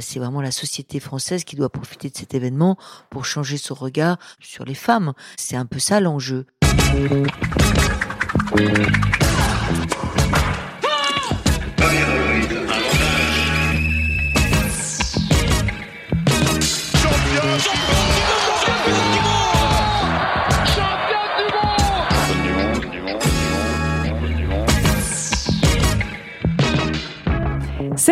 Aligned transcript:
C'est 0.00 0.20
vraiment 0.20 0.40
la 0.40 0.52
société 0.52 1.00
française 1.00 1.42
qui 1.42 1.56
doit 1.56 1.70
profiter 1.70 2.08
de 2.08 2.16
cet 2.16 2.32
événement 2.32 2.78
pour 3.10 3.24
changer 3.24 3.56
son 3.56 3.74
regard 3.74 4.16
sur 4.38 4.64
les 4.64 4.76
femmes. 4.76 5.12
C'est 5.36 5.56
un 5.56 5.66
peu 5.66 5.80
ça 5.80 5.98
l'enjeu. 5.98 6.46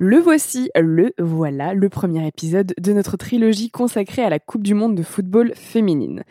Le 0.00 0.18
voici, 0.18 0.70
le 0.74 1.12
voilà, 1.20 1.72
le 1.72 1.88
premier 1.88 2.26
épisode 2.26 2.74
de 2.80 2.92
notre 2.92 3.16
trilogie 3.16 3.70
consacrée 3.70 4.24
à 4.24 4.28
la 4.28 4.40
Coupe 4.40 4.64
du 4.64 4.74
Monde 4.74 4.96
de 4.96 5.04
football 5.04 5.52
féminine. 5.54 6.24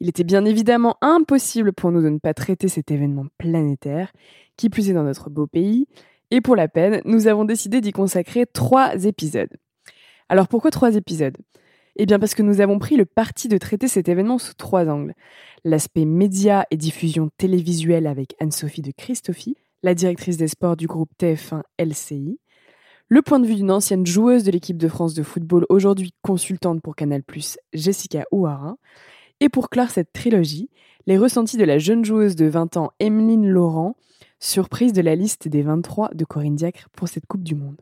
Il 0.00 0.08
était 0.08 0.24
bien 0.24 0.44
évidemment 0.44 0.96
impossible 1.00 1.72
pour 1.72 1.92
nous 1.92 2.02
de 2.02 2.08
ne 2.08 2.18
pas 2.18 2.34
traiter 2.34 2.66
cet 2.66 2.90
événement 2.90 3.26
planétaire, 3.38 4.12
qui 4.56 4.68
plus 4.68 4.90
est 4.90 4.94
dans 4.94 5.04
notre 5.04 5.30
beau 5.30 5.46
pays, 5.46 5.86
et 6.32 6.40
pour 6.40 6.56
la 6.56 6.66
peine, 6.66 7.02
nous 7.04 7.28
avons 7.28 7.44
décidé 7.44 7.80
d'y 7.80 7.92
consacrer 7.92 8.46
trois 8.46 9.04
épisodes. 9.04 9.56
Alors 10.28 10.48
pourquoi 10.48 10.72
trois 10.72 10.96
épisodes? 10.96 11.36
Eh 11.94 12.06
bien 12.06 12.18
parce 12.18 12.34
que 12.34 12.42
nous 12.42 12.60
avons 12.60 12.80
pris 12.80 12.96
le 12.96 13.04
parti 13.04 13.46
de 13.46 13.58
traiter 13.58 13.86
cet 13.86 14.08
événement 14.08 14.38
sous 14.38 14.54
trois 14.54 14.88
angles. 14.88 15.14
L'aspect 15.62 16.04
média 16.04 16.66
et 16.72 16.76
diffusion 16.76 17.30
télévisuelle 17.38 18.08
avec 18.08 18.34
Anne-Sophie 18.40 18.82
de 18.82 18.90
Christophe, 18.90 19.50
la 19.84 19.94
directrice 19.94 20.36
des 20.36 20.48
sports 20.48 20.76
du 20.76 20.88
groupe 20.88 21.10
TF1 21.20 21.62
LCI, 21.78 22.40
le 23.08 23.22
point 23.22 23.38
de 23.38 23.46
vue 23.46 23.56
d'une 23.56 23.70
ancienne 23.70 24.06
joueuse 24.06 24.44
de 24.44 24.50
l'équipe 24.50 24.78
de 24.78 24.88
France 24.88 25.14
de 25.14 25.22
football, 25.22 25.66
aujourd'hui 25.68 26.14
consultante 26.22 26.80
pour 26.80 26.96
Canal+, 26.96 27.22
Jessica 27.72 28.24
Ouara. 28.32 28.76
Et 29.40 29.48
pour 29.48 29.68
clore 29.68 29.90
cette 29.90 30.12
trilogie, 30.12 30.70
les 31.06 31.18
ressentis 31.18 31.56
de 31.56 31.64
la 31.64 31.78
jeune 31.78 32.04
joueuse 32.04 32.34
de 32.34 32.46
20 32.46 32.76
ans, 32.76 32.92
Emeline 33.00 33.46
Laurent, 33.46 33.96
surprise 34.40 34.92
de 34.92 35.02
la 35.02 35.14
liste 35.14 35.48
des 35.48 35.62
23 35.62 36.10
de 36.14 36.24
Corinne 36.24 36.56
Diacre 36.56 36.88
pour 36.96 37.08
cette 37.08 37.26
Coupe 37.26 37.44
du 37.44 37.54
Monde. 37.54 37.76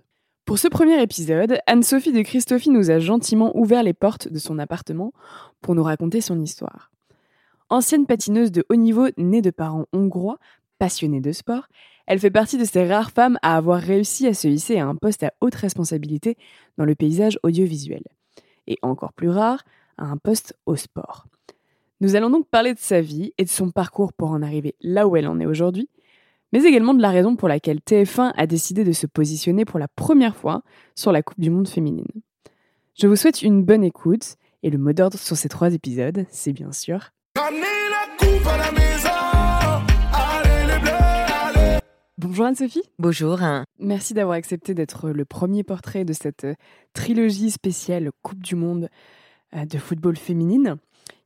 Pour 0.44 0.58
ce 0.58 0.66
premier 0.66 1.00
épisode, 1.00 1.58
Anne-Sophie 1.66 2.12
de 2.12 2.22
Christophe 2.22 2.66
nous 2.66 2.90
a 2.90 2.98
gentiment 2.98 3.56
ouvert 3.56 3.84
les 3.84 3.94
portes 3.94 4.28
de 4.28 4.38
son 4.38 4.58
appartement 4.58 5.12
pour 5.60 5.76
nous 5.76 5.84
raconter 5.84 6.20
son 6.20 6.40
histoire. 6.40 6.90
Ancienne 7.70 8.06
patineuse 8.06 8.50
de 8.50 8.64
haut 8.68 8.76
niveau 8.76 9.06
née 9.16 9.40
de 9.40 9.50
parents 9.50 9.86
hongrois, 9.92 10.38
passionnée 10.78 11.20
de 11.20 11.30
sport, 11.30 11.68
elle 12.06 12.18
fait 12.18 12.30
partie 12.30 12.58
de 12.58 12.64
ces 12.64 12.86
rares 12.86 13.10
femmes 13.10 13.38
à 13.42 13.56
avoir 13.56 13.80
réussi 13.80 14.26
à 14.26 14.34
se 14.34 14.48
hisser 14.48 14.78
à 14.78 14.86
un 14.86 14.94
poste 14.94 15.22
à 15.22 15.32
haute 15.40 15.54
responsabilité 15.54 16.36
dans 16.78 16.84
le 16.84 16.94
paysage 16.94 17.38
audiovisuel. 17.42 18.02
Et 18.66 18.78
encore 18.82 19.12
plus 19.12 19.30
rare, 19.30 19.64
à 19.98 20.04
un 20.04 20.16
poste 20.16 20.56
au 20.66 20.76
sport. 20.76 21.26
Nous 22.00 22.16
allons 22.16 22.30
donc 22.30 22.48
parler 22.48 22.74
de 22.74 22.78
sa 22.78 23.00
vie 23.00 23.32
et 23.38 23.44
de 23.44 23.48
son 23.48 23.70
parcours 23.70 24.12
pour 24.12 24.30
en 24.30 24.42
arriver 24.42 24.74
là 24.80 25.06
où 25.06 25.16
elle 25.16 25.28
en 25.28 25.38
est 25.38 25.46
aujourd'hui, 25.46 25.88
mais 26.52 26.64
également 26.64 26.94
de 26.94 27.02
la 27.02 27.10
raison 27.10 27.36
pour 27.36 27.48
laquelle 27.48 27.78
TF1 27.78 28.32
a 28.36 28.46
décidé 28.46 28.84
de 28.84 28.92
se 28.92 29.06
positionner 29.06 29.64
pour 29.64 29.78
la 29.78 29.88
première 29.88 30.36
fois 30.36 30.62
sur 30.94 31.12
la 31.12 31.22
Coupe 31.22 31.40
du 31.40 31.50
Monde 31.50 31.68
féminine. 31.68 32.10
Je 32.94 33.06
vous 33.06 33.16
souhaite 33.16 33.42
une 33.42 33.64
bonne 33.64 33.84
écoute 33.84 34.36
et 34.62 34.70
le 34.70 34.78
mot 34.78 34.92
d'ordre 34.92 35.18
sur 35.18 35.36
ces 35.36 35.48
trois 35.48 35.72
épisodes, 35.72 36.26
c'est 36.30 36.52
bien 36.52 36.72
sûr. 36.72 37.10
Bonjour 42.24 42.46
Anne-Sophie. 42.46 42.82
Bonjour. 43.00 43.40
Merci 43.80 44.14
d'avoir 44.14 44.36
accepté 44.36 44.74
d'être 44.74 45.10
le 45.10 45.24
premier 45.24 45.64
portrait 45.64 46.04
de 46.04 46.12
cette 46.12 46.44
euh, 46.44 46.54
trilogie 46.92 47.50
spéciale 47.50 48.10
Coupe 48.22 48.40
du 48.40 48.54
Monde 48.54 48.88
euh, 49.56 49.64
de 49.64 49.76
football 49.76 50.16
féminine, 50.16 50.76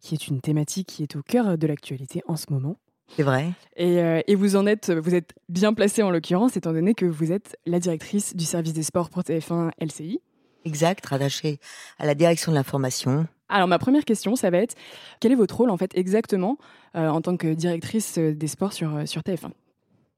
qui 0.01 0.15
est 0.15 0.27
une 0.29 0.41
thématique 0.41 0.89
qui 0.89 1.03
est 1.03 1.15
au 1.15 1.23
cœur 1.23 1.59
de 1.59 1.67
l'actualité 1.67 2.23
en 2.27 2.37
ce 2.37 2.47
moment. 2.49 2.77
C'est 3.15 3.25
vrai. 3.25 3.51
Et, 3.77 4.01
euh, 4.01 4.23
et, 4.27 4.35
vous 4.35 4.57
en 4.57 4.67
êtes, 4.67 4.91
vous 4.91 5.15
êtes 5.15 5.35
bien 5.51 5.75
placée 5.75 6.03
en 6.03 6.11
l'occurrence, 6.11 6.57
étant 6.57 6.73
donné 6.73 6.95
que 6.95 7.05
vous 7.05 7.31
êtes 7.31 7.59
la 7.67 7.79
directrice 7.79 8.35
du 8.35 8.47
service 8.47 8.73
des 8.73 8.83
sports 8.83 9.11
pour 9.11 9.23
TF1 9.23 9.73
LCI. 9.79 10.21
Exact, 10.65 11.05
rattachée 11.05 11.61
à 11.99 12.07
la 12.07 12.15
direction 12.15 12.53
de 12.53 12.57
l'information. 12.57 13.27
Alors 13.51 13.69
ma 13.69 13.79
première 13.79 14.07
question, 14.07 14.35
ça 14.35 14.49
va 14.49 14.59
être 14.59 14.75
quel 15.21 15.31
est 15.31 15.37
votre 15.37 15.59
rôle 15.59 15.71
en 15.71 15.77
fait 15.77 15.93
exactement 15.95 16.57
en 16.95 17.21
tant 17.21 17.37
que 17.37 17.55
directrice 17.55 18.19
des 18.19 18.47
sports 18.49 18.73
sur, 18.73 19.07
sur 19.07 19.21
TF1 19.21 19.53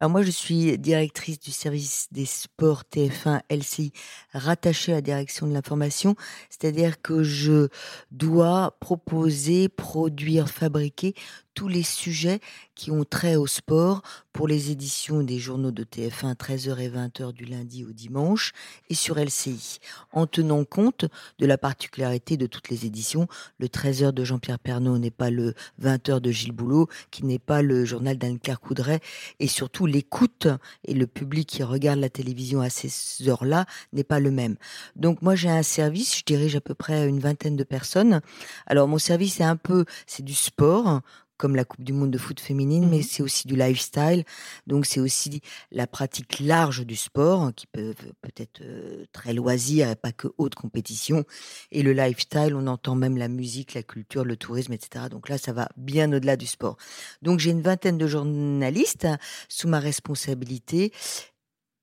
alors 0.00 0.12
moi, 0.12 0.22
je 0.22 0.30
suis 0.30 0.78
directrice 0.78 1.40
du 1.40 1.50
service 1.50 2.06
des 2.12 2.24
sports 2.24 2.84
TF1 2.92 3.40
LCI 3.50 3.92
rattachée 4.32 4.92
à 4.92 4.96
la 4.96 5.00
direction 5.00 5.48
de 5.48 5.52
l'information, 5.52 6.14
c'est-à-dire 6.50 7.02
que 7.02 7.24
je 7.24 7.66
dois 8.12 8.76
proposer, 8.78 9.68
produire, 9.68 10.48
fabriquer 10.48 11.14
tous 11.58 11.66
les 11.66 11.82
sujets 11.82 12.38
qui 12.76 12.92
ont 12.92 13.02
trait 13.02 13.34
au 13.34 13.48
sport 13.48 14.02
pour 14.32 14.46
les 14.46 14.70
éditions 14.70 15.24
des 15.24 15.40
journaux 15.40 15.72
de 15.72 15.82
TF1 15.82 16.36
13h 16.36 16.78
et 16.78 16.88
20h 16.88 17.32
du 17.32 17.46
lundi 17.46 17.84
au 17.84 17.90
dimanche 17.90 18.52
et 18.88 18.94
sur 18.94 19.18
LCI, 19.18 19.80
en 20.12 20.28
tenant 20.28 20.64
compte 20.64 21.06
de 21.40 21.46
la 21.46 21.58
particularité 21.58 22.36
de 22.36 22.46
toutes 22.46 22.68
les 22.68 22.86
éditions. 22.86 23.26
Le 23.58 23.66
13h 23.66 24.12
de 24.12 24.22
Jean-Pierre 24.22 24.60
Pernaud 24.60 24.98
n'est 24.98 25.10
pas 25.10 25.30
le 25.30 25.54
20h 25.82 26.20
de 26.20 26.30
Gilles 26.30 26.52
Boulot, 26.52 26.86
qui 27.10 27.24
n'est 27.24 27.40
pas 27.40 27.60
le 27.60 27.84
journal 27.84 28.16
d'Anne-Claire 28.16 28.60
Coudray, 28.60 29.00
et 29.40 29.48
surtout 29.48 29.86
l'écoute 29.88 30.46
et 30.84 30.94
le 30.94 31.06
public 31.06 31.48
qui 31.48 31.62
regarde 31.62 31.98
la 31.98 32.08
télévision 32.08 32.60
à 32.60 32.70
ces 32.70 32.90
heures-là 33.28 33.66
n'est 33.92 34.04
pas 34.04 34.20
le 34.20 34.30
même. 34.30 34.56
Donc 34.96 35.22
moi 35.22 35.34
j'ai 35.34 35.50
un 35.50 35.62
service, 35.62 36.18
je 36.18 36.24
dirige 36.24 36.56
à 36.56 36.60
peu 36.60 36.74
près 36.74 37.08
une 37.08 37.20
vingtaine 37.20 37.56
de 37.56 37.64
personnes. 37.64 38.20
Alors 38.66 38.88
mon 38.88 38.98
service 38.98 39.40
est 39.40 39.44
un 39.44 39.56
peu, 39.56 39.84
c'est 40.06 40.24
du 40.24 40.34
sport 40.34 41.00
comme 41.38 41.56
la 41.56 41.64
Coupe 41.64 41.84
du 41.84 41.92
Monde 41.92 42.10
de 42.10 42.18
foot 42.18 42.40
féminine, 42.40 42.88
mais 42.88 42.98
mmh 42.98 43.02
c'est 43.02 43.22
aussi 43.22 43.48
du 43.48 43.56
lifestyle. 43.56 44.24
Donc 44.66 44.84
c'est 44.84 45.00
aussi 45.00 45.40
la 45.70 45.86
pratique 45.86 46.40
large 46.40 46.84
du 46.84 46.96
sport, 46.96 47.40
hein, 47.42 47.52
qui 47.54 47.66
peut 47.66 47.94
peut-être 48.20 48.60
euh, 48.62 49.04
très 49.12 49.32
loisir, 49.32 49.96
pas 49.96 50.12
que 50.12 50.28
haute 50.36 50.54
compétition. 50.54 51.24
Et 51.70 51.82
le 51.82 51.92
lifestyle, 51.92 52.54
on 52.54 52.66
entend 52.66 52.94
même 52.94 53.16
la 53.16 53.28
musique, 53.28 53.74
la 53.74 53.82
culture, 53.82 54.24
le 54.24 54.36
tourisme, 54.36 54.72
etc. 54.72 55.06
Donc 55.10 55.28
là, 55.28 55.38
ça 55.38 55.52
va 55.52 55.68
bien 55.76 56.12
au-delà 56.12 56.36
du 56.36 56.46
sport. 56.46 56.76
Donc 57.22 57.38
j'ai 57.38 57.50
une 57.50 57.62
vingtaine 57.62 57.98
de 57.98 58.06
journalistes 58.06 59.04
hein, 59.04 59.18
sous 59.48 59.68
ma 59.68 59.80
responsabilité 59.80 60.92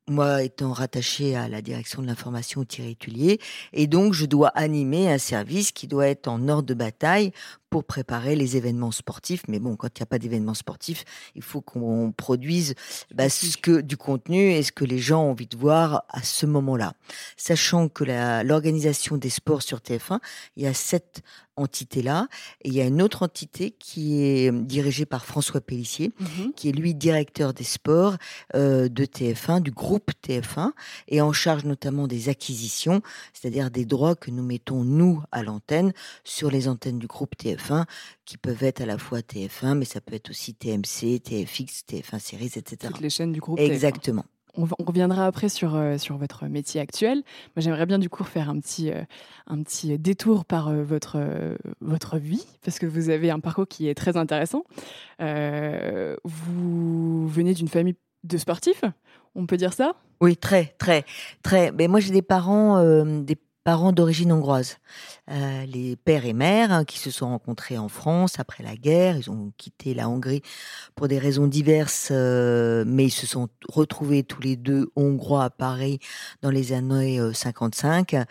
moi 0.07 0.43
étant 0.43 0.71
rattaché 0.71 1.35
à 1.35 1.47
la 1.47 1.61
direction 1.61 2.01
de 2.01 2.07
l'information 2.07 2.61
au 2.61 2.65
Thierry 2.65 2.95
Tullier, 2.95 3.39
et 3.73 3.87
donc 3.87 4.13
je 4.13 4.25
dois 4.25 4.49
animer 4.49 5.11
un 5.11 5.17
service 5.17 5.71
qui 5.71 5.87
doit 5.87 6.07
être 6.07 6.27
en 6.27 6.47
ordre 6.47 6.67
de 6.67 6.73
bataille 6.73 7.31
pour 7.69 7.83
préparer 7.83 8.35
les 8.35 8.57
événements 8.57 8.91
sportifs. 8.91 9.43
Mais 9.47 9.59
bon, 9.59 9.75
quand 9.75 9.87
il 9.87 10.01
n'y 10.01 10.03
a 10.03 10.07
pas 10.07 10.19
d'événements 10.19 10.53
sportifs, 10.53 11.03
il 11.35 11.41
faut 11.41 11.61
qu'on 11.61 12.13
produise 12.15 12.75
bah, 13.13 13.29
ce 13.29 13.57
que, 13.57 13.81
du 13.81 13.97
contenu 13.97 14.51
et 14.51 14.63
ce 14.63 14.71
que 14.71 14.85
les 14.85 14.99
gens 14.99 15.23
ont 15.23 15.31
envie 15.31 15.47
de 15.47 15.57
voir 15.57 16.03
à 16.09 16.23
ce 16.23 16.45
moment-là. 16.45 16.93
Sachant 17.37 17.89
que 17.89 18.03
l'organisation 18.43 19.17
des 19.17 19.29
sports 19.29 19.61
sur 19.61 19.79
TF1, 19.79 20.19
il 20.55 20.63
y 20.63 20.67
a 20.67 20.73
sept 20.73 21.21
entité-là. 21.57 22.27
Et 22.63 22.69
il 22.69 22.73
y 22.73 22.81
a 22.81 22.85
une 22.85 23.01
autre 23.01 23.23
entité 23.23 23.71
qui 23.71 24.21
est 24.23 24.51
dirigée 24.51 25.05
par 25.05 25.25
François 25.25 25.61
Pellissier, 25.61 26.11
mmh 26.19 26.25
qui 26.55 26.69
est 26.69 26.71
lui 26.73 26.93
directeur 26.93 27.53
des 27.53 27.63
sports 27.63 28.17
euh, 28.55 28.87
de 28.87 29.05
TF1, 29.05 29.61
du 29.61 29.71
groupe 29.71 30.11
TF1, 30.25 30.71
et 31.07 31.21
en 31.21 31.33
charge 31.33 31.63
notamment 31.65 32.07
des 32.07 32.29
acquisitions, 32.29 33.01
c'est-à-dire 33.33 33.71
des 33.71 33.85
droits 33.85 34.15
que 34.15 34.31
nous 34.31 34.43
mettons, 34.43 34.83
nous, 34.83 35.21
à 35.31 35.43
l'antenne, 35.43 35.93
sur 36.23 36.51
les 36.51 36.67
antennes 36.67 36.99
du 36.99 37.07
groupe 37.07 37.35
TF1 37.37 37.54
qui 38.25 38.37
peuvent 38.37 38.63
être 38.63 38.81
à 38.81 38.85
la 38.85 38.97
fois 38.97 39.19
TF1, 39.19 39.75
mais 39.75 39.85
ça 39.85 40.01
peut 40.01 40.15
être 40.15 40.29
aussi 40.29 40.53
TMC, 40.53 41.19
TFX, 41.19 41.83
TF1 41.89 42.19
Séries, 42.19 42.51
etc. 42.55 42.77
Toutes 42.87 43.01
les 43.01 43.09
chaînes 43.09 43.31
du 43.31 43.39
groupe. 43.39 43.59
Exactement. 43.59 44.25
On, 44.57 44.67
reviendra 44.85 45.25
après 45.25 45.49
sur, 45.49 45.75
euh, 45.75 45.97
sur 45.97 46.17
votre 46.17 46.45
métier 46.45 46.79
actuel. 46.79 47.23
Moi, 47.55 47.61
j'aimerais 47.61 47.85
bien 47.85 47.99
du 47.99 48.09
coup 48.09 48.23
faire 48.23 48.49
un 48.49 48.59
petit, 48.59 48.89
euh, 48.89 49.03
un 49.47 49.61
petit 49.61 49.97
détour 49.99 50.45
par 50.45 50.69
euh, 50.69 50.83
votre, 50.83 51.19
votre 51.81 52.17
vie, 52.17 52.45
parce 52.63 52.79
que 52.79 52.85
vous 52.85 53.09
avez 53.09 53.31
un 53.31 53.39
parcours 53.39 53.67
qui 53.67 53.89
est 53.89 53.95
très 53.95 54.17
intéressant. 54.17 54.63
vous 55.19 57.27
venez 57.27 57.53
d'une 57.53 57.67
famille 57.67 57.95
de 58.23 58.37
sportifs, 58.37 58.83
on 59.35 59.45
peut 59.45 59.57
dire 59.57 59.73
ça? 59.73 59.93
Oui, 60.21 60.37
très, 60.37 60.73
très, 60.77 61.03
très. 61.43 61.71
Mais 61.73 61.87
moi, 61.87 61.99
j'ai 61.99 62.11
des 62.11 62.21
parents, 62.21 63.03
des 63.03 63.37
parents 63.65 63.91
d'origine 63.91 64.31
hongroise. 64.31 64.77
Euh, 65.31 65.65
les 65.65 65.95
pères 65.95 66.27
et 66.27 66.33
mères 66.33 66.71
hein, 66.71 66.85
qui 66.85 66.99
se 66.99 67.09
sont 67.09 67.29
rencontrés 67.29 67.79
en 67.79 67.89
France 67.89 68.39
après 68.39 68.63
la 68.63 68.75
guerre. 68.75 69.17
Ils 69.17 69.31
ont 69.31 69.51
quitté 69.57 69.95
la 69.95 70.07
Hongrie 70.07 70.43
pour 70.93 71.07
des 71.07 71.17
raisons 71.17 71.47
diverses, 71.47 72.09
euh, 72.11 72.83
mais 72.85 73.05
ils 73.05 73.11
se 73.11 73.25
sont 73.25 73.49
retrouvés 73.67 74.21
tous 74.21 74.39
les 74.39 74.55
deux 74.55 74.91
hongrois 74.95 75.45
à 75.45 75.49
Paris 75.49 75.99
dans 76.43 76.51
les 76.51 76.73
années 76.73 77.19
55. 77.33 78.13
Euh, 78.13 78.23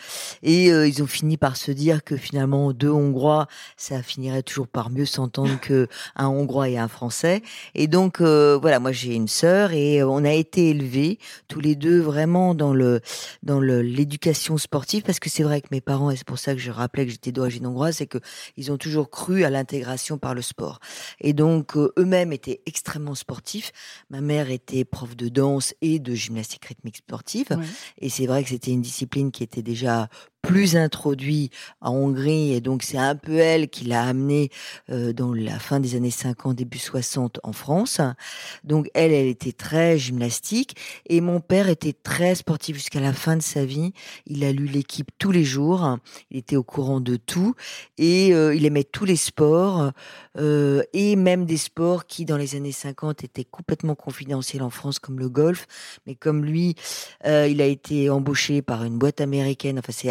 et 0.45 0.67
ils 0.67 1.03
ont 1.03 1.09
fini 1.09 1.37
par 1.37 1.57
se 1.57 1.73
dire 1.73 2.05
que 2.05 2.17
finalement, 2.17 2.73
deux 2.73 2.91
hongrois, 2.91 3.49
ça 3.77 4.01
finirait 4.05 4.45
toujours 4.45 4.69
par 4.69 4.89
mieux 4.89 5.07
s'entendre 5.07 5.59
que 5.61 5.89
un 6.15 6.29
hongrois 6.29 6.69
et 6.69 6.79
un 6.79 6.89
français. 6.89 7.43
Et 7.75 7.89
donc, 7.89 8.21
voilà, 8.21 8.79
moi 8.79 8.93
j'ai 8.93 9.15
une 9.15 9.29
sœur 9.29 9.73
et 9.73 10.05
on 10.05 10.25
a 10.25 10.33
été 10.33 10.71
élevés 10.71 11.19
tous 11.49 11.59
les 11.59 11.75
deux 11.75 11.99
vraiment 11.99 12.55
dans 12.55 12.73
le 12.73 13.01
dans 13.43 13.59
l'éducation 13.59 14.59
sportive 14.59 15.03
parce 15.03 15.19
que 15.19 15.24
c'est 15.31 15.43
vrai 15.43 15.61
que 15.61 15.69
mes 15.71 15.81
parents, 15.81 16.11
et 16.11 16.17
c'est 16.17 16.27
pour 16.27 16.39
ça 16.39 16.55
que 16.55 16.61
je 16.61 16.71
rappelais 16.71 17.07
que 17.07 17.13
j'étais 17.13 17.33
d'origine 17.33 17.67
hongroise, 17.67 17.97
c'est 17.97 18.07
que 18.07 18.19
ils 18.57 18.73
ont 18.73 18.77
toujours 18.77 19.11
cru 19.11 19.45
à 19.45 19.51
l'intégration 19.51 20.19
par 20.19 20.35
le 20.35 20.43
sport. 20.43 20.79
Et 21.21 21.33
donc 21.33 21.77
euh, 21.77 21.93
eux-mêmes 21.99 22.33
étaient 22.33 22.61
extrêmement 22.67 23.15
sportifs. 23.15 23.73
Ma 24.11 24.21
mère 24.21 24.51
était 24.51 24.85
prof 24.85 25.17
de 25.17 25.29
danse 25.29 25.75
et 25.81 25.99
de 25.99 26.15
gymnastique 26.15 26.65
rythmique 26.65 26.99
sportive. 26.99 27.49
Et 27.99 28.09
c'est 28.09 28.27
vrai 28.27 28.43
que 28.43 28.51
c'était 28.51 28.71
une 28.71 28.83
discipline 28.83 29.31
qui 29.31 29.43
était 29.43 29.63
déjà 29.63 30.09
plus 30.45 30.77
introduit 30.77 31.51
en 31.81 31.93
Hongrie 31.93 32.53
et 32.53 32.61
donc 32.61 32.83
c'est 32.83 32.99
un 32.99 33.15
peu 33.15 33.39
elle 33.39 33.69
qui 33.69 33.87
l'a 33.87 34.05
amené 34.05 34.51
euh, 34.91 35.15
dans 35.15 35.33
la 35.33 35.59
fin 35.59 35.81
des 35.81 35.97
années 35.97 36.11
50 36.11 36.55
début 36.55 36.79
60 36.79 37.41
en 37.43 37.53
France. 37.53 38.01
Donc 38.63 38.91
elle 38.93 39.13
elle 39.13 39.27
était 39.27 39.53
très 39.53 39.97
gymnastique 39.97 40.77
et 41.09 41.23
mon 41.23 41.41
père 41.41 41.71
était 41.71 41.95
très 41.95 42.35
sportif 42.35 42.77
jusqu'à 42.77 43.01
la 43.01 43.15
fin 43.15 43.37
de 43.37 43.43
sa 43.43 43.65
vie. 43.65 43.93
Il 44.27 44.45
a 44.45 44.53
lu 44.53 44.67
l'équipe 44.67 45.11
tous 45.19 45.31
les 45.31 45.45
jours, 45.45 45.99
il 46.31 46.37
était 46.37 46.57
au 46.57 46.63
courant 46.63 47.01
de 47.01 47.17
tout 47.17 47.55
et 47.97 48.35
euh, 48.35 48.55
il 48.55 48.67
aimait 48.67 48.85
tous 48.85 49.07
les 49.07 49.17
sports 49.17 49.93
euh, 50.39 50.83
et 50.93 51.17
même 51.17 51.47
des 51.47 51.57
sports 51.57 52.05
qui 52.05 52.27
dans 52.27 52.37
les 52.37 52.55
années 52.55 52.73
50 52.73 53.25
étaient 53.25 53.45
complètement 53.45 53.95
confidentiels 53.95 54.63
en 54.63 54.71
France 54.71 54.99
comme 54.99 55.19
le 55.19 55.31
golf, 55.31 55.67
mais 56.07 56.15
comme 56.15 56.45
lui 56.45 56.75
il 57.25 57.63
a 57.63 57.67
été 57.67 58.11
embauché 58.11 58.61
par 58.61 58.85
une 58.85 58.99
boîte 58.99 59.23
américaine, 59.23 59.79
enfin 59.79 59.93
c'est 59.93 60.11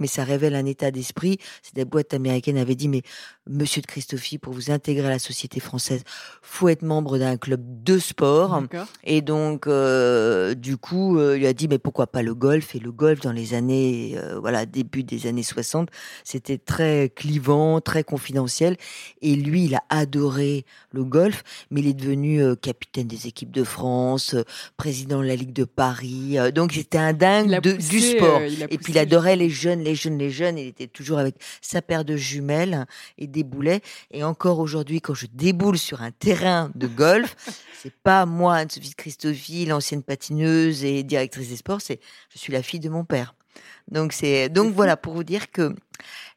mais 0.00 0.06
ça 0.06 0.24
révèle 0.24 0.54
un 0.54 0.66
état 0.66 0.90
d'esprit. 0.90 1.38
C'est 1.62 1.74
des 1.74 1.84
boîtes 1.84 2.14
américaines 2.14 2.58
avaient 2.58 2.74
dit, 2.74 2.88
mais 2.88 3.02
Monsieur 3.46 3.82
de 3.82 3.86
Christophie, 3.86 4.38
pour 4.38 4.54
vous 4.54 4.70
intégrer 4.70 5.06
à 5.06 5.10
la 5.10 5.18
société 5.18 5.60
française, 5.60 6.02
faut 6.40 6.70
être 6.70 6.80
membre 6.80 7.18
d'un 7.18 7.36
club 7.36 7.60
de 7.84 7.98
sport. 7.98 8.62
Et 9.04 9.20
donc, 9.20 9.66
euh, 9.66 10.54
du 10.54 10.78
coup, 10.78 11.18
euh, 11.18 11.36
il 11.36 11.44
il 11.44 11.46
a 11.46 11.52
dit, 11.52 11.68
mais 11.68 11.78
pourquoi 11.78 12.06
pas 12.06 12.22
le 12.22 12.34
golf? 12.34 12.74
Et 12.74 12.78
le 12.78 12.90
golf, 12.90 13.20
dans 13.20 13.32
les 13.32 13.52
années, 13.52 14.14
euh, 14.16 14.38
voilà, 14.40 14.64
début 14.64 15.02
des 15.02 15.26
années 15.26 15.42
60, 15.42 15.90
c'était 16.24 16.56
très 16.56 17.12
clivant, 17.14 17.82
très 17.82 18.02
confidentiel. 18.02 18.78
Et 19.20 19.36
lui, 19.36 19.66
il 19.66 19.74
a 19.74 19.82
adoré 19.90 20.64
le 20.90 21.04
golf, 21.04 21.44
mais 21.70 21.80
il 21.80 21.88
est 21.88 21.92
devenu 21.92 22.40
capitaine 22.56 23.06
des 23.06 23.26
équipes 23.26 23.52
de 23.52 23.62
France, 23.62 24.34
président 24.78 25.20
de 25.20 25.26
la 25.26 25.36
Ligue 25.36 25.52
de 25.52 25.64
Paris. 25.64 26.38
donc, 26.54 26.72
c'était 26.72 26.96
un 26.96 27.12
dingue 27.12 27.60
du 27.60 28.00
sport. 28.00 28.40
et 28.40 28.78
puis, 28.78 28.94
il 28.94 28.98
adorait 28.98 29.36
les 29.36 29.50
jeunes, 29.54 29.80
les 29.80 29.94
jeunes, 29.94 30.18
les 30.18 30.30
jeunes. 30.30 30.58
Il 30.58 30.66
était 30.66 30.86
toujours 30.86 31.18
avec 31.18 31.36
sa 31.62 31.80
paire 31.80 32.04
de 32.04 32.16
jumelles 32.16 32.86
et 33.16 33.26
des 33.26 33.44
boulets. 33.44 33.80
Et 34.10 34.22
encore 34.22 34.58
aujourd'hui, 34.58 35.00
quand 35.00 35.14
je 35.14 35.26
déboule 35.32 35.78
sur 35.78 36.02
un 36.02 36.10
terrain 36.10 36.70
de 36.74 36.86
golf, 36.86 37.34
c'est 37.82 37.94
pas 37.94 38.26
moi, 38.26 38.56
Anne-Sophie 38.56 38.94
Christophe, 38.94 39.48
l'ancienne 39.66 40.02
patineuse 40.02 40.84
et 40.84 41.02
directrice 41.02 41.48
des 41.48 41.56
sports, 41.56 41.80
c'est 41.80 42.00
je 42.30 42.38
suis 42.38 42.52
la 42.52 42.62
fille 42.62 42.80
de 42.80 42.88
mon 42.88 43.04
père. 43.04 43.34
Donc 43.90 44.12
c'est 44.12 44.48
donc 44.48 44.74
voilà 44.74 44.96
pour 44.96 45.14
vous 45.14 45.24
dire 45.24 45.50
que 45.50 45.74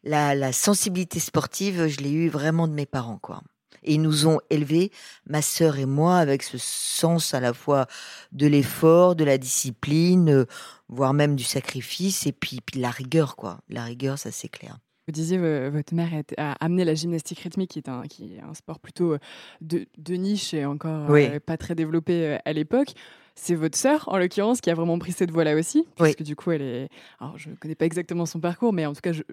la, 0.03 0.35
la 0.35 0.51
sensibilité 0.51 1.19
sportive, 1.19 1.87
je 1.87 1.97
l'ai 1.97 2.11
eu 2.11 2.29
vraiment 2.29 2.67
de 2.67 2.73
mes 2.73 2.85
parents 2.85 3.17
quoi. 3.17 3.41
Et 3.83 3.93
ils 3.93 4.01
nous 4.01 4.27
ont 4.27 4.39
élevés, 4.49 4.91
ma 5.27 5.41
sœur 5.41 5.77
et 5.77 5.85
moi, 5.85 6.17
avec 6.17 6.43
ce 6.43 6.57
sens 6.57 7.33
à 7.33 7.39
la 7.39 7.53
fois 7.53 7.87
de 8.33 8.45
l'effort, 8.45 9.15
de 9.15 9.23
la 9.23 9.37
discipline, 9.37 10.45
voire 10.89 11.13
même 11.13 11.35
du 11.35 11.43
sacrifice, 11.43 12.25
et 12.27 12.31
puis, 12.31 12.59
puis 12.65 12.79
la 12.79 12.89
rigueur, 12.89 13.35
quoi. 13.35 13.59
La 13.69 13.83
rigueur, 13.83 14.17
ça 14.17 14.31
c'est 14.31 14.49
clair. 14.49 14.77
Vous 15.07 15.13
disiez, 15.13 15.37
votre 15.69 15.93
mère 15.93 16.09
a 16.37 16.51
amené 16.59 16.83
la 16.83 16.93
gymnastique 16.93 17.39
rythmique, 17.39 17.71
qui 17.71 17.79
est 17.79 17.87
un, 17.87 18.01
qui 18.03 18.35
est 18.35 18.41
un 18.41 18.53
sport 18.53 18.77
plutôt 18.77 19.13
euh, 19.13 19.19
de, 19.61 19.85
de 19.97 20.15
niche 20.15 20.53
et 20.53 20.65
encore 20.65 21.09
euh, 21.09 21.39
pas 21.39 21.55
très 21.55 21.75
développé 21.75 22.25
euh, 22.25 22.37
à 22.43 22.51
l'époque. 22.51 22.89
C'est 23.33 23.55
votre 23.55 23.77
sœur, 23.77 24.03
en 24.09 24.17
l'occurrence, 24.17 24.59
qui 24.59 24.69
a 24.69 24.73
vraiment 24.73 24.99
pris 24.99 25.13
cette 25.13 25.31
voie-là 25.31 25.55
aussi, 25.55 25.87
parce 25.95 26.13
que 26.13 26.23
du 26.23 26.35
coup, 26.35 26.51
elle 26.51 26.61
est. 26.61 26.89
Alors, 27.21 27.37
je 27.37 27.49
ne 27.49 27.55
connais 27.55 27.75
pas 27.75 27.85
exactement 27.85 28.25
son 28.25 28.41
parcours, 28.41 28.73
mais 28.73 28.85
en 28.85 28.93
tout 28.93 28.99
cas, 28.99 29.13
je, 29.13 29.23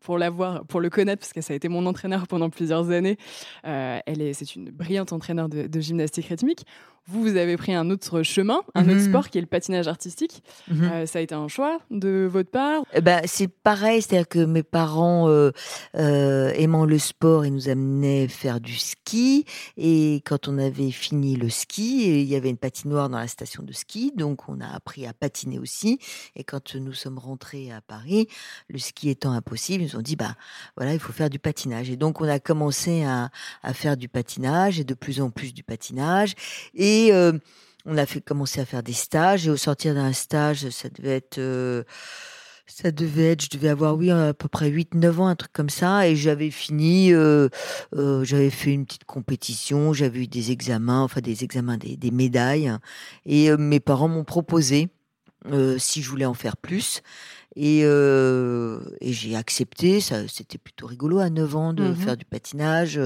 pour 0.00 0.18
l'avoir, 0.18 0.66
pour 0.66 0.80
le 0.80 0.90
connaître, 0.90 1.20
parce 1.20 1.32
que 1.32 1.40
ça 1.40 1.54
a 1.54 1.56
été 1.56 1.68
mon 1.68 1.86
entraîneur 1.86 2.26
pendant 2.26 2.50
plusieurs 2.50 2.90
années. 2.90 3.16
elle 3.62 4.20
est, 4.20 4.34
c'est 4.34 4.54
une 4.54 4.70
brillante 4.70 5.14
entraîneur 5.14 5.48
de, 5.48 5.66
de, 5.66 5.80
gymnastique 5.80 6.26
rythmique. 6.26 6.66
Vous, 7.08 7.22
vous 7.22 7.36
avez 7.36 7.56
pris 7.56 7.74
un 7.74 7.90
autre 7.90 8.22
chemin, 8.22 8.60
un 8.76 8.84
autre 8.84 9.00
mhm. 9.00 9.08
sport 9.08 9.28
qui 9.28 9.38
est 9.38 9.40
le 9.40 9.48
patinage 9.48 9.88
artistique. 9.88 10.40
Mhm. 10.68 10.84
Euh, 10.84 11.06
ça 11.06 11.18
a 11.18 11.22
été 11.22 11.34
un 11.34 11.48
choix 11.48 11.80
de 11.90 12.28
votre 12.30 12.50
part 12.50 12.84
ben, 13.02 13.22
C'est 13.24 13.48
pareil, 13.48 14.02
c'est-à-dire 14.02 14.28
que 14.28 14.38
mes 14.44 14.62
parents, 14.62 15.28
euh, 15.28 15.50
euh, 15.96 16.52
aimant 16.54 16.84
le 16.84 17.00
sport, 17.00 17.44
ils 17.44 17.52
nous 17.52 17.68
amenaient 17.68 18.28
faire 18.28 18.60
du 18.60 18.76
ski. 18.76 19.44
Et 19.76 20.22
quand 20.24 20.46
on 20.46 20.58
avait 20.58 20.92
fini 20.92 21.34
le 21.34 21.48
ski, 21.48 22.22
il 22.22 22.28
y 22.28 22.36
avait 22.36 22.50
une 22.50 22.56
patinoire 22.56 23.08
dans 23.08 23.18
la 23.18 23.26
station 23.26 23.64
de 23.64 23.72
ski, 23.72 24.12
donc 24.16 24.48
on 24.48 24.60
a 24.60 24.68
appris 24.68 25.04
à 25.04 25.12
patiner 25.12 25.58
aussi. 25.58 25.98
Et 26.36 26.44
quand 26.44 26.76
nous 26.76 26.92
sommes 26.92 27.18
rentrés 27.18 27.72
à 27.72 27.80
Paris, 27.80 28.28
le 28.68 28.78
ski 28.78 29.10
étant 29.10 29.32
impossible, 29.32 29.82
ils 29.82 29.92
nous 29.92 29.98
ont 29.98 30.02
dit, 30.02 30.14
bah 30.14 30.36
voilà, 30.76 30.94
il 30.94 31.00
faut 31.00 31.12
faire 31.12 31.30
du 31.30 31.40
patinage. 31.40 31.90
Et 31.90 31.96
donc 31.96 32.20
on 32.20 32.28
a 32.28 32.38
commencé 32.38 33.02
à, 33.02 33.30
à 33.64 33.74
faire 33.74 33.96
du 33.96 34.08
patinage 34.08 34.78
et 34.78 34.84
de 34.84 34.94
plus 34.94 35.20
en 35.20 35.30
plus 35.30 35.52
du 35.52 35.64
patinage. 35.64 36.34
Et 36.74 36.91
et 36.92 37.12
euh, 37.12 37.32
on 37.86 37.96
a 37.96 38.06
fait 38.06 38.20
commencer 38.20 38.60
à 38.60 38.64
faire 38.64 38.82
des 38.82 38.92
stages. 38.92 39.46
Et 39.46 39.50
au 39.50 39.56
sortir 39.56 39.94
d'un 39.94 40.12
stage, 40.12 40.68
ça 40.70 40.88
devait 40.88 41.16
être 41.16 41.38
euh, 41.38 41.82
ça 42.66 42.90
devait 42.90 43.32
être, 43.32 43.42
je 43.42 43.50
devais 43.50 43.68
avoir, 43.68 43.96
oui, 43.96 44.10
à 44.10 44.32
peu 44.32 44.48
près 44.48 44.70
8-9 44.70 45.16
ans, 45.18 45.26
un 45.26 45.36
truc 45.36 45.52
comme 45.52 45.68
ça. 45.68 46.08
Et 46.08 46.16
j'avais 46.16 46.50
fini, 46.50 47.12
euh, 47.12 47.48
j'avais 47.92 48.50
fait 48.50 48.72
une 48.72 48.86
petite 48.86 49.04
compétition, 49.04 49.92
j'avais 49.92 50.20
eu 50.20 50.26
des 50.26 50.52
examens, 50.52 51.02
enfin 51.02 51.20
des 51.20 51.44
examens, 51.44 51.76
des, 51.76 52.10
médailles. 52.10 52.72
Et 53.26 53.54
mes 53.56 53.80
parents 53.80 54.08
m'ont 54.08 54.24
proposé 54.24 54.88
si 55.76 56.02
je 56.02 56.08
voulais 56.08 56.24
en 56.24 56.34
faire 56.34 56.56
plus. 56.56 57.02
Et, 57.56 57.80
et 57.80 59.12
j'ai 59.12 59.36
accepté, 59.36 60.00
ça, 60.00 60.26
c'était 60.28 60.56
plutôt 60.56 60.86
rigolo 60.86 61.18
à 61.18 61.28
9 61.28 61.56
ans 61.56 61.72
de 61.74 61.88
mmh 61.88 61.96
faire 61.96 62.16
du 62.16 62.24
patinage. 62.24 62.98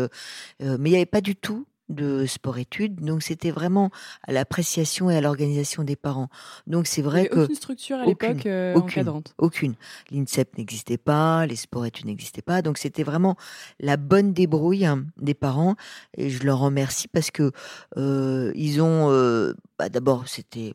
mais 0.61 0.77
il 0.91 0.91
n'y 0.91 0.97
avait 0.97 1.07
pas 1.07 1.23
du 1.23 1.35
tout 1.35 1.67
de 1.89 2.27
sport-études. 2.27 3.01
Donc, 3.01 3.23
c'était 3.23 3.51
vraiment 3.51 3.91
à 4.27 4.33
l'appréciation 4.33 5.11
et 5.11 5.17
à 5.17 5.21
l'organisation 5.21 5.85
des 5.85 5.97
parents. 5.97 6.29
Donc, 6.67 6.87
c'est 6.87 7.03
vrai 7.03 7.29
que. 7.29 7.41
Aucune 7.41 7.55
structure 7.55 7.99
à 7.99 8.07
l'époque 8.07 8.47
euh, 8.47 8.75
encadrante? 8.75 9.35
Aucune. 9.39 9.75
L'INSEP 10.11 10.59
n'existait 10.59 10.99
pas, 10.99 11.47
les 11.47 11.57
sport-études 11.57 12.07
n'existaient 12.07 12.43
pas. 12.43 12.63
Donc, 12.63 12.79
c'était 12.79 13.03
vraiment 13.03 13.37
la 13.81 13.97
bonne 13.97 14.33
débrouille 14.33 14.87
hein, 14.87 15.05
des 15.21 15.35
parents. 15.35 15.77
Et 16.17 16.31
je 16.31 16.45
leur 16.45 16.59
remercie 16.59 17.09
parce 17.09 17.31
que 17.31 17.53
euh, 17.97 18.53
ils 18.55 18.81
ont. 18.83 19.11
Euh, 19.11 19.55
bah, 19.79 19.89
D'abord, 19.89 20.29
c'était 20.29 20.75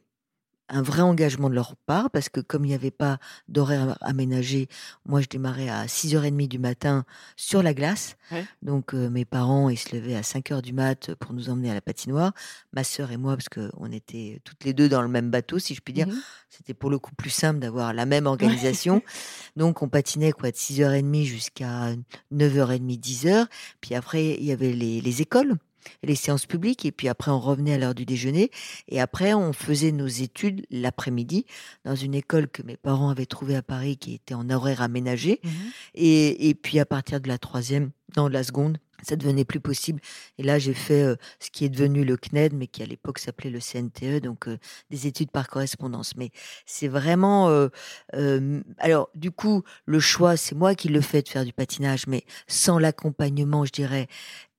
un 0.71 0.81
vrai 0.81 1.01
engagement 1.01 1.49
de 1.49 1.55
leur 1.55 1.75
part, 1.75 2.09
parce 2.09 2.29
que 2.29 2.39
comme 2.39 2.65
il 2.65 2.69
n'y 2.69 2.73
avait 2.73 2.91
pas 2.91 3.19
d'horaire 3.47 3.97
aménagé, 4.01 4.67
moi 5.05 5.21
je 5.21 5.27
démarrais 5.27 5.69
à 5.69 5.85
6h30 5.85 6.47
du 6.47 6.59
matin 6.59 7.05
sur 7.35 7.61
la 7.61 7.73
glace. 7.73 8.15
Donc 8.61 8.93
euh, 8.93 9.09
mes 9.09 9.25
parents, 9.25 9.69
ils 9.69 9.77
se 9.77 9.93
levaient 9.93 10.15
à 10.15 10.21
5h 10.21 10.61
du 10.61 10.71
mat 10.71 11.13
pour 11.15 11.33
nous 11.33 11.49
emmener 11.49 11.69
à 11.69 11.73
la 11.73 11.81
patinoire. 11.81 12.31
Ma 12.71 12.83
sœur 12.83 13.11
et 13.11 13.17
moi, 13.17 13.35
parce 13.35 13.49
qu'on 13.49 13.91
était 13.91 14.39
toutes 14.45 14.63
les 14.63 14.73
deux 14.73 14.87
dans 14.87 15.01
le 15.01 15.09
même 15.09 15.29
bateau, 15.29 15.59
si 15.59 15.75
je 15.75 15.81
puis 15.81 15.93
dire. 15.93 16.07
Mmh 16.07 16.21
C'était 16.49 16.73
pour 16.73 16.89
le 16.89 16.99
coup 16.99 17.13
plus 17.13 17.29
simple 17.29 17.59
d'avoir 17.59 17.93
la 17.93 18.05
même 18.05 18.25
organisation. 18.25 19.01
Donc 19.57 19.81
on 19.81 19.89
patinait 19.89 20.31
quoi 20.31 20.51
de 20.51 20.55
6h30 20.55 21.25
jusqu'à 21.25 21.93
9h30, 22.33 22.99
10h. 22.99 23.47
Puis 23.81 23.95
après, 23.95 24.35
il 24.35 24.45
y 24.45 24.51
avait 24.51 24.71
les, 24.71 25.01
les 25.01 25.21
écoles 25.21 25.57
les 26.03 26.15
séances 26.15 26.45
publiques 26.45 26.85
et 26.85 26.91
puis 26.91 27.07
après 27.07 27.31
on 27.31 27.39
revenait 27.39 27.73
à 27.73 27.77
l'heure 27.77 27.95
du 27.95 28.05
déjeuner 28.05 28.51
et 28.87 29.01
après 29.01 29.33
on 29.33 29.53
faisait 29.53 29.91
nos 29.91 30.07
études 30.07 30.65
l'après-midi 30.69 31.45
dans 31.85 31.95
une 31.95 32.15
école 32.15 32.47
que 32.47 32.63
mes 32.63 32.77
parents 32.77 33.09
avaient 33.09 33.25
trouvée 33.25 33.55
à 33.55 33.61
Paris 33.61 33.97
qui 33.97 34.13
était 34.15 34.33
en 34.33 34.49
horaire 34.49 34.81
aménagé 34.81 35.39
mmh 35.43 35.49
et, 35.95 36.49
et 36.49 36.55
puis 36.55 36.79
à 36.79 36.85
partir 36.85 37.19
de 37.21 37.27
la 37.27 37.37
troisième, 37.37 37.91
non 38.15 38.27
de 38.27 38.33
la 38.33 38.43
seconde, 38.43 38.77
ça 39.03 39.15
devenait 39.15 39.45
plus 39.45 39.59
possible. 39.59 39.99
Et 40.37 40.43
là, 40.43 40.59
j'ai 40.59 40.73
fait 40.73 41.03
euh, 41.03 41.15
ce 41.39 41.49
qui 41.49 41.65
est 41.65 41.69
devenu 41.69 42.03
le 42.03 42.17
CNED, 42.17 42.53
mais 42.53 42.67
qui 42.67 42.83
à 42.83 42.85
l'époque 42.85 43.19
s'appelait 43.19 43.49
le 43.49 43.59
CNTE, 43.59 44.21
donc 44.21 44.47
euh, 44.47 44.57
des 44.89 45.07
études 45.07 45.31
par 45.31 45.47
correspondance. 45.47 46.15
Mais 46.15 46.29
c'est 46.65 46.87
vraiment. 46.87 47.49
Euh, 47.49 48.61
alors, 48.77 49.09
du 49.15 49.31
coup, 49.31 49.63
le 49.85 49.99
choix, 49.99 50.37
c'est 50.37 50.55
moi 50.55 50.75
qui 50.75 50.89
le 50.89 51.01
fais 51.01 51.21
de 51.21 51.29
faire 51.29 51.45
du 51.45 51.53
patinage, 51.53 52.07
mais 52.07 52.23
sans 52.47 52.77
l'accompagnement, 52.77 53.65
je 53.65 53.71
dirais, 53.71 54.07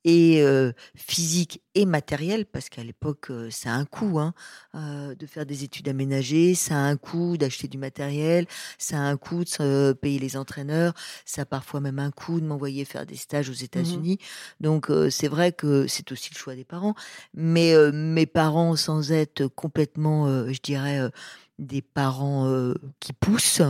et 0.04 0.44
physique 0.96 1.62
et 1.74 1.86
matériel, 1.86 2.44
parce 2.44 2.68
qu'à 2.68 2.82
l'époque, 2.82 3.30
ça 3.50 3.70
a 3.70 3.74
un 3.74 3.84
coût 3.84 4.18
hein, 4.18 4.34
de 4.74 5.26
faire 5.26 5.46
des 5.46 5.64
études 5.64 5.88
aménagées, 5.88 6.54
ça 6.54 6.74
a 6.74 6.78
un 6.78 6.96
coût 6.96 7.36
d'acheter 7.36 7.68
du 7.68 7.78
matériel, 7.78 8.46
ça 8.78 8.96
a 8.96 9.00
un 9.00 9.16
coût 9.16 9.44
de 9.44 9.92
payer 9.92 10.18
les 10.18 10.36
entraîneurs, 10.36 10.92
ça 11.24 11.42
a 11.42 11.44
parfois 11.44 11.80
même 11.80 11.98
un 11.98 12.10
coût 12.10 12.40
de 12.40 12.46
m'envoyer 12.46 12.84
faire 12.84 13.06
des 13.06 13.16
stages 13.16 13.48
aux 13.48 13.52
mmh 13.52 13.64
États-Unis. 13.64 14.18
Donc 14.60 14.90
c'est 15.10 15.28
vrai 15.28 15.52
que 15.52 15.86
c'est 15.86 16.10
aussi 16.10 16.30
le 16.34 16.38
choix 16.38 16.56
des 16.56 16.64
parents, 16.64 16.94
mais 17.32 17.74
mes 17.92 18.26
parents, 18.26 18.76
sans 18.76 19.12
être 19.12 19.46
complètement, 19.46 20.26
je 20.52 20.60
dirais, 20.60 21.00
des 21.58 21.82
parents 21.82 22.72
qui 22.98 23.12
poussent, 23.12 23.62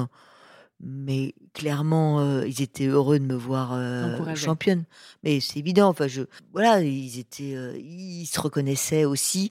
mais 0.82 1.34
clairement, 1.54 2.20
euh, 2.20 2.46
ils 2.46 2.60
étaient 2.60 2.86
heureux 2.86 3.20
de 3.20 3.24
me 3.24 3.36
voir 3.36 3.72
euh, 3.72 4.34
championne. 4.34 4.84
Mais 5.22 5.38
c'est 5.40 5.60
évident. 5.60 5.88
Enfin, 5.88 6.08
je, 6.08 6.22
voilà, 6.52 6.80
ils 6.80 7.18
étaient, 7.20 7.54
euh, 7.54 7.78
ils 7.78 8.26
se 8.26 8.40
reconnaissaient 8.40 9.04
aussi, 9.04 9.50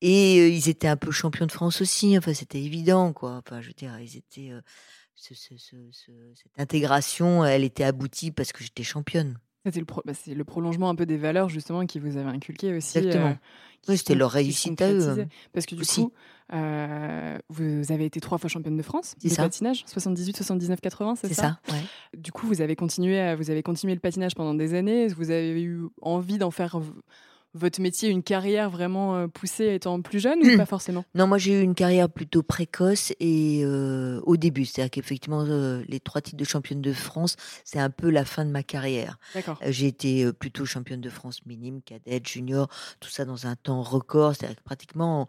et 0.00 0.48
ils 0.48 0.68
étaient 0.68 0.88
un 0.88 0.96
peu 0.96 1.10
champions 1.10 1.46
de 1.46 1.52
France 1.52 1.80
aussi. 1.80 2.16
Enfin, 2.16 2.34
c'était 2.34 2.62
évident, 2.62 3.12
quoi. 3.12 3.42
Enfin, 3.44 3.60
je 3.60 3.68
veux 3.68 3.74
dire, 3.74 3.98
ils 3.98 4.16
étaient. 4.16 4.52
cette 5.16 5.52
intégration, 6.56 7.44
elle 7.44 7.64
était 7.64 7.84
aboutie 7.84 8.30
parce 8.30 8.52
que 8.52 8.62
j'étais 8.62 8.84
championne. 8.84 9.38
C'est 9.64 9.80
le, 9.80 9.86
bah, 10.04 10.12
le, 10.26 10.44
prolongement 10.44 10.88
un 10.88 10.94
peu 10.94 11.04
des 11.04 11.16
valeurs 11.16 11.48
justement 11.48 11.84
qui 11.84 11.98
vous 11.98 12.16
avez 12.16 12.30
inculqué 12.30 12.74
aussi. 12.74 12.98
Exactement. 12.98 13.36
c'était 13.86 14.14
leur 14.14 14.30
réussite 14.30 14.80
à 14.80 14.92
eux. 14.92 15.26
Parce 15.52 15.66
que 15.66 15.74
du 15.74 15.84
coup, 15.84 16.12
euh, 16.54 17.38
vous 17.48 17.92
avez 17.92 18.06
été 18.06 18.20
trois 18.20 18.38
fois 18.38 18.48
championne 18.48 18.76
de 18.76 18.82
France 18.82 19.14
de 19.22 19.34
patinage, 19.34 19.84
78, 19.86 20.36
79, 20.36 20.80
80, 20.80 21.14
c'est 21.16 21.34
ça, 21.34 21.58
ça 21.66 21.74
Du 22.16 22.32
coup, 22.32 22.46
vous 22.46 22.60
avez 22.60 22.76
continué, 22.76 23.34
vous 23.34 23.50
avez 23.50 23.62
continué 23.62 23.94
le 23.94 24.00
patinage 24.00 24.34
pendant 24.34 24.54
des 24.54 24.74
années. 24.74 25.08
Vous 25.08 25.30
avez 25.30 25.62
eu 25.62 25.82
envie 26.00 26.38
d'en 26.38 26.50
faire 26.50 26.80
votre 27.54 27.80
métier, 27.80 28.08
une 28.08 28.22
carrière 28.22 28.70
vraiment 28.70 29.16
euh, 29.16 29.26
poussée 29.26 29.74
étant 29.74 30.00
plus 30.02 30.20
jeune 30.20 30.38
ou 30.40 30.56
pas 30.56 30.66
forcément? 30.66 31.04
Non, 31.14 31.26
moi 31.26 31.38
j'ai 31.38 31.60
eu 31.60 31.62
une 31.62 31.74
carrière 31.74 32.08
plutôt 32.08 32.42
précoce 32.42 33.12
et 33.20 33.62
euh, 33.64 34.20
au 34.24 34.36
début, 34.36 34.64
c'est-à-dire 34.64 34.90
qu'effectivement 34.90 35.44
les 35.44 36.00
trois 36.00 36.20
titres 36.20 36.36
de 36.36 36.44
championne 36.44 36.80
de 36.80 36.92
France, 36.92 37.36
c'est 37.64 37.78
un 37.78 37.90
peu 37.90 38.10
la 38.10 38.24
fin 38.24 38.44
de 38.44 38.50
ma 38.50 38.62
carrière. 38.62 39.18
D'accord. 39.34 39.58
j'ai 39.66 39.86
été 39.86 40.32
plutôt 40.32 40.64
championne 40.64 41.00
de 41.00 41.10
France 41.10 41.44
minime, 41.46 41.80
cadette, 41.82 42.26
junior, 42.28 42.68
tout 43.00 43.10
ça 43.10 43.24
dans 43.24 43.46
un 43.46 43.56
temps 43.56 43.82
record, 43.82 44.34
c'est-à-dire 44.34 44.56
que 44.56 44.62
pratiquement 44.62 45.28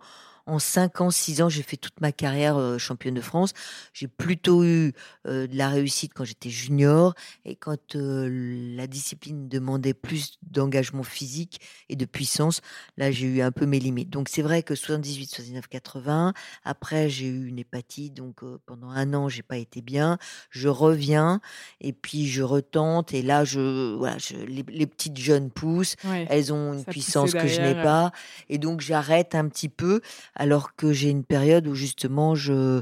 en 0.50 0.60
5 0.60 1.02
ans, 1.02 1.12
6 1.12 1.42
ans, 1.42 1.50
j'ai 1.50 1.62
fait 1.62 1.78
toute 1.78 2.02
ma 2.02 2.12
carrière 2.12 2.58
euh, 2.58 2.78
championne 2.78 3.14
de 3.14 3.22
France. 3.22 3.54
J'ai 3.94 4.08
plutôt 4.08 4.64
eu 4.64 4.94
euh, 5.28 5.48
de 5.48 5.56
la 5.56 5.70
réussite 5.70 6.14
quand 6.14 6.24
j'étais 6.24 6.50
junior 6.50 7.14
et 7.46 7.56
quand 7.56 7.96
euh, 7.96 8.76
la 8.76 8.88
discipline 8.88 9.48
demandait 9.48 9.94
plus 9.94 10.40
d'engagement 10.42 11.04
physique 11.04 11.62
et 11.88 11.96
de 11.96 12.06
puissance, 12.06 12.62
là 12.98 13.12
j'ai 13.12 13.28
eu 13.28 13.42
un 13.42 13.52
peu 13.52 13.66
mes 13.66 13.80
limites. 13.80 14.10
Donc 14.10 14.28
c'est 14.30 14.42
vrai 14.42 14.64
que 14.64 14.76
78, 14.76 15.30
79, 15.30 15.68
80. 15.68 16.34
Après 16.64 17.10
j'ai 17.10 17.28
eu 17.28 17.48
une 17.48 17.60
hépatite, 17.60 18.16
donc 18.16 18.42
pendant 18.66 18.90
un 18.90 19.14
an 19.14 19.30
j'ai 19.30 19.44
pas 19.44 19.58
été 19.58 19.82
bien. 19.82 20.18
Je 20.50 20.68
reviens 20.68 21.42
et 21.80 21.94
puis 21.94 22.28
je 22.28 22.42
retente 22.42 23.14
et 23.14 23.22
là 23.22 23.46
je 23.46 23.96
voilà, 23.96 24.18
les, 24.48 24.88
petites 24.88 25.18
jeunes 25.18 25.52
poussent, 25.52 25.96
elles 26.30 26.52
ont 26.52 26.74
une 26.74 26.86
puissance 26.86 27.34
que 27.34 27.48
je 27.48 27.62
n'ai 27.62 27.76
pas 27.76 28.12
et 28.50 28.58
donc 28.58 28.82
j'arrête 28.82 29.36
un 29.36 29.48
petit 29.48 29.70
peu 29.70 30.02
alors 30.40 30.76
que 30.76 30.92
j'ai 30.94 31.10
une 31.10 31.26
période 31.26 31.68
où 31.68 31.76
justement 31.76 32.34
je, 32.34 32.82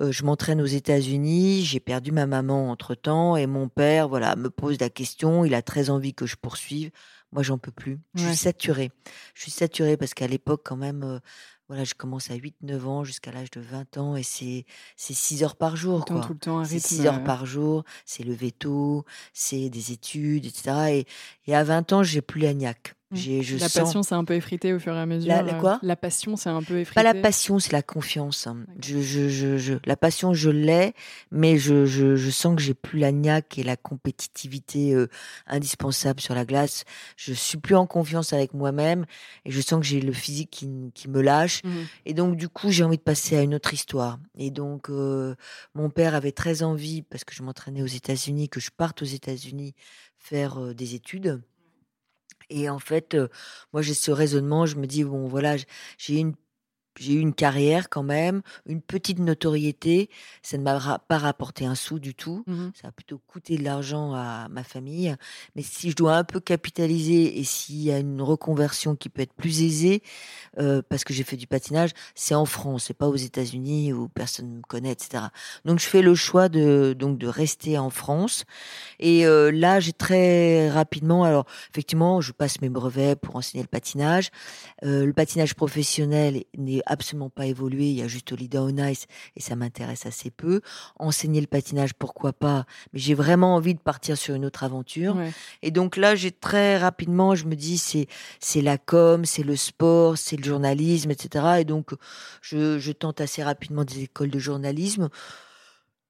euh, 0.00 0.12
je 0.12 0.24
m'entraîne 0.24 0.60
aux 0.60 0.66
États-Unis, 0.66 1.64
j'ai 1.64 1.80
perdu 1.80 2.12
ma 2.12 2.26
maman 2.26 2.70
entre-temps 2.70 3.36
et 3.36 3.46
mon 3.46 3.68
père 3.68 4.08
voilà 4.08 4.36
me 4.36 4.50
pose 4.50 4.78
la 4.80 4.90
question, 4.90 5.44
il 5.44 5.54
a 5.54 5.62
très 5.62 5.88
envie 5.88 6.12
que 6.12 6.26
je 6.26 6.36
poursuive. 6.36 6.90
Moi, 7.32 7.42
j'en 7.42 7.58
peux 7.58 7.72
plus. 7.72 7.98
Je 8.14 8.24
suis 8.24 8.36
saturée. 8.36 8.90
Je 9.34 9.42
suis 9.42 9.50
saturée 9.50 9.96
parce 9.96 10.14
qu'à 10.14 10.26
l'époque, 10.28 10.62
quand 10.64 10.76
même, 10.76 11.02
euh, 11.02 11.18
voilà, 11.68 11.84
je 11.84 11.94
commence 11.94 12.30
à 12.30 12.34
8-9 12.34 12.86
ans 12.86 13.04
jusqu'à 13.04 13.32
l'âge 13.32 13.50
de 13.50 13.60
20 13.60 13.98
ans 13.98 14.16
et 14.16 14.22
c'est 14.22 14.64
c'est 14.96 15.14
6 15.14 15.42
heures 15.42 15.56
par 15.56 15.76
jour 15.76 16.04
quoi. 16.04 16.20
Tout 16.20 16.32
le 16.34 16.38
temps 16.38 16.64
C'est 16.64 16.78
6 16.78 17.06
heures 17.06 17.16
euh 17.16 17.24
par 17.24 17.44
jour, 17.44 17.84
c'est 18.04 18.22
le 18.22 18.32
veto, 18.32 19.04
c'est 19.32 19.68
des 19.68 19.92
études, 19.92 20.46
etc. 20.46 20.72
Et, 20.90 21.06
et 21.46 21.54
à 21.56 21.64
20 21.64 21.92
ans, 21.92 22.02
j'ai 22.02 22.22
plus 22.22 22.40
la 22.40 22.54
niaque. 22.54 22.95
Mmh. 23.12 23.16
Je 23.16 23.56
la 23.58 23.68
passion, 23.68 24.02
c'est 24.02 24.16
un 24.16 24.24
peu 24.24 24.34
effrité 24.34 24.72
au 24.72 24.80
fur 24.80 24.92
et 24.92 24.98
à 24.98 25.06
mesure. 25.06 25.28
La, 25.28 25.54
quoi 25.54 25.74
euh, 25.74 25.78
La 25.82 25.94
passion, 25.94 26.34
c'est 26.34 26.48
un 26.48 26.62
peu 26.62 26.80
effrité. 26.80 27.00
Pas 27.00 27.04
la 27.04 27.14
passion, 27.14 27.60
c'est 27.60 27.70
la 27.70 27.82
confiance. 27.82 28.48
Hein. 28.48 28.64
Je, 28.82 29.00
je, 29.00 29.28
je, 29.58 29.74
la 29.84 29.96
passion, 29.96 30.34
je 30.34 30.50
l'ai, 30.50 30.92
mais 31.30 31.56
je, 31.56 31.86
je, 31.86 32.30
sens 32.30 32.56
que 32.56 32.62
j'ai 32.62 32.74
plus 32.74 32.98
la 32.98 33.12
niaque 33.12 33.58
et 33.58 33.62
la 33.62 33.76
compétitivité 33.76 34.92
euh, 34.92 35.06
indispensable 35.46 36.20
sur 36.20 36.34
la 36.34 36.44
glace. 36.44 36.84
Je 37.16 37.32
suis 37.32 37.58
plus 37.58 37.76
en 37.76 37.86
confiance 37.86 38.32
avec 38.32 38.54
moi-même 38.54 39.06
et 39.44 39.52
je 39.52 39.60
sens 39.60 39.78
que 39.78 39.86
j'ai 39.86 40.00
le 40.00 40.12
physique 40.12 40.50
qui, 40.50 40.68
qui 40.92 41.08
me 41.08 41.22
lâche. 41.22 41.62
Mmh. 41.62 41.70
Et 42.06 42.14
donc, 42.14 42.36
du 42.36 42.48
coup, 42.48 42.72
j'ai 42.72 42.82
envie 42.82 42.98
de 42.98 43.02
passer 43.02 43.36
à 43.36 43.42
une 43.42 43.54
autre 43.54 43.72
histoire. 43.72 44.18
Et 44.36 44.50
donc, 44.50 44.90
euh, 44.90 45.36
mon 45.74 45.90
père 45.90 46.16
avait 46.16 46.32
très 46.32 46.64
envie, 46.64 47.02
parce 47.02 47.22
que 47.22 47.36
je 47.36 47.44
m'entraînais 47.44 47.82
aux 47.82 47.86
États-Unis, 47.86 48.48
que 48.48 48.58
je 48.58 48.70
parte 48.76 49.00
aux 49.02 49.06
États-Unis 49.06 49.76
faire 50.18 50.74
des 50.74 50.96
études. 50.96 51.40
Et 52.50 52.68
en 52.70 52.78
fait, 52.78 53.16
moi, 53.72 53.82
j'ai 53.82 53.94
ce 53.94 54.10
raisonnement, 54.10 54.66
je 54.66 54.76
me 54.76 54.86
dis, 54.86 55.04
bon, 55.04 55.26
voilà, 55.26 55.56
j'ai 55.98 56.18
une 56.18 56.34
j'ai 56.98 57.14
eu 57.14 57.20
une 57.20 57.34
carrière 57.34 57.88
quand 57.88 58.02
même, 58.02 58.42
une 58.66 58.80
petite 58.80 59.18
notoriété. 59.18 60.10
Ça 60.42 60.58
ne 60.58 60.62
m'a 60.62 60.98
pas 60.98 61.18
rapporté 61.18 61.66
un 61.66 61.74
sou 61.74 61.98
du 61.98 62.14
tout. 62.14 62.44
Mmh 62.46 62.66
ça 62.74 62.88
a 62.88 62.92
plutôt 62.92 63.20
coûté 63.26 63.56
de 63.56 63.64
l'argent 63.64 64.12
à 64.12 64.48
ma 64.50 64.62
famille. 64.62 65.14
Mais 65.54 65.62
si 65.62 65.90
je 65.90 65.96
dois 65.96 66.16
un 66.16 66.24
peu 66.24 66.40
capitaliser 66.40 67.38
et 67.38 67.44
s'il 67.44 67.82
y 67.82 67.90
a 67.90 67.98
une 67.98 68.20
reconversion 68.20 68.96
qui 68.96 69.08
peut 69.08 69.22
être 69.22 69.32
plus 69.32 69.62
aisée, 69.62 70.02
euh, 70.58 70.82
parce 70.88 71.04
que 71.04 71.14
j'ai 71.14 71.22
fait 71.22 71.36
du 71.36 71.46
patinage, 71.46 71.90
c'est 72.14 72.34
en 72.34 72.44
France, 72.44 72.84
c'est 72.86 72.94
pas 72.94 73.08
aux 73.08 73.16
États-Unis 73.16 73.92
où 73.92 74.08
personne 74.08 74.50
ne 74.50 74.56
me 74.58 74.62
connaît, 74.62 74.92
etc. 74.92 75.24
Donc 75.64 75.78
je 75.78 75.86
fais 75.86 76.02
le 76.02 76.14
choix 76.14 76.48
de 76.48 76.94
donc 76.98 77.18
de 77.18 77.26
rester 77.26 77.78
en 77.78 77.90
France. 77.90 78.44
Et 78.98 79.26
euh, 79.26 79.50
là, 79.50 79.80
j'ai 79.80 79.92
très 79.92 80.70
rapidement, 80.70 81.24
alors 81.24 81.46
effectivement, 81.70 82.20
je 82.20 82.32
passe 82.32 82.60
mes 82.60 82.68
brevets 82.68 83.16
pour 83.16 83.36
enseigner 83.36 83.62
le 83.62 83.68
patinage. 83.68 84.30
Euh, 84.84 85.06
le 85.06 85.12
patinage 85.12 85.54
professionnel 85.54 86.44
n'est 86.56 86.82
absolument 86.86 87.30
pas 87.30 87.46
évolué. 87.46 87.90
Il 87.90 87.96
y 87.96 88.02
a 88.02 88.08
juste 88.08 88.32
Olida 88.32 88.62
on 88.62 88.76
Ice 88.88 89.06
et 89.36 89.40
ça 89.40 89.56
m'intéresse 89.56 90.06
assez 90.06 90.30
peu. 90.30 90.60
Enseigner 90.98 91.40
le 91.40 91.46
patinage, 91.46 91.94
pourquoi 91.94 92.32
pas 92.32 92.64
Mais 92.92 93.00
j'ai 93.00 93.14
vraiment 93.14 93.54
envie 93.54 93.74
de 93.74 93.80
partir 93.80 94.16
sur 94.16 94.34
une 94.34 94.44
autre 94.44 94.64
aventure. 94.64 95.16
Et 95.62 95.70
donc 95.70 95.96
là, 95.96 96.14
j'ai 96.14 96.32
très 96.32 96.78
rapidement, 96.78 97.34
je 97.34 97.46
me 97.46 97.54
dis, 97.54 97.78
c'est 97.78 98.06
c'est 98.40 98.62
la 98.62 98.78
com, 98.78 99.24
c'est 99.24 99.42
le 99.42 99.56
sport, 99.56 100.16
c'est 100.16 100.36
le 100.36 100.44
journalisme, 100.44 101.10
etc. 101.10 101.58
Et 101.60 101.64
donc, 101.64 101.92
je, 102.40 102.78
je 102.78 102.92
tente 102.92 103.20
assez 103.20 103.42
rapidement 103.42 103.84
des 103.84 104.04
écoles 104.04 104.30
de 104.30 104.38
journalisme. 104.38 105.08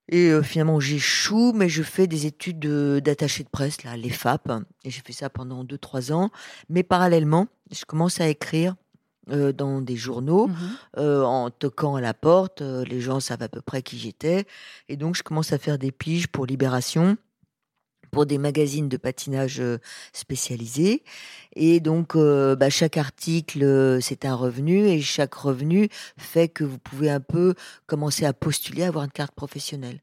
Et 0.08 0.28
euh, 0.28 0.42
finalement, 0.42 0.78
j'échoue, 0.78 1.52
mais 1.52 1.68
je 1.68 1.82
fais 1.82 2.06
des 2.06 2.26
études 2.26 2.60
d'attaché 2.60 3.42
de, 3.42 3.48
presse, 3.48 3.82
là, 3.82 3.96
les 3.96 4.10
FAP. 4.10 4.50
Et 4.84 4.90
j'ai 4.90 5.02
fait 5.04 5.12
ça 5.12 5.30
pendant 5.30 5.64
2-3 5.64 6.12
ans. 6.12 6.30
Mais 6.68 6.82
parallèlement, 6.82 7.48
je 7.72 7.84
commence 7.84 8.20
à 8.20 8.28
écrire 8.28 8.76
euh, 9.28 9.52
dans 9.52 9.80
des 9.80 9.96
journaux, 9.96 10.46
mmh 10.46 10.54
euh, 10.98 11.24
en 11.24 11.50
toquant 11.50 11.96
à 11.96 12.00
la 12.00 12.14
porte. 12.14 12.62
Euh, 12.62 12.84
les 12.84 13.00
gens 13.00 13.18
savent 13.18 13.42
à 13.42 13.48
peu 13.48 13.60
près 13.60 13.82
qui 13.82 13.98
j'étais. 13.98 14.44
Et 14.88 14.96
donc, 14.96 15.16
je 15.16 15.24
commence 15.24 15.52
à 15.52 15.58
faire 15.58 15.78
des 15.78 15.90
piges 15.90 16.28
pour 16.28 16.46
Libération, 16.46 17.16
pour 18.12 18.24
des 18.24 18.38
magazines 18.38 18.88
de 18.88 18.96
patinage 18.96 19.60
spécialisés. 20.12 21.02
Et 21.56 21.80
donc, 21.80 22.16
bah, 22.16 22.70
chaque 22.70 22.96
article, 22.96 23.98
c'est 24.00 24.24
un 24.24 24.34
revenu. 24.36 24.86
Et 24.86 25.00
chaque 25.02 25.34
revenu 25.34 25.88
fait 26.16 26.48
que 26.48 26.62
vous 26.62 26.78
pouvez 26.78 27.10
un 27.10 27.20
peu 27.20 27.54
commencer 27.86 28.24
à 28.24 28.32
postuler 28.32 28.84
à 28.84 28.88
avoir 28.88 29.04
une 29.04 29.10
carte 29.10 29.34
professionnelle. 29.34 30.00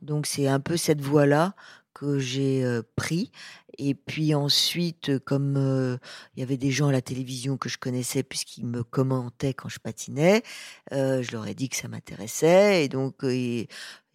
Donc, 0.00 0.26
c'est 0.26 0.46
un 0.46 0.60
peu 0.60 0.76
cette 0.76 1.00
voie-là 1.00 1.54
que 1.92 2.20
j'ai 2.20 2.64
pris. 2.94 3.32
Et 3.78 3.94
puis 3.94 4.34
ensuite, 4.34 5.18
comme 5.20 5.98
il 6.36 6.40
y 6.40 6.42
avait 6.42 6.56
des 6.56 6.70
gens 6.70 6.88
à 6.88 6.92
la 6.92 7.02
télévision 7.02 7.56
que 7.56 7.68
je 7.68 7.78
connaissais 7.78 8.22
puisqu'ils 8.22 8.66
me 8.66 8.82
commentaient 8.82 9.54
quand 9.54 9.68
je 9.68 9.78
patinais, 9.78 10.42
je 10.90 11.32
leur 11.32 11.46
ai 11.46 11.54
dit 11.54 11.68
que 11.68 11.76
ça 11.76 11.88
m'intéressait. 11.88 12.84
Et 12.84 12.88
donc, 12.88 13.14
il 13.22 13.68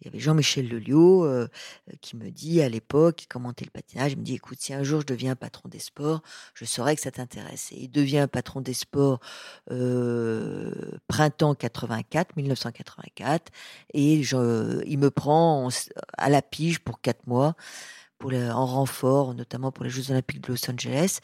y 0.04 0.08
avait 0.08 0.18
Jean-Michel 0.18 0.68
Lelio 0.68 1.26
qui 2.00 2.16
me 2.16 2.30
dit 2.30 2.60
à 2.60 2.68
l'époque, 2.68 3.22
il 3.22 3.26
commentait 3.26 3.64
le 3.64 3.70
patinage, 3.70 4.12
il 4.12 4.18
me 4.18 4.24
dit 4.24 4.34
écoute, 4.34 4.58
si 4.60 4.74
un 4.74 4.82
jour 4.82 5.00
je 5.00 5.06
deviens 5.06 5.34
patron 5.36 5.68
des 5.68 5.78
sports, 5.78 6.22
je 6.54 6.64
saurais 6.64 6.94
que 6.94 7.02
ça 7.02 7.10
t'intéresse. 7.10 7.72
Et 7.72 7.84
il 7.84 7.90
devient 7.90 8.28
patron 8.30 8.60
des 8.60 8.74
sports 8.74 9.20
printemps 11.08 11.54
84, 11.54 12.36
1984, 12.36 13.50
et 13.94 14.22
je, 14.22 14.82
il 14.86 14.98
me 14.98 15.10
prend 15.10 15.68
à 16.18 16.28
la 16.28 16.42
pige 16.42 16.80
pour 16.80 17.00
quatre 17.00 17.26
mois 17.26 17.56
pour 18.18 18.32
en 18.32 18.66
renfort, 18.66 19.34
notamment 19.34 19.72
pour 19.72 19.84
les 19.84 19.90
Jeux 19.90 20.10
Olympiques 20.10 20.42
de 20.42 20.48
Los 20.48 20.70
Angeles, 20.70 21.20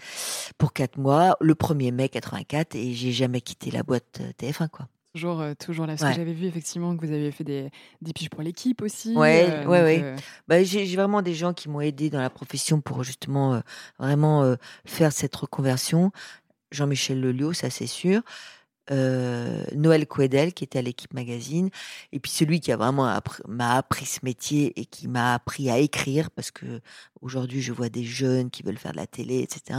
pour 0.59 0.73
quatre 0.73 0.99
mois, 0.99 1.37
le 1.41 1.55
1er 1.55 1.93
mai 1.93 2.09
84, 2.09 2.75
et 2.75 2.93
j'ai 2.93 3.13
jamais 3.13 3.41
quitté 3.41 3.71
la 3.71 3.83
boîte 3.83 4.21
euh, 4.21 4.31
TF1, 4.41 4.69
quoi. 4.69 4.89
Toujours, 5.15 5.41
euh, 5.41 5.53
toujours 5.55 5.87
là. 5.87 5.97
Parce 5.97 6.13
que 6.13 6.17
j'avais 6.17 6.33
vu 6.33 6.47
effectivement 6.47 6.97
que 6.97 7.05
vous 7.05 7.13
avez 7.13 7.31
fait 7.33 7.45
des, 7.45 7.71
des 8.01 8.13
piges 8.15 8.31
pour 8.31 8.41
l'équipe 8.43 8.81
aussi. 8.81 9.15
Ouais, 9.15 9.47
euh, 9.47 9.67
ouais, 9.67 9.83
ouais. 9.83 10.01
Euh 10.03 10.17
bah, 10.49 10.65
j'ai 10.65 10.97
vraiment 10.97 11.21
des 11.21 11.35
gens 11.35 11.53
qui 11.53 11.69
m'ont 11.69 11.83
aidé 11.83 12.09
dans 12.09 12.21
la 12.21 12.31
profession 12.31 12.81
pour 12.81 13.05
justement 13.05 13.61
vraiment 13.99 14.57
faire 14.87 15.13
cette 15.13 15.37
reconversion. 15.37 16.13
Jean-Michel 16.71 17.21
Lelio, 17.21 17.53
ça 17.53 17.69
c'est 17.69 17.87
sûr. 17.87 18.23
Noël 18.91 20.07
Quedel 20.07 20.53
qui 20.53 20.65
était 20.65 20.79
à 20.79 20.83
l'équipe 20.83 21.15
magazine 21.15 21.71
et 22.13 22.21
puis 22.21 22.31
celui 22.31 22.61
qui 22.61 22.73
a 22.73 22.77
vraiment 22.77 23.13
m'a 23.47 23.77
appris 23.77 24.07
ce 24.07 24.21
métier 24.23 24.79
et 24.81 24.85
qui 24.85 25.09
m'a 25.09 25.35
appris 25.35 25.71
à 25.71 25.79
écrire 25.79 26.31
parce 26.31 26.51
que 26.51 26.81
aujourd'hui 27.21 27.63
je 27.63 27.73
vois 27.73 27.89
des 27.89 28.05
jeunes 28.05 28.51
qui 28.51 28.63
veulent 28.63 28.79
faire 28.79 28.93
de 28.93 28.97
la 28.97 29.07
télé 29.07 29.41
etc 29.41 29.79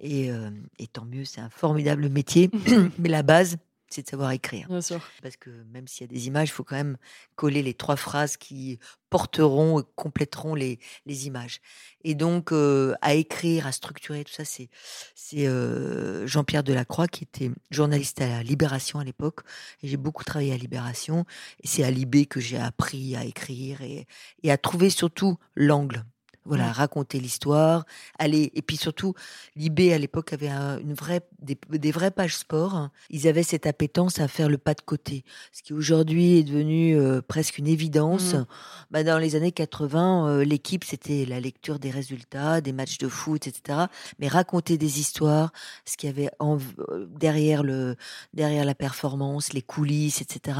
et, 0.00 0.30
et 0.78 0.86
tant 0.86 1.04
mieux 1.04 1.24
c'est 1.24 1.40
un 1.40 1.50
formidable 1.50 2.08
métier 2.08 2.50
mais 2.98 3.08
la 3.08 3.22
base 3.22 3.56
c'est 3.92 4.02
de 4.02 4.08
savoir 4.08 4.30
écrire. 4.32 4.66
Bien 4.68 4.80
sûr. 4.80 5.00
Parce 5.22 5.36
que 5.36 5.50
même 5.72 5.86
s'il 5.86 6.06
y 6.06 6.10
a 6.10 6.12
des 6.12 6.26
images, 6.26 6.48
il 6.48 6.52
faut 6.52 6.64
quand 6.64 6.76
même 6.76 6.96
coller 7.36 7.62
les 7.62 7.74
trois 7.74 7.96
phrases 7.96 8.36
qui 8.36 8.78
porteront 9.10 9.80
et 9.80 9.84
compléteront 9.94 10.54
les, 10.54 10.78
les 11.06 11.26
images. 11.26 11.60
Et 12.02 12.14
donc, 12.14 12.52
euh, 12.52 12.94
à 13.02 13.14
écrire, 13.14 13.66
à 13.66 13.72
structurer, 13.72 14.24
tout 14.24 14.32
ça, 14.32 14.44
c'est 14.44 14.68
c'est 15.14 15.46
euh, 15.46 16.26
Jean-Pierre 16.26 16.62
Delacroix 16.64 17.08
qui 17.08 17.24
était 17.24 17.50
journaliste 17.70 18.20
à 18.20 18.28
la 18.28 18.42
Libération 18.42 18.98
à 18.98 19.04
l'époque. 19.04 19.40
Et 19.82 19.88
j'ai 19.88 19.96
beaucoup 19.96 20.24
travaillé 20.24 20.52
à 20.52 20.56
Libération. 20.56 21.24
Et 21.62 21.66
c'est 21.66 21.84
à 21.84 21.90
Libé 21.90 22.26
que 22.26 22.40
j'ai 22.40 22.58
appris 22.58 23.16
à 23.16 23.24
écrire 23.24 23.82
et, 23.82 24.06
et 24.42 24.50
à 24.50 24.56
trouver 24.56 24.90
surtout 24.90 25.38
l'angle. 25.54 26.04
Voilà, 26.44 26.72
raconter 26.72 27.20
l'histoire, 27.20 27.84
aller 28.18 28.50
et 28.54 28.62
puis 28.62 28.76
surtout, 28.76 29.14
Libé 29.54 29.92
à 29.92 29.98
l'époque 29.98 30.32
avait 30.32 30.48
une 30.48 30.92
vraie 30.92 31.20
des, 31.40 31.92
vraies 31.92 32.10
pages 32.10 32.36
sport. 32.36 32.88
Ils 33.10 33.28
avaient 33.28 33.44
cette 33.44 33.66
appétence 33.66 34.18
à 34.18 34.26
faire 34.26 34.48
le 34.48 34.58
pas 34.58 34.74
de 34.74 34.80
côté, 34.80 35.24
ce 35.52 35.62
qui 35.62 35.72
aujourd'hui 35.72 36.38
est 36.38 36.42
devenu 36.42 36.96
euh, 36.96 37.20
presque 37.22 37.58
une 37.58 37.68
évidence. 37.68 38.34
Mmh. 38.34 38.46
Bah, 38.90 39.04
dans 39.04 39.18
les 39.18 39.36
années 39.36 39.52
80, 39.52 40.28
euh, 40.28 40.44
l'équipe 40.44 40.84
c'était 40.84 41.24
la 41.26 41.38
lecture 41.38 41.78
des 41.78 41.90
résultats, 41.90 42.60
des 42.60 42.72
matchs 42.72 42.98
de 42.98 43.08
foot, 43.08 43.46
etc. 43.46 43.86
Mais 44.18 44.26
raconter 44.26 44.78
des 44.78 44.98
histoires, 44.98 45.52
ce 45.84 45.96
qu'il 45.96 46.08
y 46.08 46.12
avait 46.12 46.30
en, 46.40 46.58
euh, 46.90 47.06
derrière 47.18 47.62
le 47.62 47.96
derrière 48.34 48.64
la 48.64 48.74
performance, 48.74 49.52
les 49.52 49.62
coulisses, 49.62 50.20
etc. 50.20 50.58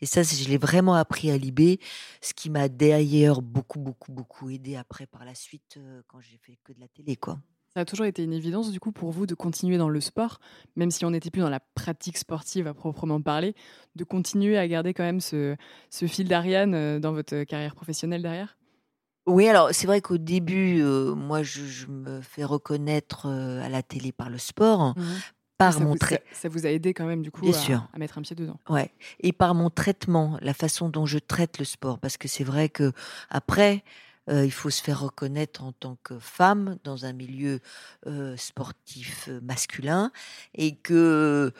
Et 0.00 0.06
ça, 0.06 0.22
je 0.22 0.48
l'ai 0.48 0.58
vraiment 0.58 0.94
appris 0.94 1.30
à 1.30 1.36
Libé, 1.36 1.78
ce 2.20 2.34
qui 2.34 2.50
m'a 2.50 2.68
d'ailleurs 2.68 3.42
beaucoup 3.42 3.78
beaucoup 3.78 4.12
beaucoup 4.12 4.50
aidé 4.50 4.76
après 4.76 5.06
par 5.06 5.19
la 5.24 5.34
suite 5.34 5.78
quand 6.06 6.20
j'ai 6.20 6.38
fait 6.38 6.58
que 6.64 6.72
de 6.72 6.80
la 6.80 6.88
télé, 6.88 7.16
quoi. 7.16 7.38
Ça 7.74 7.80
a 7.80 7.84
toujours 7.84 8.06
été 8.06 8.24
une 8.24 8.32
évidence, 8.32 8.72
du 8.72 8.80
coup, 8.80 8.90
pour 8.90 9.12
vous 9.12 9.26
de 9.26 9.34
continuer 9.36 9.78
dans 9.78 9.88
le 9.88 10.00
sport, 10.00 10.40
même 10.74 10.90
si 10.90 11.04
on 11.04 11.10
n'était 11.10 11.30
plus 11.30 11.40
dans 11.40 11.48
la 11.48 11.60
pratique 11.60 12.18
sportive 12.18 12.66
à 12.66 12.74
proprement 12.74 13.22
parler, 13.22 13.54
de 13.94 14.02
continuer 14.02 14.58
à 14.58 14.66
garder 14.66 14.92
quand 14.92 15.04
même 15.04 15.20
ce, 15.20 15.56
ce 15.88 16.06
fil 16.06 16.26
d'Ariane 16.26 16.98
dans 16.98 17.12
votre 17.12 17.44
carrière 17.44 17.76
professionnelle 17.76 18.22
derrière? 18.22 18.58
Oui, 19.26 19.46
alors 19.46 19.68
c'est 19.70 19.86
vrai 19.86 20.00
qu'au 20.00 20.18
début, 20.18 20.82
moi, 20.82 21.44
je, 21.44 21.86
me 21.86 22.20
fais 22.22 22.42
reconnaître 22.42 23.26
à 23.26 23.68
la 23.68 23.84
télé 23.84 24.10
par 24.10 24.30
le 24.30 24.38
sport. 24.38 24.94
Mmh 24.96 25.02
par 25.60 25.74
ça 25.74 25.80
mon 25.80 25.90
vous, 25.90 25.98
ça, 26.32 26.48
vous 26.48 26.66
a 26.66 26.70
aidé 26.70 26.94
quand 26.94 27.04
même 27.04 27.20
du 27.20 27.30
coup 27.30 27.46
à, 27.46 27.88
à, 27.92 27.98
mettre 27.98 28.16
un 28.16 28.22
pied 28.22 28.34
dedans. 28.34 28.58
Ouais. 28.70 28.90
Et 29.20 29.34
par 29.34 29.54
mon 29.54 29.68
traitement, 29.68 30.38
la 30.40 30.54
façon 30.54 30.88
dont 30.88 31.04
je 31.04 31.18
traite 31.18 31.58
le 31.58 31.66
sport, 31.66 31.98
parce 31.98 32.16
que 32.16 32.28
c'est 32.28 32.44
vrai 32.44 32.70
que 32.70 32.92
après, 33.28 33.84
euh, 34.30 34.44
il 34.44 34.52
faut 34.52 34.70
se 34.70 34.82
faire 34.82 35.00
reconnaître 35.00 35.64
en 35.64 35.72
tant 35.72 35.96
que 36.02 36.18
femme 36.18 36.78
dans 36.84 37.04
un 37.04 37.12
milieu 37.12 37.60
euh, 38.06 38.36
sportif 38.36 39.28
euh, 39.28 39.40
masculin 39.42 40.12
et 40.54 40.76
que 40.76 41.52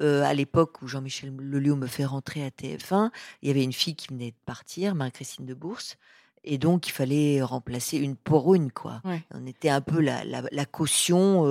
à 0.00 0.34
l'époque 0.34 0.82
où 0.82 0.88
Jean-Michel 0.88 1.36
Lelio 1.36 1.76
me 1.76 1.86
fait 1.86 2.06
rentrer 2.06 2.42
à 2.42 2.48
TF1, 2.48 3.10
il 3.40 3.48
y 3.48 3.50
avait 3.52 3.62
une 3.62 3.74
fille 3.74 3.94
qui 3.94 4.08
venait 4.08 4.30
de 4.30 4.36
partir, 4.46 4.96
Marie-Christine 4.96 5.46
de 5.46 5.54
Bourse. 5.54 5.96
Et 6.42 6.58
donc, 6.58 6.88
il 6.88 6.90
fallait 6.90 7.40
remplacer 7.40 7.98
une 7.98 8.16
pour 8.16 8.54
une, 8.54 8.72
quoi. 8.72 9.00
On 9.32 9.46
était 9.46 9.68
un 9.68 9.82
peu 9.82 10.00
la, 10.00 10.24
la, 10.24 10.64
caution 10.64 11.42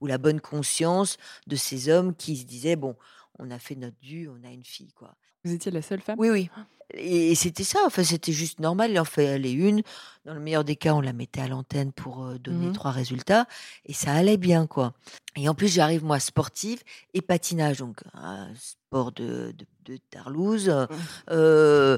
ou 0.00 0.06
la 0.06 0.18
bonne 0.18 0.40
conscience 0.40 1.16
de 1.48 1.56
ces 1.56 1.88
hommes 1.88 2.14
qui 2.14 2.36
se 2.36 2.44
disaient, 2.44 2.76
bon, 2.76 2.96
on 3.40 3.50
a 3.50 3.58
fait 3.58 3.74
notre 3.74 3.98
dû, 3.98 4.28
on 4.28 4.46
a 4.46 4.52
une 4.52 4.64
fille, 4.64 4.92
quoi. 4.92 5.16
Vous 5.46 5.54
étiez 5.54 5.70
la 5.70 5.82
seule 5.82 6.00
femme? 6.00 6.16
Oui, 6.18 6.28
oui. 6.30 6.50
Et 6.94 7.34
c'était 7.34 7.64
ça, 7.64 7.80
enfin, 7.84 8.04
c'était 8.04 8.32
juste 8.32 8.60
normal. 8.60 8.90
Il 8.90 9.00
en 9.00 9.04
fallait 9.04 9.52
une. 9.52 9.82
Dans 10.24 10.34
le 10.34 10.40
meilleur 10.40 10.64
des 10.64 10.76
cas, 10.76 10.94
on 10.94 11.00
la 11.00 11.12
mettait 11.12 11.40
à 11.40 11.48
l'antenne 11.48 11.92
pour 11.92 12.34
donner 12.38 12.68
mmh 12.68 12.72
trois 12.72 12.90
résultats. 12.90 13.46
Et 13.84 13.92
ça 13.92 14.12
allait 14.12 14.36
bien, 14.36 14.66
quoi. 14.66 14.92
Et 15.36 15.48
en 15.48 15.54
plus, 15.54 15.72
j'arrive, 15.72 16.04
moi, 16.04 16.20
sportive 16.20 16.82
et 17.12 17.22
patinage. 17.22 17.78
Donc, 17.78 18.00
un 18.14 18.48
sport 18.54 19.12
de, 19.12 19.54
de, 19.84 19.98
Tarlouse. 20.10 20.68
Mmh. 20.68 21.96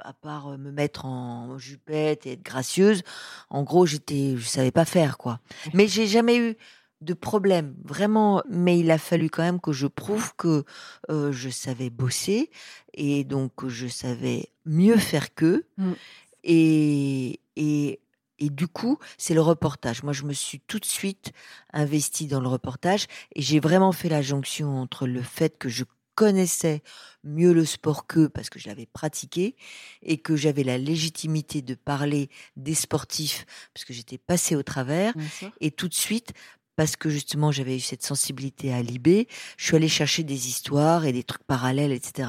à 0.00 0.12
part 0.20 0.58
me 0.58 0.70
mettre 0.70 1.04
en 1.04 1.58
jupette 1.58 2.26
et 2.26 2.32
être 2.32 2.44
gracieuse, 2.44 3.02
en 3.50 3.62
gros, 3.62 3.86
j'étais, 3.86 4.36
je 4.36 4.46
savais 4.46 4.72
pas 4.72 4.84
faire, 4.84 5.18
quoi. 5.18 5.40
Mais 5.74 5.88
j'ai 5.88 6.06
jamais 6.06 6.36
eu 6.36 6.56
de 7.02 7.14
problème, 7.14 7.74
vraiment. 7.84 8.42
Mais 8.48 8.78
il 8.78 8.90
a 8.90 8.98
fallu 8.98 9.30
quand 9.30 9.42
même 9.42 9.60
que 9.60 9.72
je 9.72 9.86
prouve 9.86 10.34
que 10.36 10.64
je 11.08 11.48
savais 11.50 11.90
bosser 11.90 12.50
et 12.94 13.24
donc 13.24 13.68
je 13.68 13.86
savais 13.86 14.48
mieux 14.64 14.96
faire 14.96 15.34
qu'eux. 15.34 15.64
Mmh. 15.76 15.92
Et, 16.44 17.40
et, 17.56 18.00
et 18.38 18.50
du 18.50 18.66
coup, 18.66 18.98
c'est 19.18 19.34
le 19.34 19.40
reportage. 19.40 20.02
Moi, 20.02 20.12
je 20.12 20.24
me 20.24 20.32
suis 20.32 20.58
tout 20.60 20.80
de 20.80 20.84
suite 20.84 21.32
investie 21.72 22.26
dans 22.26 22.40
le 22.40 22.48
reportage 22.48 23.06
et 23.36 23.42
j'ai 23.42 23.60
vraiment 23.60 23.92
fait 23.92 24.08
la 24.08 24.20
jonction 24.20 24.80
entre 24.80 25.06
le 25.06 25.22
fait 25.22 25.58
que 25.58 25.68
je 25.68 25.84
connaissais 26.14 26.82
mieux 27.24 27.52
le 27.52 27.64
sport 27.64 28.06
qu'eux 28.06 28.28
parce 28.28 28.50
que 28.50 28.58
je 28.58 28.68
l'avais 28.68 28.86
pratiqué 28.86 29.54
et 30.02 30.18
que 30.18 30.36
j'avais 30.36 30.64
la 30.64 30.76
légitimité 30.76 31.62
de 31.62 31.74
parler 31.74 32.28
des 32.56 32.74
sportifs 32.74 33.46
parce 33.72 33.84
que 33.84 33.92
j'étais 33.92 34.18
passée 34.18 34.56
au 34.56 34.62
travers 34.62 35.14
et 35.60 35.70
tout 35.70 35.88
de 35.88 35.94
suite 35.94 36.32
parce 36.82 36.96
que 36.96 37.10
justement 37.10 37.52
j'avais 37.52 37.76
eu 37.76 37.80
cette 37.80 38.02
sensibilité 38.02 38.72
à 38.74 38.82
Libé, 38.82 39.28
je 39.56 39.66
suis 39.66 39.76
allée 39.76 39.86
chercher 39.86 40.24
des 40.24 40.48
histoires 40.48 41.04
et 41.04 41.12
des 41.12 41.22
trucs 41.22 41.44
parallèles, 41.44 41.92
etc. 41.92 42.28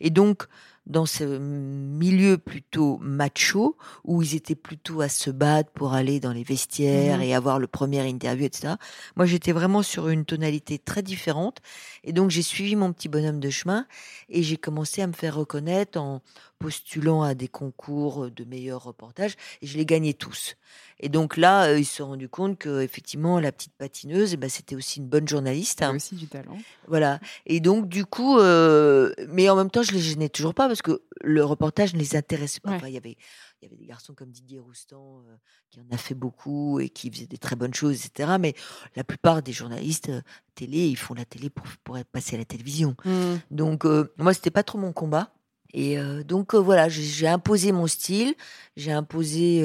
Et 0.00 0.10
donc, 0.10 0.48
dans 0.86 1.06
ce 1.06 1.22
milieu 1.22 2.36
plutôt 2.36 2.98
macho, 2.98 3.76
où 4.02 4.20
ils 4.20 4.34
étaient 4.34 4.56
plutôt 4.56 5.00
à 5.00 5.08
se 5.08 5.30
battre 5.30 5.70
pour 5.70 5.94
aller 5.94 6.18
dans 6.18 6.32
les 6.32 6.42
vestiaires 6.42 7.18
mmh 7.18 7.22
et 7.22 7.34
avoir 7.36 7.60
le 7.60 7.68
premier 7.68 8.06
interview, 8.06 8.46
etc. 8.46 8.74
Moi, 9.14 9.26
j'étais 9.26 9.52
vraiment 9.52 9.82
sur 9.82 10.08
une 10.08 10.24
tonalité 10.24 10.78
très 10.80 11.02
différente. 11.02 11.58
Et 12.02 12.12
donc, 12.12 12.30
j'ai 12.30 12.42
suivi 12.42 12.74
mon 12.74 12.92
petit 12.92 13.08
bonhomme 13.08 13.38
de 13.38 13.48
chemin 13.48 13.86
et 14.28 14.42
j'ai 14.42 14.56
commencé 14.56 15.02
à 15.02 15.06
me 15.06 15.12
faire 15.12 15.36
reconnaître 15.36 15.98
en 15.98 16.20
postulant 16.58 17.22
à 17.22 17.34
des 17.34 17.48
concours 17.48 18.30
de 18.30 18.44
meilleurs 18.44 18.82
reportages 18.82 19.36
et 19.62 19.66
je 19.66 19.78
les 19.78 19.86
gagnais 19.86 20.14
tous. 20.14 20.56
Et 21.00 21.08
donc 21.08 21.36
là, 21.36 21.66
euh, 21.66 21.78
ils 21.78 21.84
se 21.84 21.96
sont 21.96 22.06
rendus 22.06 22.28
compte 22.28 22.58
que 22.58 22.80
effectivement 22.80 23.40
la 23.40 23.52
petite 23.52 23.74
patineuse, 23.76 24.34
eh 24.34 24.36
ben, 24.36 24.48
c'était 24.48 24.76
aussi 24.76 25.00
une 25.00 25.08
bonne 25.08 25.26
journaliste. 25.26 25.82
Hein. 25.82 25.96
aussi 25.96 26.14
du 26.14 26.26
talent. 26.26 26.56
Voilà. 26.88 27.20
Et 27.46 27.60
donc 27.60 27.88
du 27.88 28.04
coup, 28.04 28.38
euh, 28.38 29.12
mais 29.28 29.48
en 29.48 29.56
même 29.56 29.70
temps, 29.70 29.82
je 29.82 29.92
les 29.92 30.00
gênais 30.00 30.28
toujours 30.28 30.54
pas 30.54 30.68
parce 30.68 30.82
que 30.82 31.02
le 31.22 31.44
reportage 31.44 31.94
ne 31.94 31.98
les 31.98 32.16
intéressait 32.16 32.60
pas. 32.60 32.72
Enfin, 32.72 32.88
il 32.88 32.94
y 32.94 32.98
avait 32.98 33.16
il 33.60 33.64
y 33.64 33.66
avait 33.66 33.76
des 33.76 33.86
garçons 33.86 34.12
comme 34.14 34.30
Didier 34.30 34.58
Roustan 34.58 35.20
euh, 35.20 35.36
qui 35.70 35.80
en 35.80 35.84
a 35.90 35.96
fait 35.96 36.14
beaucoup 36.14 36.80
et 36.80 36.90
qui 36.90 37.10
faisaient 37.10 37.26
des 37.26 37.38
très 37.38 37.56
bonnes 37.56 37.72
choses, 37.72 38.04
etc. 38.04 38.36
Mais 38.38 38.54
la 38.94 39.04
plupart 39.04 39.42
des 39.42 39.52
journalistes 39.52 40.10
télé, 40.54 40.86
ils 40.86 40.98
font 40.98 41.14
la 41.14 41.24
télé 41.24 41.48
pour, 41.48 41.64
pour 41.82 41.98
passer 42.12 42.36
à 42.36 42.38
la 42.38 42.44
télévision. 42.44 42.94
Mmh. 43.04 43.36
Donc 43.50 43.84
moi, 44.18 44.34
c'était 44.34 44.50
pas 44.50 44.62
trop 44.62 44.78
mon 44.78 44.92
combat. 44.92 45.32
Et 45.72 45.96
donc 46.24 46.54
voilà, 46.54 46.88
j'ai 46.88 47.26
imposé 47.26 47.72
mon 47.72 47.88
style, 47.88 48.34
j'ai 48.76 48.92
imposé 48.92 49.64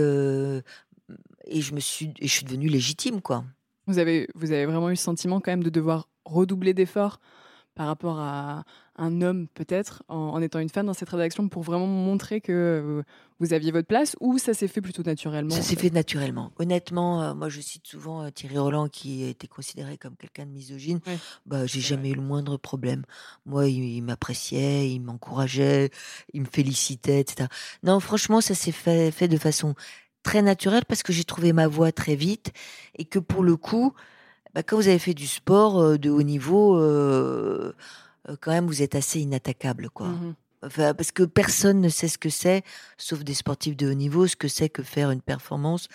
et 1.46 1.62
je 1.62 1.74
me 1.74 1.80
suis, 1.80 2.14
et 2.20 2.28
je 2.28 2.32
suis 2.32 2.46
devenue 2.46 2.68
légitime, 2.68 3.22
quoi. 3.22 3.44
Vous 3.88 3.98
avez, 3.98 4.28
vous 4.36 4.52
avez 4.52 4.66
vraiment 4.66 4.90
eu 4.90 4.94
le 4.94 4.98
sentiment 4.98 5.40
quand 5.40 5.52
même 5.52 5.64
de 5.64 5.70
devoir 5.70 6.10
redoubler 6.26 6.74
d'efforts 6.74 7.20
par 7.80 7.88
rapport 7.88 8.20
à 8.20 8.66
un 8.98 9.22
homme 9.22 9.48
peut-être 9.48 10.04
en, 10.10 10.42
étant 10.42 10.60
une 10.60 10.70
femme 10.70 10.86
dans 10.86 10.94
cette 10.94 11.10
rédaction 11.10 11.48
pour 11.48 11.64
vraiment 11.64 11.88
montrer 11.88 12.42
que 12.42 13.04
vous 13.40 13.54
aviez 13.54 13.72
votre 13.72 13.88
place 13.88 14.18
ou 14.20 14.38
ça 14.38 14.54
s'est 14.54 14.68
fait 14.68 14.82
plutôt 14.82 15.04
naturellement 15.04 15.56
Ça 15.56 15.62
s'est 15.62 15.78
fait 15.78 15.90
naturellement. 15.90 16.52
Honnêtement, 16.60 17.24
euh, 17.24 17.34
moi 17.34 17.48
je 17.48 17.62
cite 17.62 17.88
souvent 17.88 18.24
euh, 18.24 18.30
Thierry 18.32 18.58
Roland 18.58 18.90
qui 18.90 19.24
été 19.24 19.48
considéré 19.48 19.98
comme 19.98 20.18
quelqu'un 20.18 20.46
de 20.46 20.52
misogyne. 20.52 21.00
Bah, 21.46 21.66
j'ai 21.66 21.80
jamais 21.80 22.10
eu 22.10 22.16
le 22.16 22.22
moindre 22.22 22.58
problème. 22.58 23.04
Moi, 23.46 23.70
il, 23.70 24.02
m'appréciait, 24.02 24.90
il 24.92 25.00
m'encourageait, 25.00 25.90
il 26.34 26.42
me 26.42 26.48
félicitait, 26.48 27.22
etc. 27.22 27.48
Non, 27.84 28.02
franchement, 28.02 28.42
ça 28.42 28.56
s'est 28.56 28.74
fait, 28.74 29.12
fait 29.12 29.30
de 29.30 29.38
façon 29.38 29.74
très 30.24 30.42
naturelle 30.42 30.86
parce 30.88 31.04
que 31.04 31.14
j'ai 31.14 31.24
trouvé 31.24 31.54
ma 31.54 31.68
voie 31.68 31.92
très 31.92 32.16
vite 32.16 32.52
et 32.98 33.06
que 33.06 33.20
pour 33.20 33.44
le 33.44 33.56
coup, 33.56 33.94
bah, 34.54 34.64
quand 34.64 34.78
vous 34.78 34.88
avez 34.88 35.00
fait 35.00 35.14
du 35.14 35.28
sport 35.28 35.80
euh, 35.80 35.98
de 35.98 36.10
haut 36.10 36.24
niveau, 36.24 36.78
euh, 36.78 37.74
euh, 38.28 38.36
quand 38.42 38.52
même, 38.52 38.68
vous 38.68 38.82
êtes 38.82 38.96
assez 38.96 39.20
inattaquable, 39.20 39.90
quoi. 39.90 40.08
Mmh 40.08 40.36
enfin, 40.62 40.94
parce 40.94 41.14
que 41.14 41.24
personne 41.24 41.80
ne 41.80 41.88
sait 41.88 42.10
ce 42.10 42.18
que 42.18 42.30
c'est, 42.30 42.64
sauf 42.98 43.24
des 43.24 43.34
sportifs 43.34 43.78
de 43.78 43.90
haut 43.90 43.94
niveau, 43.94 44.28
ce 44.28 44.36
que 44.36 44.50
c'est 44.50 44.68
que 44.68 44.84
faire 44.84 45.10
une 45.10 45.22
performance 45.22 45.88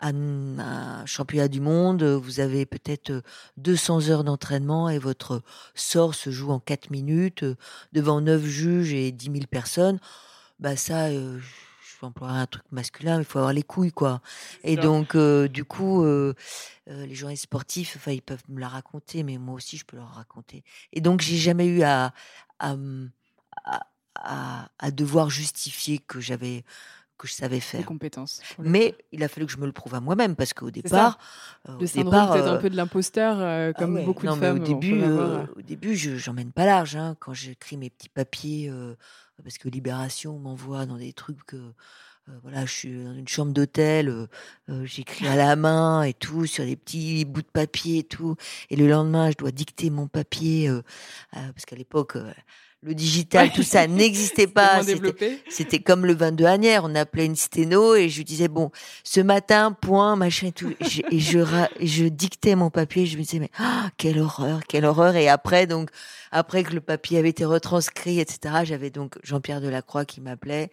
un, 0.00 1.04
championnat 1.06 1.48
du 1.48 1.60
monde, 1.60 2.02
vous 2.02 2.40
avez 2.40 2.66
peut-être 2.66 3.22
200 3.58 4.08
heures 4.08 4.24
d'entraînement 4.24 4.88
et 4.88 4.98
votre 4.98 5.42
sort 5.74 6.14
se 6.14 6.30
joue 6.30 6.50
en 6.50 6.60
4 6.60 6.90
minutes 6.90 7.44
devant 7.92 8.20
9 8.20 8.42
juges 8.42 8.92
et 8.94 9.12
10 9.12 9.26
000 9.26 9.38
personnes. 9.50 9.98
Bah 10.58 10.76
ça, 10.76 11.08
je 12.00 12.06
vais 12.06 12.08
employer 12.08 12.34
un 12.34 12.46
truc 12.46 12.64
masculin, 12.70 13.16
mais 13.16 13.22
il 13.22 13.26
faut 13.26 13.38
avoir 13.38 13.52
les 13.52 13.62
couilles, 13.62 13.92
quoi. 13.92 14.20
Et 14.64 14.76
donc, 14.76 15.16
du 15.16 15.64
coup, 15.64 16.04
les 16.86 17.14
journalistes 17.14 17.44
sportifs, 17.44 17.96
enfin, 17.96 18.12
ils 18.12 18.22
peuvent 18.22 18.42
me 18.48 18.60
la 18.60 18.68
raconter, 18.68 19.22
mais 19.22 19.38
moi 19.38 19.56
aussi, 19.56 19.76
je 19.76 19.84
peux 19.84 19.96
leur 19.96 20.14
raconter. 20.14 20.64
Et 20.92 21.00
donc, 21.00 21.20
j'ai 21.20 21.36
jamais 21.36 21.66
eu 21.66 21.82
à, 21.82 22.12
à, 22.58 22.76
à 24.16 24.90
devoir 24.90 25.30
justifier 25.30 25.98
que 25.98 26.20
j'avais 26.20 26.64
que 27.20 27.28
je 27.28 27.34
savais 27.34 27.60
faire. 27.60 27.84
compétences. 27.84 28.40
Mais 28.58 28.94
il 29.12 29.22
a 29.22 29.28
fallu 29.28 29.46
que 29.46 29.52
je 29.52 29.58
me 29.58 29.66
le 29.66 29.72
prouve 29.72 29.94
à 29.94 30.00
moi-même 30.00 30.36
parce 30.36 30.54
qu'au 30.54 30.70
départ, 30.70 31.18
euh, 31.68 31.78
le 31.78 31.86
syndrome 31.86 32.30
peut-être 32.32 32.48
un 32.48 32.56
peu 32.56 32.70
de 32.70 32.76
l'imposteur, 32.76 33.36
euh, 33.38 33.72
ah 33.74 33.78
comme 33.78 34.02
beaucoup 34.04 34.26
de 34.26 34.32
femmes. 34.32 34.56
au 34.56 34.58
début, 34.58 35.02
euh, 35.02 35.44
au 35.56 35.62
début, 35.62 35.94
je 35.96 36.16
j'emmène 36.16 36.50
pas 36.50 36.64
large 36.64 36.96
hein, 36.96 37.16
quand 37.20 37.34
j'écris 37.34 37.76
mes 37.76 37.90
petits 37.90 38.08
papiers 38.08 38.72
parce 39.42 39.58
que 39.58 39.68
Libération 39.68 40.38
m'envoie 40.38 40.86
dans 40.86 40.98
des 40.98 41.12
trucs 41.12 41.44
que 41.44 41.72
voilà, 42.42 42.64
je 42.64 42.72
suis 42.72 43.04
dans 43.04 43.14
une 43.14 43.26
chambre 43.26 43.52
d'hôtel, 43.52 44.28
j'écris 44.84 45.26
à 45.26 45.34
la 45.34 45.56
main 45.56 46.04
et 46.04 46.14
tout 46.14 46.46
sur 46.46 46.64
des 46.64 46.76
petits 46.76 47.24
bouts 47.24 47.42
de 47.42 47.46
papier 47.46 47.98
et 47.98 48.04
tout, 48.04 48.36
et 48.68 48.76
le 48.76 48.88
lendemain 48.88 49.30
je 49.32 49.36
dois 49.36 49.50
dicter 49.50 49.90
mon 49.90 50.06
papier 50.06 50.70
parce 51.32 51.64
qu'à 51.66 51.74
l'époque 51.74 52.16
le 52.82 52.94
digital, 52.94 53.52
tout 53.52 53.62
ça 53.62 53.86
n'existait 53.86 54.46
pas. 54.46 54.80
C'était 55.48 55.80
comme 55.80 56.06
le 56.06 56.14
22 56.14 56.44
Anière. 56.46 56.84
On 56.84 56.94
appelait 56.94 57.26
une 57.26 57.36
sténo 57.36 57.94
et 57.94 58.08
je 58.08 58.18
lui 58.18 58.24
disais, 58.24 58.48
bon, 58.48 58.70
ce 59.04 59.20
matin, 59.20 59.72
point, 59.72 60.16
machin 60.16 60.48
et 60.48 60.52
tout. 60.52 60.72
Et 61.10 61.20
je, 61.20 61.40
je, 61.80 62.04
dictais 62.04 62.54
mon 62.54 62.70
papier. 62.70 63.06
Je 63.06 63.18
me 63.18 63.22
disais, 63.22 63.38
mais 63.38 63.50
ah, 63.58 63.90
quelle 63.98 64.18
horreur, 64.18 64.60
quelle 64.66 64.86
horreur. 64.86 65.16
Et 65.16 65.28
après, 65.28 65.66
donc, 65.66 65.90
après 66.30 66.62
que 66.62 66.72
le 66.72 66.80
papier 66.80 67.18
avait 67.18 67.30
été 67.30 67.44
retranscrit, 67.44 68.18
etc., 68.18 68.60
j'avais 68.64 68.90
donc 68.90 69.18
Jean-Pierre 69.22 69.60
Delacroix 69.60 70.04
qui 70.04 70.20
m'appelait. 70.20 70.70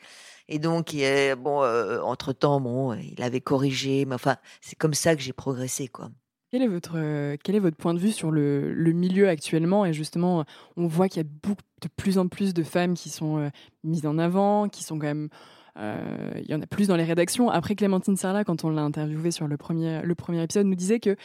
Et 0.47 0.59
donc, 0.59 0.95
bon, 1.37 1.61
euh, 1.63 1.99
entre 2.01 2.31
temps, 2.31 2.61
bon, 2.61 2.93
il 2.93 3.21
avait 3.21 3.41
corrigé. 3.41 4.05
Mais 4.05 4.15
enfin, 4.15 4.37
c'est 4.61 4.77
comme 4.77 4.93
ça 4.93 5.13
que 5.15 5.21
j'ai 5.21 5.33
progressé, 5.33 5.89
quoi. 5.89 6.09
Quel 6.49 6.61
est 6.61 6.67
votre, 6.67 6.93
euh, 6.95 7.35
quel 7.43 7.55
est 7.55 7.59
votre 7.59 7.75
point 7.75 7.93
de 7.93 7.99
vue 7.99 8.11
sur 8.11 8.31
le, 8.31 8.73
le 8.73 8.91
milieu 8.93 9.27
actuellement 9.27 9.85
Et 9.85 9.93
justement, 9.93 10.45
on 10.77 10.87
voit 10.87 11.09
qu'il 11.09 11.21
y 11.21 11.25
a 11.25 11.29
beaucoup, 11.43 11.61
de 11.81 11.89
plus 11.95 12.17
en 12.17 12.27
plus 12.27 12.53
de 12.53 12.63
femmes 12.63 12.93
qui 12.93 13.09
sont 13.09 13.37
euh, 13.37 13.49
mises 13.83 14.05
en 14.05 14.17
avant, 14.17 14.69
qui 14.69 14.83
sont 14.83 14.97
quand 14.97 15.07
même. 15.07 15.29
Euh, 15.77 16.31
il 16.37 16.49
y 16.49 16.55
en 16.55 16.61
a 16.61 16.65
plus 16.65 16.87
dans 16.87 16.95
les 16.95 17.03
rédactions. 17.03 17.49
Après, 17.49 17.75
Clémentine 17.75 18.17
Sarlat, 18.17 18.43
quand 18.43 18.63
on 18.63 18.69
l'a 18.69 18.81
interviewée 18.81 19.29
sur 19.29 19.47
le 19.47 19.57
premier, 19.57 20.01
le 20.01 20.15
premier 20.15 20.41
épisode, 20.41 20.65
nous 20.65 20.75
disait 20.75 20.99
que 20.99 21.15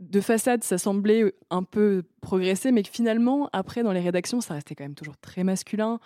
de 0.00 0.20
façade, 0.20 0.64
ça 0.64 0.78
semblait 0.78 1.34
un 1.50 1.62
peu 1.62 2.02
progresser, 2.22 2.72
mais 2.72 2.82
que 2.82 2.88
finalement, 2.90 3.50
après, 3.52 3.82
dans 3.82 3.92
les 3.92 4.00
rédactions, 4.00 4.40
ça 4.40 4.54
restait 4.54 4.74
quand 4.74 4.84
même 4.84 4.94
toujours 4.94 5.16
très 5.18 5.44
masculin. 5.44 6.00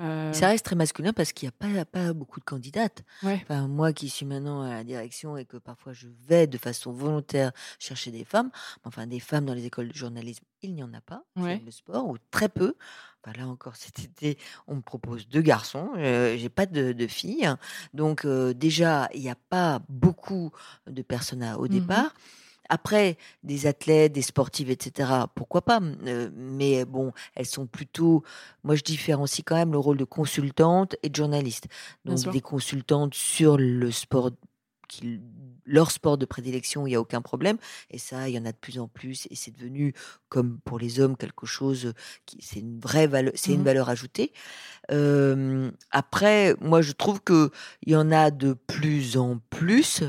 Euh, 0.00 0.32
ça 0.32 0.48
reste 0.48 0.64
très 0.64 0.76
masculin 0.76 1.12
parce 1.12 1.32
qu'il 1.32 1.48
n'y 1.48 1.54
a 1.54 1.84
pas, 1.84 1.84
pas 1.84 2.12
beaucoup 2.12 2.40
de 2.40 2.44
candidates. 2.44 3.02
Enfin, 3.22 3.66
moi 3.66 3.92
qui 3.92 4.08
suis 4.08 4.26
maintenant 4.26 4.62
à 4.62 4.70
la 4.70 4.84
direction 4.84 5.36
et 5.36 5.44
que 5.44 5.56
parfois 5.56 5.92
je 5.92 6.08
vais 6.26 6.46
de 6.46 6.58
façon 6.58 6.92
volontaire 6.92 7.52
chercher 7.78 8.10
des 8.10 8.24
femmes, 8.24 8.50
enfin 8.84 9.06
des 9.06 9.20
femmes 9.20 9.44
dans 9.44 9.54
les 9.54 9.66
écoles 9.66 9.88
de 9.88 9.94
journalisme, 9.94 10.44
il 10.62 10.74
n'y 10.74 10.82
en 10.82 10.92
a 10.94 11.00
pas. 11.00 11.24
Le 11.36 11.70
sport, 11.70 12.06
ou 12.08 12.16
très 12.30 12.48
peu. 12.48 12.74
Enfin, 13.22 13.36
là 13.38 13.48
encore, 13.48 13.76
cet 13.76 13.98
été, 13.98 14.38
on 14.66 14.76
me 14.76 14.80
propose 14.80 15.28
deux 15.28 15.42
garçons. 15.42 15.90
Euh, 15.96 16.36
j'ai 16.36 16.48
pas 16.48 16.66
de, 16.66 17.06
filles. 17.06 17.52
Donc 17.94 18.24
euh, 18.24 18.54
déjà, 18.54 19.08
il 19.14 19.20
n'y 19.20 19.30
a 19.30 19.36
pas 19.48 19.80
beaucoup 19.88 20.50
de 20.86 21.02
personnes 21.02 21.44
au 21.58 21.64
mmh 21.64 21.68
départ. 21.68 22.14
Après, 22.68 23.16
des 23.42 23.66
athlètes, 23.66 24.12
des 24.12 24.22
sportives, 24.22 24.70
etc., 24.70 25.10
pourquoi 25.34 25.62
pas 25.62 25.80
euh, 26.06 26.30
Mais 26.34 26.84
bon, 26.84 27.12
elles 27.34 27.46
sont 27.46 27.66
plutôt. 27.66 28.22
Moi, 28.64 28.74
je 28.74 28.82
différencie 28.82 29.42
quand 29.44 29.56
même 29.56 29.72
le 29.72 29.78
rôle 29.78 29.96
de 29.96 30.04
consultante 30.04 30.96
et 31.02 31.08
de 31.08 31.16
journaliste. 31.16 31.68
Donc, 32.04 32.30
des 32.30 32.40
consultantes 32.40 33.14
sur 33.14 33.56
le 33.56 33.90
sport 33.90 34.30
qui 34.88 35.20
leur 35.64 35.90
sport 35.90 36.18
de 36.18 36.24
prédilection, 36.24 36.86
il 36.86 36.90
n'y 36.90 36.96
a 36.96 37.00
aucun 37.00 37.20
problème. 37.20 37.58
Et 37.90 37.98
ça, 37.98 38.28
il 38.28 38.34
y 38.34 38.38
en 38.38 38.44
a 38.44 38.52
de 38.52 38.56
plus 38.56 38.78
en 38.78 38.88
plus. 38.88 39.28
Et 39.30 39.36
c'est 39.36 39.50
devenu, 39.50 39.94
comme 40.28 40.58
pour 40.64 40.78
les 40.78 40.98
hommes, 40.98 41.16
quelque 41.16 41.46
chose 41.46 41.92
qui, 42.26 42.38
c'est 42.40 42.60
une 42.60 42.80
vraie 42.80 43.06
valeur, 43.06 43.32
c'est 43.36 43.52
une 43.52 43.60
mmh 43.60 43.64
valeur 43.64 43.88
ajoutée. 43.90 44.32
après, 45.90 46.56
moi, 46.60 46.82
je 46.82 46.92
trouve 46.92 47.20
que 47.20 47.50
il 47.82 47.92
y 47.92 47.96
en 47.96 48.10
a 48.10 48.30
de 48.30 48.54
plus 48.54 49.16
en 49.16 49.38
plus, 49.50 50.02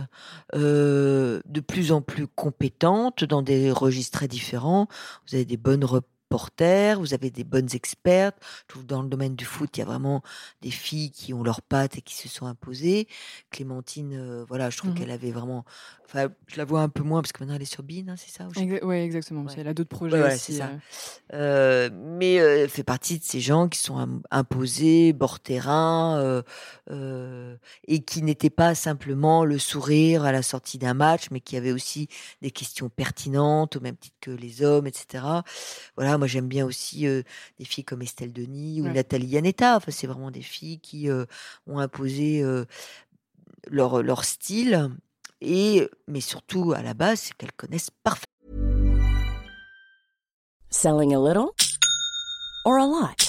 de 0.54 1.60
plus 1.68 1.92
en 1.92 2.02
plus 2.02 2.28
compétentes 2.28 3.24
dans 3.24 3.42
des 3.42 3.72
registres 3.72 4.18
très 4.18 4.28
différents. 4.28 4.88
Vous 5.28 5.36
avez 5.36 5.46
des 5.46 5.58
bonnes 5.58 5.86
porteurs, 6.30 7.00
vous 7.00 7.14
avez 7.14 7.32
des 7.32 7.44
bonnes 7.44 7.70
expertes. 7.74 8.38
Je 8.62 8.74
trouve 8.74 8.86
dans 8.86 9.02
le 9.02 9.10
domaine 9.10 9.36
du 9.36 9.46
foot, 9.46 9.76
il 9.76 9.80
y 9.80 9.84
a 9.84 9.86
vraiment 9.86 10.22
des 10.62 10.72
filles 10.72 11.12
qui 11.12 11.34
ont 11.34 11.44
leurs 11.44 11.62
pattes 11.62 11.98
et 11.98 12.02
qui 12.02 12.16
se 12.16 12.30
sont 12.30 12.46
imposées. 12.46 13.08
Clémentine, 13.50 14.14
euh, 14.14 14.46
voilà, 14.48 14.70
je 14.70 14.78
trouve 14.78 14.92
mmh 14.92 14.96
qu'elle 14.96 15.12
avait 15.12 15.32
vraiment 15.32 15.66
Enfin, 16.12 16.30
je 16.48 16.58
la 16.58 16.66
vois 16.66 16.82
un 16.82 16.90
peu 16.90 17.04
moins 17.04 17.22
parce 17.22 17.32
que 17.32 17.44
maintenant 17.44 17.56
elle 17.56 17.62
est 17.62 17.72
sur 17.72 17.84
Bean, 17.84 18.06
hein, 18.08 18.16
c'est 18.18 18.32
ça 18.32 18.48
Oui, 18.58 18.96
exactement. 18.96 19.46
Elle 19.56 19.68
a 19.68 19.76
d'autres 19.76 19.96
projets 19.96 20.24
aussi. 20.24 20.56
Ça. 20.56 20.72
Euh. 21.34 21.36
Euh, 21.36 21.90
mais 21.94 22.34
elle 22.34 22.70
fait 22.70 22.84
partie 22.84 23.20
de 23.20 23.24
ces 23.24 23.40
gens 23.40 23.68
qui 23.68 23.78
sont 23.78 24.20
imposés, 24.32 25.14
bord 25.14 25.40
terrain, 25.40 26.44
et 27.88 28.00
qui 28.00 28.24
n'étaient 28.24 28.50
pas 28.50 28.74
simplement 28.74 29.46
le 29.46 29.60
sourire 29.60 30.24
à 30.24 30.32
la 30.32 30.42
sortie 30.42 30.80
d'un 30.80 30.96
match, 30.96 31.28
mais 31.30 31.42
qui 31.42 31.58
avaient 31.58 31.72
aussi 31.72 32.08
des 32.42 32.50
questions 32.50 32.90
pertinentes, 32.90 33.76
au 33.76 33.80
même 33.80 33.96
titre 33.96 34.18
que 34.20 34.32
les 34.32 34.64
hommes, 34.64 34.88
etc. 34.88 35.24
Voilà, 35.96 36.18
moi 36.20 36.28
j'aime 36.28 36.48
bien 36.48 36.66
aussi 36.66 37.08
des 37.08 37.66
filles 37.66 37.84
comme 37.84 38.04
Estelle 38.04 38.34
Denis 38.34 38.82
ou 38.82 38.88
Nathalie 38.88 39.28
Yanetta. 39.28 39.78
Enfin, 39.78 39.92
c'est 39.92 40.08
vraiment 40.08 40.30
des 40.32 40.42
filles 40.42 40.80
qui 40.80 41.10
ont 41.66 41.80
imposé 41.80 42.44
leur, 43.68 44.04
leur 44.04 44.26
style 44.26 44.92
et 45.42 45.88
mais 46.08 46.22
surtout 46.22 46.74
à 46.74 46.82
la 46.82 46.94
base, 46.94 47.22
c'est 47.22 47.34
qu'elles 47.36 47.54
connaissent 47.54 47.92
parfaitement. 48.04 48.28
Selling 50.70 51.16
a 51.16 51.20
little 51.20 51.50
or 52.66 52.78
a 52.78 52.86
lot? 52.86 53.29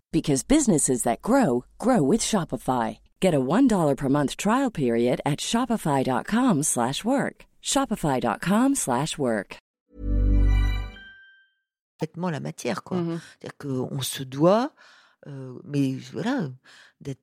because 0.11 0.43
businesses 0.43 1.03
that 1.03 1.21
grow 1.21 1.63
grow 1.77 2.01
with 2.01 2.21
Shopify. 2.21 2.99
Get 3.21 3.33
a 3.33 3.39
$1 3.39 3.95
per 3.95 4.09
month 4.09 4.35
trial 4.35 4.71
period 4.71 5.21
at 5.25 5.39
shopify.com/work. 5.39 7.45
shopify.com/work. 7.61 9.57
la 12.31 12.39
matière 12.39 12.83
quoi. 12.83 12.97
Mm 12.97 13.09
-hmm. 13.09 13.19
C'est-à-dire 13.19 13.57
qu'on 13.57 14.01
se 14.01 14.23
doit 14.23 14.73
euh, 15.27 15.59
mais 15.63 15.93
voilà 16.13 16.49
d'être 16.99 17.21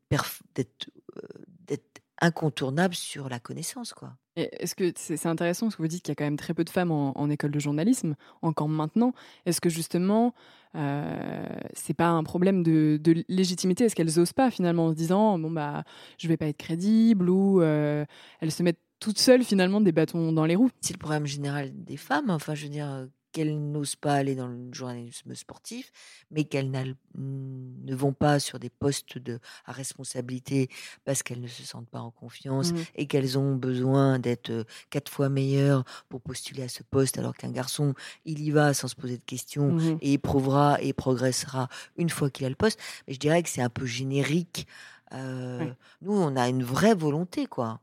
euh, 0.58 1.20
d'être 1.66 2.02
incontournable 2.20 2.94
sur 2.94 3.28
la 3.28 3.40
connaissance 3.40 3.92
quoi. 3.92 4.16
Est-ce 4.36 4.76
que 4.76 4.92
c'est 4.94 5.26
intéressant 5.26 5.66
parce 5.66 5.76
que 5.76 5.82
vous 5.82 5.88
dites 5.88 6.04
qu'il 6.04 6.12
y 6.12 6.12
a 6.12 6.14
quand 6.14 6.24
même 6.24 6.36
très 6.36 6.54
peu 6.54 6.62
de 6.62 6.70
femmes 6.70 6.92
en, 6.92 7.30
école 7.30 7.50
de 7.50 7.58
journalisme 7.58 8.14
encore 8.40 8.68
maintenant. 8.68 9.12
Est-ce 9.46 9.60
que 9.60 9.68
justement 9.68 10.32
euh, 10.74 11.46
c'est 11.72 11.94
pas 11.94 12.08
un 12.08 12.22
problème 12.22 12.62
de, 12.62 13.00
légitimité 13.28 13.84
Est-ce 13.84 13.94
qu'elles 13.94 14.18
osent 14.18 14.32
pas 14.32 14.50
finalement 14.50 14.86
en 14.86 14.90
se 14.90 14.96
disant 14.96 15.38
bon 15.38 15.50
bah 15.50 15.84
je 16.18 16.28
vais 16.28 16.36
pas 16.36 16.46
être 16.46 16.58
crédible 16.58 17.30
ou 17.30 17.62
euh, 17.62 18.04
elles 18.40 18.52
se 18.52 18.62
mettent 18.62 18.80
toutes 19.00 19.18
seules 19.18 19.44
finalement 19.44 19.80
des 19.80 19.92
bâtons 19.92 20.32
dans 20.32 20.44
les 20.44 20.56
roues 20.56 20.70
C'est 20.80 20.92
le 20.92 20.98
problème 20.98 21.26
général 21.26 21.70
des 21.72 21.96
femmes. 21.96 22.30
Enfin 22.30 22.54
je 22.54 22.64
veux 22.64 22.70
dire 22.70 23.08
qu'elles 23.38 23.56
n'osent 23.56 23.94
pas 23.94 24.14
aller 24.14 24.34
dans 24.34 24.48
le 24.48 24.58
journalisme 24.72 25.32
sportif, 25.36 25.92
mais 26.32 26.42
qu'elles 26.42 26.72
ne 27.14 27.94
vont 27.94 28.12
pas 28.12 28.40
sur 28.40 28.58
des 28.58 28.68
postes 28.68 29.16
de, 29.16 29.38
à 29.64 29.70
responsabilité 29.70 30.68
parce 31.04 31.22
qu'elles 31.22 31.40
ne 31.40 31.46
se 31.46 31.62
sentent 31.62 31.88
pas 31.88 32.00
en 32.00 32.10
confiance 32.10 32.72
mmh. 32.72 32.76
et 32.96 33.06
qu'elles 33.06 33.38
ont 33.38 33.54
besoin 33.54 34.18
d'être 34.18 34.66
quatre 34.90 35.08
fois 35.08 35.28
meilleures 35.28 35.84
pour 36.08 36.20
postuler 36.20 36.64
à 36.64 36.68
ce 36.68 36.82
poste, 36.82 37.16
alors 37.16 37.36
qu'un 37.36 37.52
garçon, 37.52 37.94
il 38.24 38.40
y 38.40 38.50
va 38.50 38.74
sans 38.74 38.88
se 38.88 38.96
poser 38.96 39.18
de 39.18 39.24
questions 39.24 39.70
mmh 39.72 39.98
et 40.00 40.14
éprouvera 40.14 40.82
et 40.82 40.92
progressera 40.92 41.68
une 41.96 42.10
fois 42.10 42.30
qu'il 42.30 42.44
a 42.44 42.48
le 42.48 42.56
poste. 42.56 42.80
Mais 43.06 43.14
je 43.14 43.20
dirais 43.20 43.40
que 43.44 43.48
c'est 43.48 43.62
un 43.62 43.70
peu 43.70 43.86
générique 43.86 44.66
Nous, 45.12 46.12
on 46.12 46.36
a 46.36 46.48
une 46.48 46.62
vraie 46.62 46.94
volonté, 46.94 47.46
quoi. 47.46 47.80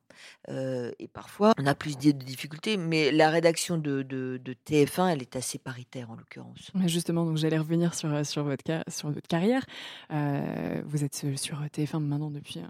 et 0.49 1.07
parfois, 1.13 1.53
on 1.59 1.65
a 1.65 1.75
plus 1.75 1.97
de 1.97 2.11
difficultés, 2.11 2.77
mais 2.77 3.11
la 3.11 3.29
rédaction 3.29 3.77
de, 3.77 4.01
de, 4.03 4.39
TF1, 4.67 5.13
elle 5.13 5.21
est 5.21 5.35
assez 5.35 5.57
paritaire 5.57 6.11
en 6.11 6.15
l'occurrence. 6.15 6.71
Justement, 6.85 7.25
donc 7.25 7.37
j'allais 7.37 7.57
revenir 7.57 7.93
sur, 7.93 8.25
sur, 8.25 8.43
votre, 8.43 8.63
sur 8.87 9.11
votre 9.11 9.27
carrière. 9.27 9.65
vous 10.09 11.03
êtes 11.03 11.15
sur 11.35 11.61
TF1 11.63 11.99
maintenant 11.99 12.31
depuis 12.31 12.61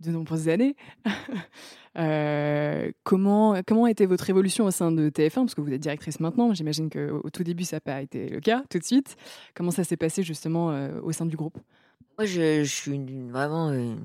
de 0.00 0.10
nombreuses 0.10 0.48
années. 0.48 0.76
euh, 1.98 2.90
comment, 3.02 3.60
comment 3.66 3.84
a 3.84 3.90
été 3.90 4.06
votre 4.06 4.28
évolution 4.30 4.64
au 4.64 4.70
sein 4.70 4.92
de 4.92 5.08
TF1 5.10 5.34
Parce 5.34 5.54
que 5.54 5.60
vous 5.60 5.72
êtes 5.72 5.80
directrice 5.80 6.20
maintenant, 6.20 6.54
j'imagine 6.54 6.90
qu'au 6.90 7.28
tout 7.30 7.42
début, 7.42 7.64
ça 7.64 7.76
n'a 7.76 7.80
pas 7.80 8.02
été 8.02 8.28
le 8.28 8.40
cas 8.40 8.62
tout 8.70 8.78
de 8.78 8.84
suite. 8.84 9.16
Comment 9.54 9.70
ça 9.70 9.84
s'est 9.84 9.96
passé 9.96 10.22
justement 10.22 10.70
euh, 10.70 11.00
au 11.02 11.12
sein 11.12 11.26
du 11.26 11.36
groupe? 11.36 11.58
Moi, 12.18 12.26
je, 12.26 12.64
suis 12.64 13.00
vraiment 13.30 13.70
une 13.70 14.00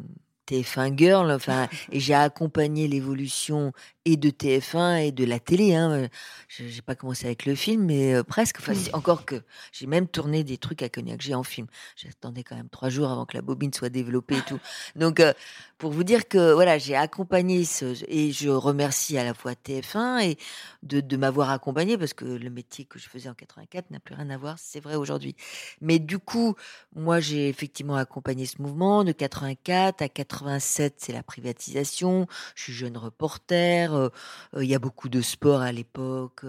TF1 0.47 0.95
girl, 0.95 1.31
enfin, 1.31 1.67
et 1.91 1.99
j'ai 1.99 2.13
accompagné 2.13 2.87
l'évolution 2.87 3.71
et 4.05 4.17
de 4.17 4.29
TF1 4.29 5.07
et 5.07 5.11
de 5.11 5.23
la 5.23 5.39
télé. 5.39 5.75
Hein. 5.75 6.09
Je 6.47 6.63
n'ai 6.63 6.81
pas 6.81 6.95
commencé 6.95 7.25
avec 7.25 7.45
le 7.45 7.55
film, 7.55 7.85
mais 7.85 8.13
euh, 8.13 8.23
presque. 8.23 8.57
Enfin, 8.59 8.73
encore 8.93 9.25
que 9.25 9.41
j'ai 9.71 9.87
même 9.87 10.07
tourné 10.07 10.43
des 10.43 10.57
trucs 10.57 10.81
à 10.81 10.89
Cognac 10.89 11.21
J'ai 11.21 11.35
en 11.35 11.43
film. 11.43 11.67
J'attendais 11.95 12.43
quand 12.43 12.55
même 12.55 12.69
trois 12.69 12.89
jours 12.89 13.09
avant 13.09 13.25
que 13.25 13.35
la 13.35 13.41
bobine 13.41 13.73
soit 13.73 13.89
développée 13.89 14.37
et 14.37 14.41
tout. 14.41 14.59
Donc, 14.95 15.19
euh, 15.19 15.33
pour 15.77 15.91
vous 15.91 16.03
dire 16.03 16.27
que 16.27 16.53
voilà, 16.53 16.77
j'ai 16.77 16.95
accompagné 16.95 17.65
ce, 17.65 18.03
et 18.07 18.31
je 18.31 18.49
remercie 18.49 19.17
à 19.17 19.23
la 19.23 19.33
fois 19.33 19.53
TF1 19.53 20.23
et 20.23 20.37
de, 20.83 21.01
de 21.01 21.17
m'avoir 21.17 21.49
accompagné 21.49 21.97
parce 21.97 22.13
que 22.13 22.25
le 22.25 22.49
métier 22.49 22.85
que 22.85 22.99
je 22.99 23.07
faisais 23.07 23.29
en 23.29 23.33
84 23.33 23.91
n'a 23.91 23.99
plus 23.99 24.15
rien 24.15 24.29
à 24.29 24.37
voir, 24.37 24.57
c'est 24.59 24.79
vrai 24.79 24.95
aujourd'hui. 24.95 25.35
Mais 25.81 25.99
du 25.99 26.19
coup, 26.19 26.55
moi, 26.95 27.19
j'ai 27.19 27.47
effectivement 27.49 27.95
accompagné 27.95 28.45
ce 28.45 28.61
mouvement 28.61 29.03
de 29.03 29.11
84 29.11 30.01
à 30.01 30.09
87, 30.09 30.95
c'est 30.97 31.13
la 31.13 31.23
privatisation. 31.23 32.27
Je 32.55 32.63
suis 32.63 32.73
jeune 32.73 32.97
reporter 32.97 33.92
il 34.57 34.65
y 34.65 34.75
a 34.75 34.79
beaucoup 34.79 35.09
de 35.09 35.21
sport 35.21 35.61
à 35.61 35.71
l'époque, 35.71 36.45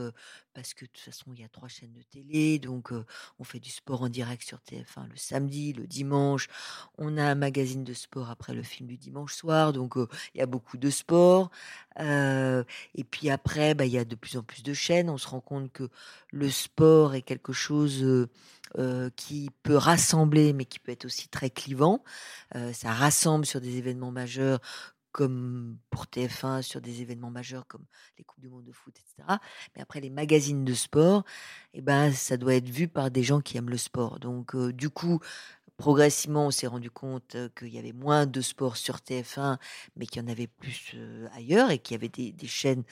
parce 0.55 0.73
que 0.73 0.85
de 0.85 0.91
toute 0.91 1.05
façon, 1.05 1.33
il 1.35 1.41
y 1.41 1.45
a 1.45 1.49
trois 1.49 1.69
chaînes 1.69 1.93
de 1.93 2.03
télé, 2.03 2.59
donc 2.59 2.93
on 3.39 3.45
fait 3.45 3.59
du 3.59 3.71
sport 3.71 4.03
en 4.03 4.09
direct 4.09 4.43
sur 4.43 4.59
TF1 4.59 5.09
le 5.11 5.17
samedi, 5.17 5.73
le 5.73 5.87
dimanche. 5.87 6.49
On 6.97 7.17
a 7.17 7.25
un 7.25 7.35
magazine 7.35 7.83
de 7.85 7.93
sport 7.95 8.31
après 8.31 8.55
le 8.55 8.63
film 8.63 8.89
du 8.89 8.97
dimanche 8.97 9.35
soir, 9.35 9.73
donc 9.73 9.95
il 9.97 10.39
y 10.39 10.43
a 10.43 10.47
beaucoup 10.47 10.77
de 10.77 10.91
sport. 10.91 11.51
et 11.99 13.05
puis 13.11 13.31
après, 13.31 13.75
bah, 13.75 13.85
il 13.85 13.93
y 13.93 13.99
a 13.99 14.05
de 14.05 14.15
plus 14.15 14.37
en 14.37 14.43
plus 14.43 14.63
de 14.63 14.73
chaînes. 14.75 15.11
On 15.11 15.19
se 15.19 15.29
rend 15.29 15.41
compte 15.41 15.73
que 15.73 15.89
le 16.31 16.51
sport 16.51 17.15
est 17.15 17.23
quelque 17.23 17.53
chose 17.53 18.29
qui 19.17 19.51
peut 19.63 19.77
rassembler, 19.77 20.53
mais 20.53 20.65
qui 20.65 20.79
peut 20.79 20.93
être 20.93 21.05
aussi 21.05 21.29
très 21.29 21.51
clivant. 21.51 22.03
ça 22.73 22.93
rassemble 22.93 23.47
sur 23.47 23.61
des 23.61 23.77
événements 23.77 24.13
majeurs 24.13 24.61
comme 25.15 25.79
pour 25.91 26.07
TF1 26.07 26.63
sur 26.63 26.81
des 26.81 27.01
événements 27.01 27.31
majeurs 27.31 27.69
comme 27.69 27.85
les 28.19 28.25
Coupes 28.25 28.41
du 28.41 28.49
Monde 28.49 28.65
de 28.65 28.73
foot, 28.73 28.93
etc. 28.99 29.39
Mais 29.75 29.83
après, 29.83 30.01
les 30.01 30.11
magazines 30.11 30.65
de 30.65 30.75
sport, 30.75 31.23
eh 31.73 31.81
ben, 31.81 32.13
ça 32.13 32.37
doit 32.37 32.57
être 32.57 32.69
vu 32.69 32.89
par 32.89 33.13
des 33.13 33.23
gens 33.23 33.41
qui 33.41 33.57
aiment 33.57 33.71
le 33.71 33.77
sport. 33.77 34.19
Donc, 34.19 34.57
du 34.73 34.91
coup, 34.91 35.21
progressivement, 35.77 36.49
on 36.49 36.51
s'est 36.51 36.67
rendu 36.67 36.91
compte 36.91 37.37
qu'il 37.57 37.69
y 37.69 37.79
avait 37.79 37.93
moins 37.93 38.27
de 38.27 38.41
sport 38.41 38.77
sur 38.77 38.97
TF1, 38.97 39.59
mais 39.95 40.07
qu'il 40.07 40.21
y 40.21 40.25
en 40.25 40.29
avait 40.29 40.49
plus 40.49 40.97
ailleurs 41.33 41.71
et 41.71 41.79
qu'il 41.79 41.95
y 41.95 41.99
avait 41.99 42.09
des, 42.09 42.47
chaînes 42.49 42.83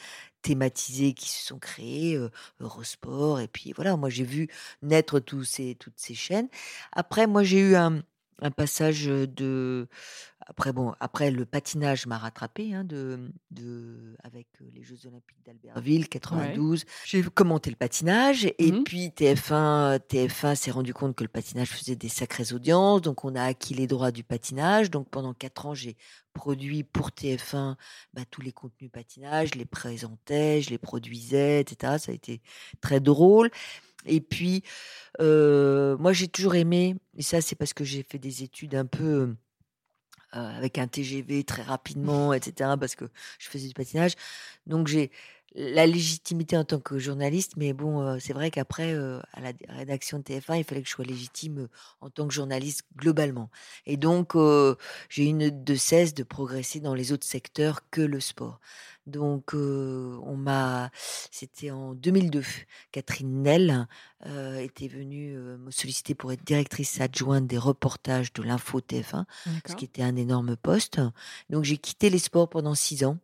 thématisées 0.43 1.15
qui 1.15 1.29
se 1.29 1.45
sont 1.45 1.59
créées, 1.59 2.17
Eurosport. 2.61 3.41
Et 3.41 3.49
puis 3.49 3.73
voilà, 3.75 3.97
moi 3.97 4.11
j'ai 4.11 4.25
vu 4.25 4.49
naître 4.81 5.19
tous 5.19 5.43
ces, 5.43 5.75
toutes 5.75 5.99
ces 5.99 6.15
chaînes. 6.15 6.49
Après, 6.93 7.27
moi 7.27 7.43
j'ai 7.43 7.59
eu 7.59 7.75
un, 7.75 8.01
un 8.43 8.51
passage 8.51 9.07
de 9.07 9.89
après, 10.47 10.73
bon, 10.73 10.95
après 11.01 11.31
le 11.31 11.45
patinage 11.45 12.07
m'a 12.07 12.19
rattrapé 12.19 12.75
hein, 12.75 12.85
de, 12.85 13.31
de, 13.51 14.17
avec 14.23 14.47
les 14.75 14.83
Jeux 14.83 15.07
Olympiques 15.07 15.45
d'Albertville 15.45 16.09
92. 16.09 16.85
J'ai 17.05 17.23
commenté 17.23 17.71
le 17.71 17.77
patinage 17.77 18.47
et 18.59 18.73
mmh 18.73 18.85
puis 18.85 19.09
TF1, 19.09 19.99
TF1 20.01 20.55
s'est 20.55 20.71
rendu 20.71 20.95
compte 20.95 21.15
que 21.15 21.25
le 21.25 21.29
patinage 21.29 21.69
faisait 21.69 21.97
des 21.97 22.09
sacrées 22.09 22.53
audiences, 22.53 23.03
donc 23.03 23.25
on 23.25 23.35
a 23.35 23.43
acquis 23.43 23.75
les 23.75 23.87
droits 23.87 24.11
du 24.11 24.25
patinage. 24.25 24.91
Donc 24.91 25.09
pendant 25.11 25.35
quatre 25.35 25.67
ans, 25.67 25.75
j'ai 25.75 25.97
produit 26.33 26.83
pour 26.83 27.11
TF1 27.11 27.77
bah, 28.15 28.23
tous 28.31 28.41
les 28.41 28.53
contenus 28.53 28.91
patinage, 28.91 29.51
je 29.55 29.59
les 29.59 29.65
présentais, 29.65 30.63
je 30.63 30.71
les 30.71 30.79
produisais, 30.79 31.61
etc. 31.61 31.99
Ça 31.99 32.13
a 32.13 32.15
été 32.15 32.41
très 32.81 33.01
drôle. 33.01 33.51
Et 34.05 34.21
puis, 34.21 34.65
moi, 35.21 36.13
j'ai 36.13 36.29
toujours 36.29 36.57
aimé, 36.57 36.97
et 37.17 37.23
ça, 37.23 37.41
c'est 37.41 37.55
parce 37.55 37.73
que 37.73 37.85
j'ai 37.85 38.03
fait 38.03 38.19
des 38.19 38.43
études 38.43 38.75
un 38.75 38.87
peu 38.87 39.37
avec 40.33 40.79
un 40.79 40.87
TGV 40.87 41.45
très 41.45 41.63
rapidement, 41.63 42.33
etc., 42.33 42.71
parce 42.79 42.95
que 42.95 43.07
je 43.39 43.49
faisais 43.49 43.69
du 43.69 43.75
patinage. 43.75 44.13
Donc, 44.67 44.87
j'ai 44.89 45.11
la 45.55 45.87
légitimité 45.87 46.57
en 46.57 46.65
tant 46.65 46.81
que 46.81 46.99
journaliste, 46.99 47.53
mais 47.59 47.75
bon, 47.75 48.19
c'est 48.19 48.33
vrai 48.33 48.51
qu'après, 48.51 48.95
à 48.95 49.41
la 49.41 49.53
rédaction 49.69 50.19
de 50.19 50.23
TF1, 50.23 50.57
il 50.57 50.65
fallait 50.65 50.81
que 50.81 50.89
je 50.89 50.95
sois 50.95 51.05
légitime 51.05 51.69
en 52.01 52.09
tant 52.09 52.27
que 52.27 52.33
journaliste 52.33 52.85
globalement. 52.97 53.51
Et 53.85 53.99
donc, 53.99 54.33
j'ai 55.11 55.29
eu 55.29 55.53
de 55.53 55.75
cesse 55.75 56.15
de 56.15 56.23
progresser 56.23 56.81
dans 56.81 56.95
les 56.95 57.13
autres 57.13 57.27
secteurs 57.27 57.83
que 57.91 58.01
le 58.01 58.19
sport. 58.19 58.61
Donc, 59.07 59.55
on 59.55 60.37
m'a, 60.37 60.91
c'était 61.31 61.71
en 61.71 61.95
2002, 61.95 62.43
Catherine 62.93 63.43
Nel 63.43 63.89
était 64.61 64.89
venue 64.89 65.33
me 65.35 65.71
solliciter 65.71 66.15
pour 66.15 66.33
être 66.33 66.45
directrice 66.45 67.01
adjointe 67.01 67.47
des 67.47 67.59
reportages 67.59 68.33
de 68.33 68.43
l'info 68.43 68.81
TF1, 68.81 69.25
ce 69.67 69.75
qui 69.75 69.85
était 69.85 70.03
un 70.03 70.15
énorme 70.17 70.57
poste. 70.57 71.01
Donc, 71.51 71.65
j'ai 71.65 71.79
quitté 71.79 72.11
les 72.11 72.19
sports 72.19 72.49
pendant 72.49 72.75
six 72.75 73.05
ans 73.05 73.19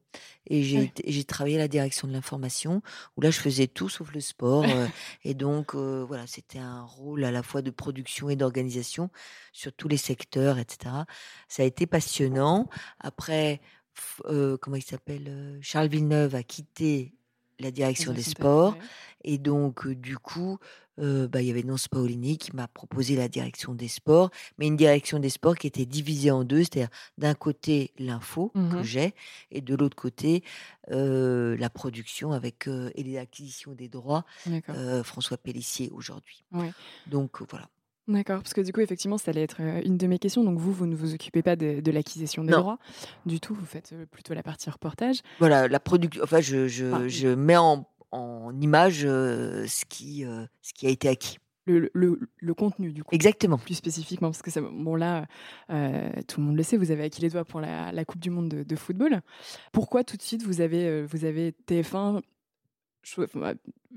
et 0.47 0.63
j'ai 0.63 1.25
travaillé 1.25 1.57
à 1.57 1.61
la 1.61 1.69
direction 1.69 2.09
de 2.09 2.13
l'information 2.13 2.83
où 3.17 3.21
là, 3.21 3.31
je 3.31 3.39
faisais 3.39 3.67
tout 3.67 3.89
sauf 3.89 4.13
le 4.13 4.21
sport. 4.21 4.65
et 5.25 5.35
donc, 5.35 5.75
voilà, 5.75 6.27
c'était 6.27 6.59
un 6.59 6.83
rôle 6.83 7.25
à 7.25 7.31
la 7.31 7.43
fois 7.43 7.63
de 7.63 7.71
production 7.71 8.31
et 8.31 8.37
d'organisation 8.37 9.11
sur 9.53 9.73
tous 9.73 9.89
les 9.89 9.97
secteurs, 9.97 10.59
etc. 10.59 10.95
Ça 11.49 11.63
a 11.63 11.67
été 11.67 11.87
passionnant. 11.87 12.69
Après, 12.99 13.61
comment 14.61 14.77
il 14.77 14.83
s'appelle 14.83 15.59
Charles 15.61 15.89
Villeneuve 15.89 16.35
a 16.35 16.43
quitté 16.43 17.15
la 17.59 17.71
direction 17.71 18.13
des 18.13 18.23
sports. 18.23 18.77
Et 19.25 19.39
donc, 19.39 19.89
du 19.89 20.17
coup, 20.17 20.59
bah, 20.97 21.43
il 21.43 21.47
y 21.47 21.51
avait 21.51 21.65
Nance 21.65 21.89
Paolini 21.89 22.39
qui 22.39 22.55
m'a 22.55 22.69
proposé 22.69 23.17
la 23.17 23.29
direction 23.29 23.75
des 23.75 23.89
sports, 23.89 24.31
mais 24.59 24.67
une 24.69 24.77
direction 24.77 25.19
des 25.19 25.29
sports 25.29 25.57
qui 25.57 25.67
était 25.67 25.87
divisée 25.87 26.31
en 26.31 26.45
deux, 26.45 26.61
c'est-à-dire 26.61 26.89
d'un 27.19 27.35
côté 27.35 27.93
l'info 27.99 28.51
que 28.55 28.59
mmh 28.59 28.83
j'ai, 28.85 29.15
et 29.51 29.61
de 29.61 29.75
l'autre 29.75 29.97
côté 29.97 30.45
la 30.89 31.71
production 31.71 32.33
avec 32.33 32.69
et 32.69 33.03
les 33.03 33.19
acquisitions 33.19 33.75
des 33.75 33.89
droits, 33.89 34.25
François 35.03 35.37
Pellissier 35.37 35.91
aujourd'hui. 35.91 36.45
Donc 37.07 37.43
voilà. 37.51 37.69
D'accord, 38.09 38.39
parce 38.39 38.55
que 38.55 38.63
du 38.63 38.73
coup, 38.73 38.81
effectivement, 38.81 39.19
ça 39.19 39.31
allait 39.31 39.43
être 39.43 39.61
une 39.61 39.99
de 39.99 40.07
mes 40.07 40.19
questions. 40.19 40.43
Donc, 40.43 40.59
vous, 40.59 40.73
vous 40.73 40.87
ne 40.87 40.97
vous 40.97 41.13
occupez 41.13 41.43
pas 41.43 41.57
de, 41.57 41.91
l'acquisition 41.91 42.43
des 42.43 42.53
droits 42.53 42.79
du 43.27 43.39
tout, 43.39 43.55
vous 43.55 43.67
faites 43.67 43.95
plutôt 44.11 44.33
la 44.33 44.43
partie 44.43 44.71
reportage. 44.71 45.21
Voilà, 45.39 45.69
la 45.69 45.79
production. 45.79 46.23
Enfin, 46.25 46.41
je, 46.41 46.69
je, 46.69 47.07
je, 47.09 47.29
mets 47.29 47.59
en, 47.59 47.87
en 48.11 48.59
image 48.61 49.03
ce, 49.03 49.85
qui, 49.85 50.25
ce 50.63 50.73
qui 50.73 50.87
a 50.87 50.91
été 50.91 51.09
acquis. 51.09 51.37
Le, 51.67 51.91
le, 51.93 52.19
le, 52.39 52.55
contenu 52.55 52.93
du 52.93 53.05
coup. 53.05 53.15
Exactement. 53.15 53.59
Plus 53.59 53.75
spécifiquement, 53.75 54.31
parce 54.31 54.41
que 54.41 54.51
ça, 54.51 54.63
bon 54.63 54.95
là, 54.95 55.27
tout 55.69 56.41
le 56.41 56.47
monde 56.47 56.57
le 56.57 56.63
sait, 56.63 56.79
vous 56.79 56.91
avez 56.91 57.05
acquis 57.05 57.21
les 57.21 57.29
doigts 57.29 57.45
pour 57.45 57.61
la, 57.61 57.93
la 57.93 58.05
Coupe 58.07 58.21
du 58.21 58.31
Monde 58.31 58.49
de, 58.49 58.63
de, 58.63 58.77
football. 58.77 59.21
Pourquoi 59.71 60.03
tout 60.03 60.17
de 60.17 60.23
suite 60.23 60.43
vous 60.45 60.63
avez, 60.63 61.03
vous 61.03 61.27
avez 61.27 61.53
TF1 61.69 62.23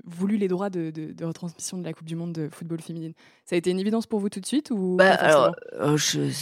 voulu 0.04 0.36
les 0.36 0.48
droits 0.48 0.70
de, 0.70 0.90
de, 0.90 1.24
retransmission 1.24 1.76
de 1.76 1.84
la 1.84 1.92
Coupe 1.92 2.06
du 2.06 2.16
Monde 2.16 2.32
de 2.32 2.48
football 2.50 2.80
féminine. 2.80 3.12
Ça 3.44 3.56
a 3.56 3.58
été 3.58 3.70
une 3.70 3.78
évidence 3.78 4.06
pour 4.06 4.20
vous 4.20 4.30
tout 4.30 4.40
de 4.40 4.46
suite 4.46 4.70
ou 4.70 4.96
bah, 4.96 5.14
alors, 5.14 5.54
euh, 5.80 5.98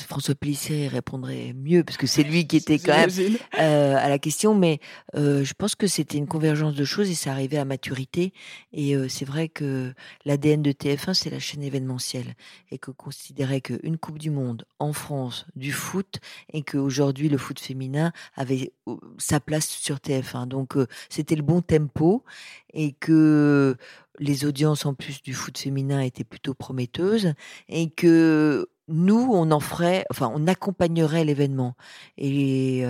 François 0.07 0.35
Plisset 0.35 0.87
répondrait 0.87 1.53
mieux 1.55 1.83
parce 1.83 1.97
que 1.97 2.07
c'est 2.07 2.23
lui 2.23 2.47
qui 2.47 2.57
était 2.57 2.79
quand 2.79 2.97
même 2.97 3.11
euh, 3.59 3.97
à 3.97 4.09
la 4.09 4.19
question, 4.19 4.55
mais 4.55 4.79
euh, 5.17 5.43
je 5.43 5.55
pense 5.55 5.75
que 5.75 5.87
c'était 5.87 6.19
une 6.19 6.29
convergence 6.29 6.75
de 6.75 6.85
choses 6.85 7.11
et 7.11 7.15
ça 7.15 7.33
arrivait 7.33 7.59
à 7.59 7.65
maturité. 7.65 8.33
Et 8.73 8.95
c'est 9.09 9.25
vrai 9.25 9.49
que 9.49 9.93
l'ADN 10.25 10.63
de 10.63 10.71
TF1 10.71 11.15
c'est 11.15 11.31
la 11.31 11.41
chaîne 11.41 11.63
événementielle 11.63 12.35
et 12.71 12.79
que 12.79 12.91
considérait 12.91 13.61
qu'une 13.61 13.99
Coupe 13.99 14.19
du 14.19 14.31
Monde 14.31 14.65
en 14.79 14.93
France 14.93 15.47
du 15.57 15.73
foot 15.73 16.21
et 16.53 16.63
qu'aujourd'hui 16.63 17.29
le 17.29 17.37
foot 17.37 17.59
féminin 17.59 18.13
avait 18.37 18.73
sa 19.19 19.41
place 19.41 19.69
sur 19.69 19.97
TF1. 19.97 20.47
Donc 20.47 20.75
c'était 21.09 21.37
le 21.37 21.43
bon 21.43 21.63
tempo 21.63 22.25
et 22.73 22.93
que 22.93 23.77
les 24.19 24.45
audiences 24.45 24.87
en 24.87 24.95
plus 24.95 25.23
du 25.23 25.35
foot 25.35 25.57
féminin 25.57 26.01
étaient 26.01 26.25
plutôt 26.25 26.55
prometteuses 26.55 27.35
et 27.69 27.91
que 27.91 28.69
nous, 28.89 29.31
on 29.33 29.51
en 29.53 29.61
ferait, 29.61 30.05
enfin, 30.11 30.31
on 30.35 30.47
accompagnerait 30.47 31.25
l'événement. 31.25 31.77
Et, 32.19 32.83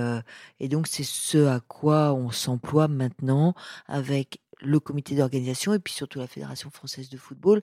et 0.59 0.69
donc, 0.69 0.87
c'est 0.87 1.05
ce 1.05 1.47
à 1.47 1.61
quoi 1.61 2.15
on 2.15 2.31
s'emploie 2.31 2.89
maintenant 2.89 3.55
avec 3.87 4.41
le 4.63 4.81
comité 4.81 5.15
d'organisation 5.15 5.75
et 5.75 5.79
puis 5.79 5.93
surtout 5.93 6.19
la 6.19 6.27
Fédération 6.27 6.71
française 6.71 7.11
de 7.11 7.17
football, 7.17 7.61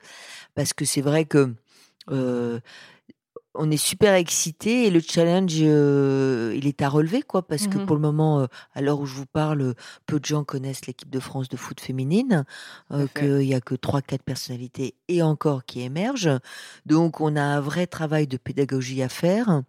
parce 0.54 0.72
que 0.72 0.84
c'est 0.84 1.00
vrai 1.00 1.24
que 1.24 1.52
on 3.58 3.70
est 3.70 3.76
super 3.76 4.14
excités 4.14 4.86
et 4.86 4.90
le 4.90 5.00
challenge, 5.00 5.54
il 5.56 6.66
est 6.66 6.82
à 6.82 6.88
relever, 6.88 7.22
quoi, 7.22 7.46
parce 7.46 7.66
que 7.66 7.78
Mmh 7.78 7.86
pour 7.86 7.96
le 7.96 8.02
moment, 8.02 8.46
à 8.74 8.80
l'heure 8.80 9.00
où 9.00 9.06
je 9.06 9.14
vous 9.14 9.26
parle, 9.26 9.74
peu 10.06 10.20
de 10.20 10.24
gens 10.24 10.44
connaissent 10.44 10.86
l'équipe 10.86 11.10
de 11.10 11.20
France 11.20 11.48
de 11.48 11.56
foot 11.56 11.80
féminine, 11.80 12.44
qu'il 13.14 13.42
y 13.42 13.54
a 13.54 13.60
que 13.60 13.74
3-4 13.74 14.22
personnalités 14.24 14.94
et 15.08 15.22
encore 15.22 15.64
qui 15.64 15.80
émergent. 15.80 16.38
Donc 16.86 17.20
on 17.20 17.36
a 17.36 17.42
un 17.42 17.60
vrai 17.60 17.86
travail 17.86 18.26
de 18.26 18.36
pédagogie 18.36 19.02
à 19.02 19.08
faire 19.08 19.62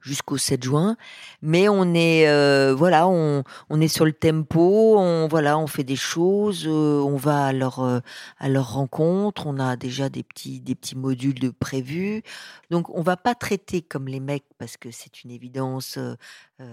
jusqu'au 0.00 0.36
7 0.36 0.62
juin. 0.62 0.96
Mais 1.42 1.68
on 1.68 1.94
est, 1.94 2.28
euh, 2.28 2.74
voilà, 2.74 3.08
on, 3.08 3.44
on, 3.70 3.80
est 3.80 3.88
sur 3.88 4.04
le 4.04 4.12
tempo, 4.12 4.96
on, 4.98 5.28
voilà, 5.28 5.58
on 5.58 5.66
fait 5.66 5.84
des 5.84 5.96
choses, 5.96 6.66
euh, 6.66 7.00
on 7.00 7.16
va 7.16 7.46
à 7.46 7.52
leur, 7.52 7.80
euh, 7.80 8.00
à 8.38 8.48
leur 8.48 8.72
rencontre, 8.72 9.46
on 9.46 9.58
a 9.58 9.76
déjà 9.76 10.08
des 10.08 10.22
petits, 10.22 10.60
des 10.60 10.74
petits 10.74 10.96
modules 10.96 11.38
de 11.38 11.50
prévus. 11.50 12.22
Donc, 12.70 12.88
on 12.90 13.02
va 13.02 13.16
pas 13.16 13.34
traiter 13.34 13.82
comme 13.82 14.08
les 14.08 14.20
mecs 14.20 14.46
parce 14.58 14.76
que 14.76 14.90
c'est 14.90 15.24
une 15.24 15.30
évidence. 15.30 15.98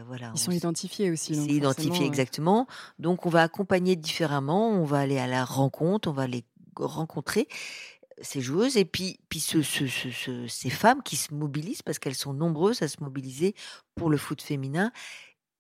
voilà, 0.08 0.32
Ils 0.34 0.40
sont 0.40 0.52
identifiés 0.52 1.12
aussi. 1.12 1.36
C'est 1.36 1.52
identifié 1.52 2.06
exactement. 2.06 2.68
Donc, 3.00 3.26
on 3.26 3.30
va 3.30 3.42
accompagner 3.44 3.96
différemment, 3.96 4.70
on 4.70 4.86
va 4.86 5.00
aller 5.00 5.20
à 5.20 5.28
la 5.28 5.46
rencontre, 5.46 6.10
on 6.10 6.14
va 6.14 6.28
les 6.28 6.44
rencontrer 6.76 7.48
ces 8.22 8.42
joueuses 8.42 8.78
et 8.78 8.86
puis, 8.86 9.20
puis 9.30 9.40
ce, 9.40 9.62
ces 10.48 10.70
femmes 10.70 11.04
qui 11.04 11.16
se 11.16 11.34
mobilisent 11.34 11.82
parce 11.82 12.00
qu'elles 12.00 12.16
sont 12.16 12.34
nombreuses 12.34 12.82
à 12.82 12.88
se 12.88 13.02
mobiliser 13.02 13.56
pour 13.96 14.10
le 14.10 14.18
foot 14.18 14.42
féminin. 14.42 14.92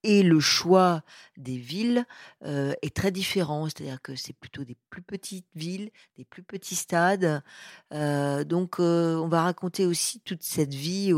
Et 0.06 0.22
le 0.22 0.42
choix 0.42 1.02
des 1.38 1.56
villes 1.56 2.06
est 2.44 2.94
très 2.94 3.10
différent, 3.10 3.68
c'est-à-dire 3.68 4.02
que 4.02 4.18
c'est 4.18 4.34
plutôt 4.34 4.66
des 4.66 4.76
plus 4.89 5.02
petites 5.02 5.48
villes, 5.56 5.92
des 6.18 6.26
plus 6.26 6.44
petits 6.44 6.76
stades. 6.76 7.42
donc, 7.89 8.80
on 8.80 9.28
va 9.30 9.44
raconter 9.44 9.86
aussi 9.86 10.20
toute 10.20 10.44
cette 10.44 10.74
vie 10.74 11.13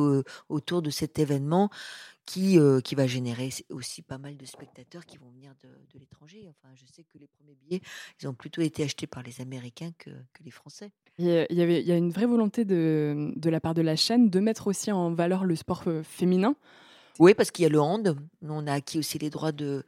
autour 0.49 0.83
de 0.83 0.91
cet 0.91 1.17
événement 1.17 1.71
qui, 2.25 2.57
qui 2.83 2.95
va 2.95 3.07
générer 3.07 3.49
aussi 3.69 4.01
pas 4.01 4.17
mal 4.17 4.37
de 4.37 4.45
spectateurs 4.45 5.05
qui 5.05 5.17
vont 5.17 5.29
venir 5.29 5.53
de, 5.63 5.99
l'étranger. 5.99 6.47
Enfin, 6.49 6.73
je 6.75 6.85
sais 6.91 7.03
que 7.03 7.17
les 7.17 7.27
premiers 7.27 7.55
billets, 7.55 7.81
ils 8.21 8.27
ont 8.27 8.33
plutôt 8.33 8.61
été 8.61 8.83
achetés 8.83 9.07
par 9.07 9.23
les 9.23 9.41
Américains 9.41 9.91
que, 9.97 10.09
que 10.09 10.43
les 10.43 10.51
Français. 10.51 10.91
Il 11.17 11.27
y, 11.27 11.61
avait, 11.61 11.81
il 11.81 11.87
y 11.87 11.91
a 11.91 11.97
une 11.97 12.11
vraie 12.11 12.25
volonté 12.25 12.65
de, 12.65 13.31
de 13.35 13.49
la 13.49 13.61
part 13.61 13.73
de 13.73 13.81
la 13.81 13.95
chaîne 13.95 14.29
de 14.29 14.39
mettre 14.39 14.67
aussi 14.67 14.91
en 14.91 15.13
valeur 15.13 15.45
le 15.45 15.55
sport 15.55 15.83
féminin. 16.03 16.55
Oui, 17.19 17.33
parce 17.33 17.49
qu'il 17.49 17.63
y 17.63 17.65
a 17.65 17.69
le 17.69 17.79
hand. 17.79 18.17
On 18.41 18.67
a 18.67 18.73
acquis 18.73 18.99
aussi 18.99 19.17
les 19.17 19.29
droits 19.29 19.53
de, 19.53 19.83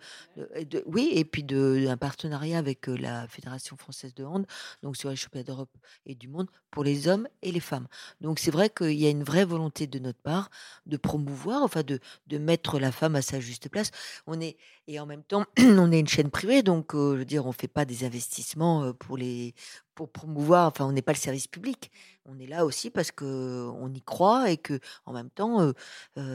oui, 0.85 1.09
et 1.13 1.25
puis 1.25 1.43
de 1.43 1.85
un 1.89 1.97
partenariat 1.97 2.57
avec 2.57 2.87
la 2.87 3.27
Fédération 3.27 3.75
française 3.77 4.13
de 4.15 4.23
hand, 4.23 4.45
donc 4.81 4.97
sur 4.97 5.09
les 5.09 5.15
championnats 5.15 5.43
d'Europe 5.43 5.69
et 6.05 6.15
du 6.15 6.27
monde 6.27 6.47
pour 6.71 6.83
les 6.83 7.07
hommes 7.07 7.27
et 7.41 7.51
les 7.51 7.59
femmes. 7.59 7.87
Donc 8.21 8.39
c'est 8.39 8.51
vrai 8.51 8.69
qu'il 8.69 8.93
y 8.93 9.05
a 9.05 9.09
une 9.09 9.23
vraie 9.23 9.45
volonté 9.45 9.87
de 9.87 9.99
notre 9.99 10.19
part 10.21 10.49
de 10.85 10.97
promouvoir, 10.97 11.63
enfin 11.63 11.83
de, 11.83 11.99
de 12.27 12.37
mettre 12.37 12.79
la 12.79 12.91
femme 12.91 13.15
à 13.15 13.21
sa 13.21 13.39
juste 13.39 13.69
place. 13.69 13.91
On 14.25 14.39
est 14.39 14.57
et 14.87 14.99
en 14.99 15.05
même 15.05 15.23
temps, 15.23 15.45
on 15.59 15.91
est 15.91 15.99
une 15.99 16.07
chaîne 16.07 16.29
privée, 16.31 16.63
donc 16.63 16.93
je 16.93 16.97
veux 17.17 17.25
dire, 17.25 17.45
on 17.45 17.51
fait 17.51 17.67
pas 17.67 17.83
des 17.85 18.05
investissements 18.05 18.93
pour 18.93 19.17
les 19.17 19.53
pour 19.97 20.09
promouvoir. 20.09 20.67
Enfin, 20.67 20.85
on 20.85 20.91
n'est 20.91 21.01
pas 21.01 21.11
le 21.11 21.17
service 21.17 21.47
public. 21.47 21.91
On 22.25 22.39
est 22.39 22.45
là 22.45 22.65
aussi 22.65 22.89
parce 22.91 23.11
que 23.11 23.67
on 23.79 23.91
y 23.93 24.01
croit 24.01 24.51
et 24.51 24.57
que 24.57 24.79
en 25.05 25.13
même 25.13 25.29
temps, 25.29 25.73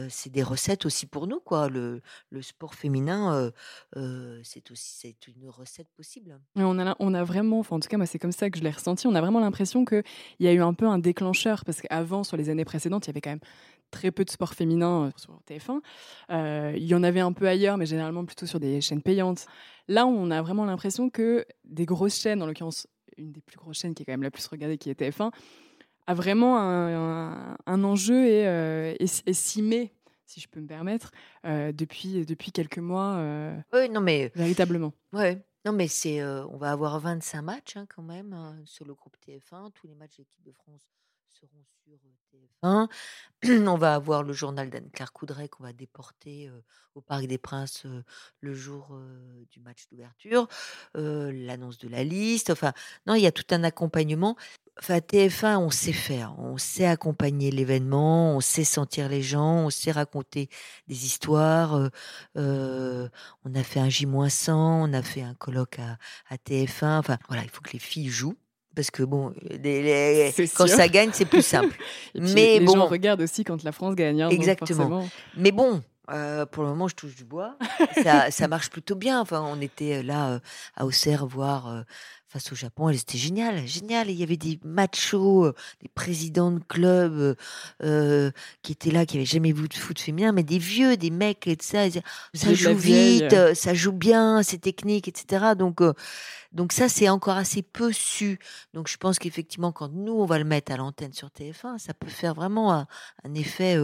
c'est 0.09 0.31
des 0.31 0.43
recettes 0.43 0.85
aussi 0.85 1.05
pour 1.05 1.27
nous, 1.27 1.39
quoi. 1.39 1.69
Le, 1.69 2.01
le 2.31 2.41
sport 2.41 2.75
féminin, 2.75 3.51
c'est 4.43 4.71
aussi 4.71 4.97
c'est 4.99 5.27
une 5.27 5.49
recette 5.49 5.87
possible. 5.95 6.39
on 6.55 6.79
a 6.79 6.95
on 6.99 7.13
a 7.13 7.23
vraiment, 7.23 7.59
enfin 7.59 7.75
en 7.75 7.79
tout 7.79 7.87
cas 7.87 7.97
moi 7.97 8.07
c'est 8.07 8.19
comme 8.19 8.31
ça 8.31 8.49
que 8.49 8.57
je 8.57 8.63
l'ai 8.63 8.71
ressenti. 8.71 9.07
On 9.07 9.15
a 9.15 9.21
vraiment 9.21 9.39
l'impression 9.39 9.85
que 9.85 10.03
il 10.39 10.45
y 10.45 10.49
a 10.49 10.53
eu 10.53 10.61
un 10.61 10.73
peu 10.73 10.87
un 10.87 10.97
déclencheur 10.97 11.63
parce 11.63 11.79
qu'avant 11.79 12.23
sur 12.23 12.37
les 12.37 12.49
années 12.49 12.65
précédentes, 12.65 13.05
il 13.05 13.09
y 13.09 13.11
avait 13.11 13.21
quand 13.21 13.29
même 13.31 13.39
très 13.91 14.11
peu 14.11 14.25
de 14.25 14.29
sport 14.29 14.53
féminin 14.55 15.11
sur 15.15 15.39
TF1. 15.47 16.75
il 16.75 16.83
y 16.83 16.95
en 16.95 17.03
avait 17.03 17.21
un 17.21 17.31
peu 17.31 17.47
ailleurs, 17.47 17.77
mais 17.77 17.85
généralement 17.85 18.25
plutôt 18.25 18.45
sur 18.45 18.59
des 18.59 18.81
chaînes 18.81 19.03
payantes. 19.03 19.45
Là, 19.87 20.05
on 20.05 20.31
a 20.31 20.41
vraiment 20.41 20.65
l'impression 20.65 21.09
que 21.09 21.45
des 21.65 21.85
grosses 21.85 22.19
chaînes, 22.19 22.41
en 22.41 22.47
l'occurrence 22.47 22.87
une 23.17 23.31
des 23.31 23.41
plus 23.41 23.57
grosses 23.57 23.79
chaînes 23.79 23.93
qui 23.93 24.03
est 24.03 24.05
quand 24.05 24.13
même 24.13 24.23
la 24.23 24.31
plus 24.31 24.45
regardée, 24.47 24.77
qui 24.77 24.89
est 24.89 24.99
TF1, 24.99 25.31
a 26.07 26.13
vraiment 26.13 26.57
un, 26.57 27.83
enjeu 27.83 28.25
et, 28.25 28.47
euh, 28.47 28.93
s'y 29.07 29.61
met, 29.61 29.93
si 30.25 30.39
je 30.39 30.47
peux 30.47 30.59
me 30.59 30.67
permettre, 30.67 31.11
euh, 31.45 31.71
depuis, 31.71 32.25
depuis 32.25 32.51
quelques 32.51 32.79
mois. 32.79 33.15
Euh, 33.17 33.57
oui, 33.73 33.89
non 33.89 34.01
mais 34.01 34.31
véritablement. 34.35 34.93
Ouais. 35.13 35.43
Non 35.65 35.71
mais 35.71 35.87
c'est, 35.87 36.21
on 36.23 36.57
va 36.57 36.71
avoir 36.71 36.99
25 36.99 37.41
matchs 37.41 37.77
hein, 37.77 37.85
quand 37.87 38.03
même 38.03 38.33
hein, 38.33 38.57
sur 38.65 38.85
le 38.85 38.93
groupe 38.93 39.15
TF1. 39.25 39.71
Tous 39.71 39.87
les 39.87 39.95
matchs 39.95 40.17
de 40.17 40.23
l'équipe 40.23 40.43
de 40.43 40.51
France 40.51 40.81
seront 41.33 41.63
sur 41.65 41.97
TF1. 42.31 42.87
On 43.67 43.77
va 43.77 43.95
avoir 43.95 44.23
le 44.23 44.33
journal 44.33 44.69
d'Anne-Claire 44.69 45.13
Coudray 45.13 45.49
qu'on 45.49 45.63
va 45.63 45.73
déporter 45.73 46.51
au 46.95 47.01
Parc 47.01 47.25
des 47.25 47.37
Princes 47.37 47.85
le 48.39 48.53
jour 48.53 48.97
du 49.51 49.59
match 49.59 49.85
d'ouverture, 49.91 50.47
l'annonce 50.93 51.77
de 51.77 51.89
la 51.89 52.03
liste. 52.03 52.49
Enfin, 52.49 52.73
non, 53.05 53.15
il 53.15 53.21
y 53.21 53.27
a 53.27 53.31
tout 53.31 53.45
un 53.51 53.63
accompagnement. 53.63 54.37
Enfin, 54.79 54.97
TF1, 54.99 55.57
on 55.57 55.69
sait 55.69 55.93
faire, 55.93 56.33
on 56.39 56.57
sait 56.57 56.85
accompagner 56.85 57.51
l'événement, 57.51 58.35
on 58.35 58.39
sait 58.39 58.63
sentir 58.63 59.07
les 59.07 59.21
gens, 59.21 59.65
on 59.65 59.69
sait 59.69 59.91
raconter 59.91 60.49
des 60.87 61.05
histoires. 61.05 61.89
on 62.35 63.09
a 63.55 63.63
fait 63.63 63.79
un 63.79 63.89
J-100, 63.89 64.51
on 64.51 64.93
a 64.93 65.01
fait 65.03 65.21
un 65.21 65.35
colloque 65.35 65.79
à, 65.79 65.97
à 66.29 66.37
TF1. 66.37 66.99
Enfin, 66.99 67.17
voilà, 67.27 67.43
il 67.43 67.49
faut 67.49 67.61
que 67.61 67.73
les 67.73 67.79
filles 67.79 68.09
jouent 68.09 68.37
parce 68.75 68.91
que 68.91 69.03
bon, 69.03 69.33
quand 70.55 70.67
ça 70.67 70.87
gagne, 70.87 71.09
c'est 71.13 71.25
plus 71.25 71.41
simple. 71.45 71.75
mais 72.15 72.59
les 72.59 72.65
bon, 72.65 72.73
gens 72.73 72.85
regardent 72.87 73.21
aussi 73.21 73.43
quand 73.43 73.63
la 73.63 73.71
France 73.71 73.95
gagne. 73.95 74.21
Hein, 74.21 74.29
exactement. 74.29 75.07
Mais 75.37 75.51
bon, 75.51 75.81
euh, 76.11 76.45
pour 76.45 76.63
le 76.63 76.69
moment, 76.69 76.87
je 76.87 76.95
touche 76.95 77.15
du 77.15 77.23
bois. 77.23 77.57
ça, 78.29 78.47
marche 78.47 78.69
plutôt 78.69 78.95
bien. 78.95 79.21
Enfin, 79.21 79.45
on 79.47 79.61
était 79.61 79.99
euh, 79.99 80.03
là 80.03 80.31
euh, 80.31 80.39
à 80.75 80.85
Auxerre 80.85 81.25
voir 81.25 81.83
face 82.33 82.51
au 82.51 82.55
Japon. 82.55 82.89
Et 82.89 82.97
c'était 82.97 83.19
génial, 83.19 83.65
génial. 83.67 84.09
il 84.09 84.15
y 84.15 84.23
avait 84.23 84.37
des 84.37 84.59
machos, 84.65 85.51
des 85.81 85.89
présidents 85.93 86.51
de 86.51 86.59
clubs 86.67 87.35
qui 88.61 88.71
étaient 88.71 88.91
là, 88.91 89.05
qui 89.05 89.17
n'avaient 89.17 89.25
jamais 89.25 89.51
vu 89.51 89.67
de 89.67 89.73
foot 89.73 89.99
féminin, 89.99 90.31
mais 90.31 90.43
des 90.43 90.57
vieux, 90.57 90.97
des 90.97 91.11
mecs 91.11 91.47
et 91.47 91.55
tout 91.55 91.65
ça. 91.65 91.85
ça 92.33 92.53
joue 92.53 92.75
vite, 92.75 93.53
ça 93.53 93.73
joue 93.73 93.91
bien, 93.91 94.41
c'est 94.41 94.57
technique, 94.57 95.07
etc. 95.07 95.53
Donc 95.57 95.81
donc 96.51 96.71
ça, 96.71 96.87
c'est 96.87 97.09
encore 97.09 97.37
assez 97.37 97.63
peu 97.63 97.91
su. 97.91 98.39
Donc 98.73 98.87
je 98.87 98.97
pense 98.97 99.19
qu'effectivement, 99.19 99.71
quand 99.71 99.89
nous, 99.89 100.13
on 100.13 100.25
va 100.25 100.37
le 100.37 100.45
mettre 100.45 100.71
à 100.71 100.77
l'antenne 100.77 101.13
sur 101.13 101.29
TF1, 101.29 101.77
ça 101.79 101.93
peut 101.93 102.09
faire 102.09 102.33
vraiment 102.33 102.73
un, 102.73 103.33
effet 103.35 103.77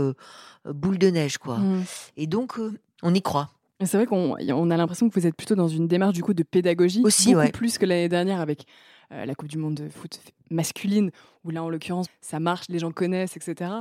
boule 0.65 0.97
de 0.97 1.09
neige, 1.09 1.37
quoi. 1.37 1.57
Mmh. 1.57 1.85
Et 2.17 2.27
donc, 2.27 2.59
on 3.01 3.13
y 3.13 3.21
croit. 3.21 3.49
C'est 3.81 3.97
vrai 3.97 4.05
qu'on 4.05 4.33
a 4.35 4.77
l'impression 4.77 5.09
que 5.09 5.17
vous 5.17 5.25
êtes 5.25 5.35
plutôt 5.35 5.55
dans 5.55 5.69
une 5.69 5.87
démarche 5.87 6.13
du 6.13 6.21
coup 6.23 6.33
de 6.33 6.43
pédagogie, 6.43 7.01
Aussi, 7.03 7.33
beaucoup 7.33 7.51
plus 7.51 7.77
que 7.77 7.85
l'année 7.85 8.09
dernière 8.09 8.41
avec 8.41 8.65
euh, 9.11 9.25
la 9.25 9.33
Coupe 9.33 9.47
du 9.47 9.57
Monde 9.57 9.73
de 9.73 9.89
foot 9.89 10.19
masculine, 10.51 11.09
où 11.43 11.49
là, 11.49 11.63
en 11.63 11.69
l'occurrence, 11.69 12.05
ça 12.21 12.39
marche, 12.39 12.65
les 12.69 12.77
gens 12.77 12.91
connaissent, 12.91 13.35
etc. 13.37 13.71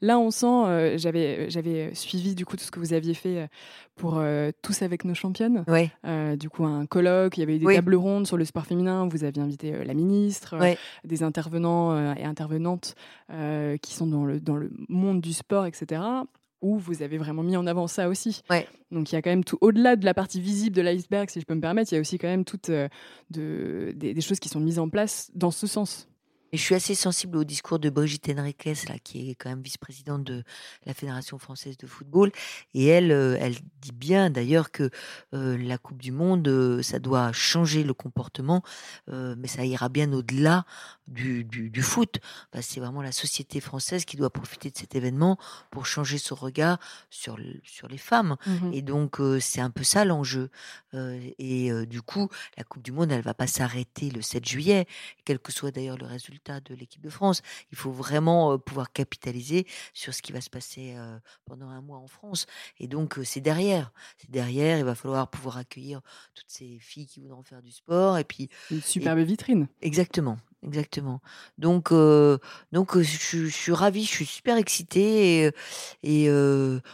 Là, 0.00 0.18
on 0.18 0.30
sent, 0.30 0.46
euh, 0.46 0.96
j'avais, 0.96 1.50
j'avais 1.50 1.94
suivi 1.94 2.34
du 2.34 2.46
coup 2.46 2.56
tout 2.56 2.64
ce 2.64 2.70
que 2.70 2.78
vous 2.78 2.94
aviez 2.94 3.12
fait 3.12 3.38
euh, 3.38 3.46
pour 3.96 4.22
Tous 4.62 4.82
avec 4.82 5.04
nos 5.04 5.12
championnes. 5.14 5.64
du 6.36 6.48
coup, 6.48 6.64
un 6.64 6.86
colloque, 6.86 7.36
il 7.36 7.40
y 7.40 7.42
avait 7.42 7.56
eu 7.56 7.58
des 7.58 7.74
tables 7.74 7.96
rondes 7.96 8.26
sur 8.26 8.36
le 8.36 8.44
sport 8.46 8.64
féminin, 8.64 9.08
vous 9.08 9.24
aviez 9.24 9.42
invité 9.42 9.84
la 9.84 9.92
ministre, 9.92 10.56
des 11.04 11.22
intervenants 11.22 12.14
et 12.14 12.24
intervenantes 12.24 12.94
qui 13.28 13.94
sont 13.94 14.06
dans 14.06 14.24
le, 14.24 14.40
dans 14.40 14.56
le 14.56 14.70
monde 14.88 15.20
du 15.20 15.32
sport, 15.32 15.66
etc 15.66 16.00
où 16.60 16.78
vous 16.78 17.02
avez 17.02 17.18
vraiment 17.18 17.42
mis 17.42 17.56
en 17.56 17.66
avant 17.66 17.86
ça 17.86 18.08
aussi. 18.08 18.42
Donc 18.90 19.12
il 19.12 19.14
y 19.14 19.18
a 19.18 19.22
quand 19.22 19.30
même 19.30 19.44
tout, 19.44 19.58
au-delà 19.60 19.96
de 19.96 20.04
la 20.04 20.14
partie 20.14 20.40
visible 20.40 20.74
de 20.74 20.82
l'iceberg, 20.82 21.30
si 21.30 21.40
je 21.40 21.46
peux 21.46 21.54
me 21.54 21.60
permettre, 21.60 21.92
il 21.92 21.96
y 21.96 21.98
a 21.98 22.00
aussi 22.00 22.18
quand 22.18 22.28
même 22.28 22.44
toutes 22.44 22.70
euh, 22.70 22.88
de, 23.30 23.92
des, 23.96 24.20
choses 24.20 24.40
qui 24.40 24.48
sont 24.48 24.60
mises 24.60 24.78
en 24.78 24.88
place 24.88 25.30
dans 25.34 25.50
ce 25.50 25.66
sens. 25.66 26.08
Et 26.52 26.56
je 26.56 26.62
suis 26.62 26.74
assez 26.74 26.94
sensible 26.94 27.36
au 27.36 27.44
discours 27.44 27.78
de 27.78 27.90
Brigitte 27.90 28.30
Henriquez, 28.30 28.74
là, 28.88 28.98
qui 28.98 29.30
est 29.30 29.34
quand 29.34 29.50
même 29.50 29.60
vice-présidente 29.60 30.24
de 30.24 30.44
la 30.86 30.94
Fédération 30.94 31.38
française 31.38 31.76
de 31.76 31.86
football. 31.86 32.32
Et 32.72 32.86
elle, 32.86 33.12
euh, 33.12 33.36
elle 33.38 33.56
dit 33.80 33.92
bien 33.92 34.30
d'ailleurs 34.30 34.70
que 34.70 34.90
euh, 35.34 35.58
la 35.58 35.76
Coupe 35.76 36.00
du 36.00 36.10
Monde, 36.10 36.48
euh, 36.48 36.82
ça 36.82 36.98
doit 36.98 37.32
changer 37.32 37.84
le 37.84 37.92
comportement, 37.92 38.62
mais 39.08 39.48
ça 39.48 39.64
ira 39.64 39.88
bien 39.88 40.12
au-delà 40.12 40.64
du, 41.06 41.44
du, 41.44 41.82
foot. 41.82 42.18
c'est 42.60 42.80
vraiment 42.80 43.02
la 43.02 43.12
société 43.12 43.60
française 43.60 44.04
qui 44.04 44.16
doit 44.16 44.30
profiter 44.30 44.70
de 44.70 44.76
cet 44.76 44.94
événement 44.94 45.38
pour 45.70 45.86
changer 45.86 46.18
son 46.18 46.34
regard 46.34 46.78
sur, 47.10 47.38
sur 47.62 47.88
les 47.88 47.98
femmes. 47.98 48.36
Mmh 48.46 48.72
et 48.72 48.82
donc, 48.82 49.18
c'est 49.40 49.60
un 49.60 49.70
peu 49.70 49.82
ça 49.82 50.04
l'enjeu. 50.04 50.50
et 50.92 51.70
du 51.86 52.02
coup, 52.02 52.28
la 52.56 52.64
Coupe 52.64 52.82
du 52.82 52.92
Monde, 52.92 53.10
elle 53.10 53.22
va 53.22 53.34
pas 53.34 53.46
s'arrêter 53.46 54.10
le 54.10 54.22
7 54.22 54.46
juillet, 54.46 54.86
quel 55.24 55.38
que 55.38 55.52
soit 55.52 55.70
d'ailleurs 55.70 55.98
le 55.98 56.06
résultat 56.06 56.37
résultats 56.38 56.60
de 56.60 56.74
l'équipe 56.74 57.02
de 57.02 57.10
France. 57.10 57.42
Il 57.72 57.78
faut 57.78 57.90
vraiment 57.90 58.58
pouvoir 58.58 58.92
capitaliser 58.92 59.66
sur 59.92 60.14
ce 60.14 60.22
qui 60.22 60.32
va 60.32 60.40
se 60.40 60.50
passer 60.50 60.96
pendant 61.44 61.68
un 61.68 61.80
mois 61.80 61.98
en 61.98 62.06
France. 62.06 62.46
Et 62.78 62.88
donc, 62.88 63.18
c'est 63.24 63.40
derrière. 63.40 63.92
C'est 64.16 64.30
derrière. 64.30 64.78
Il 64.78 64.84
va 64.84 64.94
falloir 64.94 65.28
pouvoir 65.28 65.58
accueillir 65.58 66.00
toutes 66.34 66.48
ces 66.48 66.78
filles 66.80 67.06
qui 67.06 67.20
voudront 67.20 67.42
faire 67.42 67.62
du 67.62 67.72
sport. 67.72 68.18
Et 68.18 68.24
puis, 68.24 68.48
une 68.70 68.82
superbe 68.82 69.18
vitrine. 69.20 69.68
Exactement. 69.82 70.38
Exactement. 70.64 71.20
Donc, 71.56 71.92
donc 72.72 72.98
je, 72.98 73.46
suis 73.48 73.72
ravie, 73.72 74.04
je 74.04 74.10
suis 74.10 74.26
super 74.26 74.56
excitée 74.56 75.44
et, 75.44 75.50
et 76.02 76.30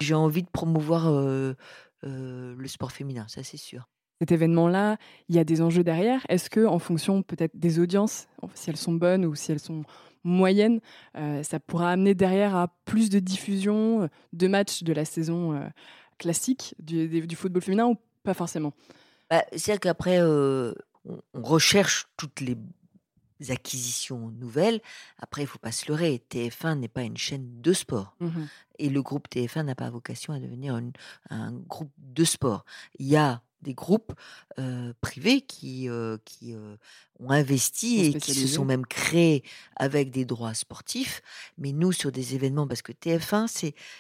j'ai 0.01 0.14
envie 0.14 0.43
de 0.43 0.51
promouvoir 0.51 1.11
le 2.03 2.66
sport 2.66 2.93
féminin, 2.93 3.27
ça 3.29 3.43
c'est 3.43 3.57
sûr 3.57 3.89
cet 4.21 4.33
événement-là, 4.33 4.97
il 5.29 5.35
y 5.35 5.39
a 5.39 5.45
des 5.45 5.61
enjeux 5.61 5.85
derrière. 5.85 6.25
Est-ce 6.29 6.49
que, 6.49 6.67
en 6.67 6.79
fonction 6.79 7.23
peut-être 7.23 7.57
des 7.59 7.79
audiences, 7.79 8.27
si 8.55 8.71
elles 8.71 8.77
sont 8.77 8.93
bonnes 8.93 9.25
ou 9.27 9.35
si 9.35 9.53
elles 9.53 9.61
sont 9.61 9.85
moyennes, 10.25 10.81
euh, 11.17 11.43
ça 11.43 11.61
pourra 11.61 11.91
amener 11.91 12.15
derrière 12.15 12.57
à 12.57 12.69
plus 12.85 13.11
de 13.11 13.19
diffusion 13.19 14.03
euh, 14.03 14.09
de 14.33 14.49
matchs 14.49 14.83
de 14.83 14.93
la 14.93 15.05
saison 15.05 15.55
euh, 15.55 15.69
classique 16.19 16.75
du, 16.79 17.37
football 17.37 17.62
féminin 17.62 17.87
ou 17.87 17.97
pas 18.23 18.35
forcément? 18.35 18.73
Bah, 19.31 19.45
C'est-à-dire 19.53 19.81
qu'après, 19.81 20.23
on, 20.23 20.75
recherche 21.35 22.07
toutes 22.17 22.41
les 22.41 22.57
acquisitions 23.51 24.31
nouvelles. 24.31 24.81
Après, 25.19 25.43
il 25.43 25.47
faut 25.47 25.59
pas 25.59 25.73
se 25.73 25.87
leurrer. 25.89 26.23
TF1 26.31 26.79
n'est 26.79 26.89
pas 26.89 27.03
une 27.03 27.19
chaîne 27.19 27.61
de 27.61 27.73
sport. 27.75 28.17
Mmh 28.21 28.45
Et 28.79 28.89
le 28.89 29.03
groupe 29.03 29.29
TF1 29.31 29.65
n'a 29.65 29.75
pas 29.75 29.91
vocation 29.91 30.33
à 30.33 30.39
devenir 30.39 30.81
un 31.29 31.53
groupe 31.53 31.93
de 31.99 32.25
sport. 32.25 32.65
Il 32.99 33.07
y 33.07 33.17
a 33.17 33.43
des 33.65 33.75
groupes 33.75 34.12
privés 35.01 35.41
qui, 35.41 35.89
qui 36.25 36.55
ont 37.21 37.31
investi 37.31 38.05
et 38.07 38.15
qui 38.15 38.35
se 38.35 38.47
sont 38.47 38.65
même 38.65 38.87
créés 38.87 39.43
avec 39.77 40.11
des 40.11 40.25
droits 40.25 40.55
sportifs. 40.55 41.23
Mais 41.59 41.73
nous, 41.73 41.93
sur 41.93 42.12
des 42.12 42.35
événements, 42.35 42.67
parce 42.67 42.83
que 42.83 42.93
TF1, 42.93 43.47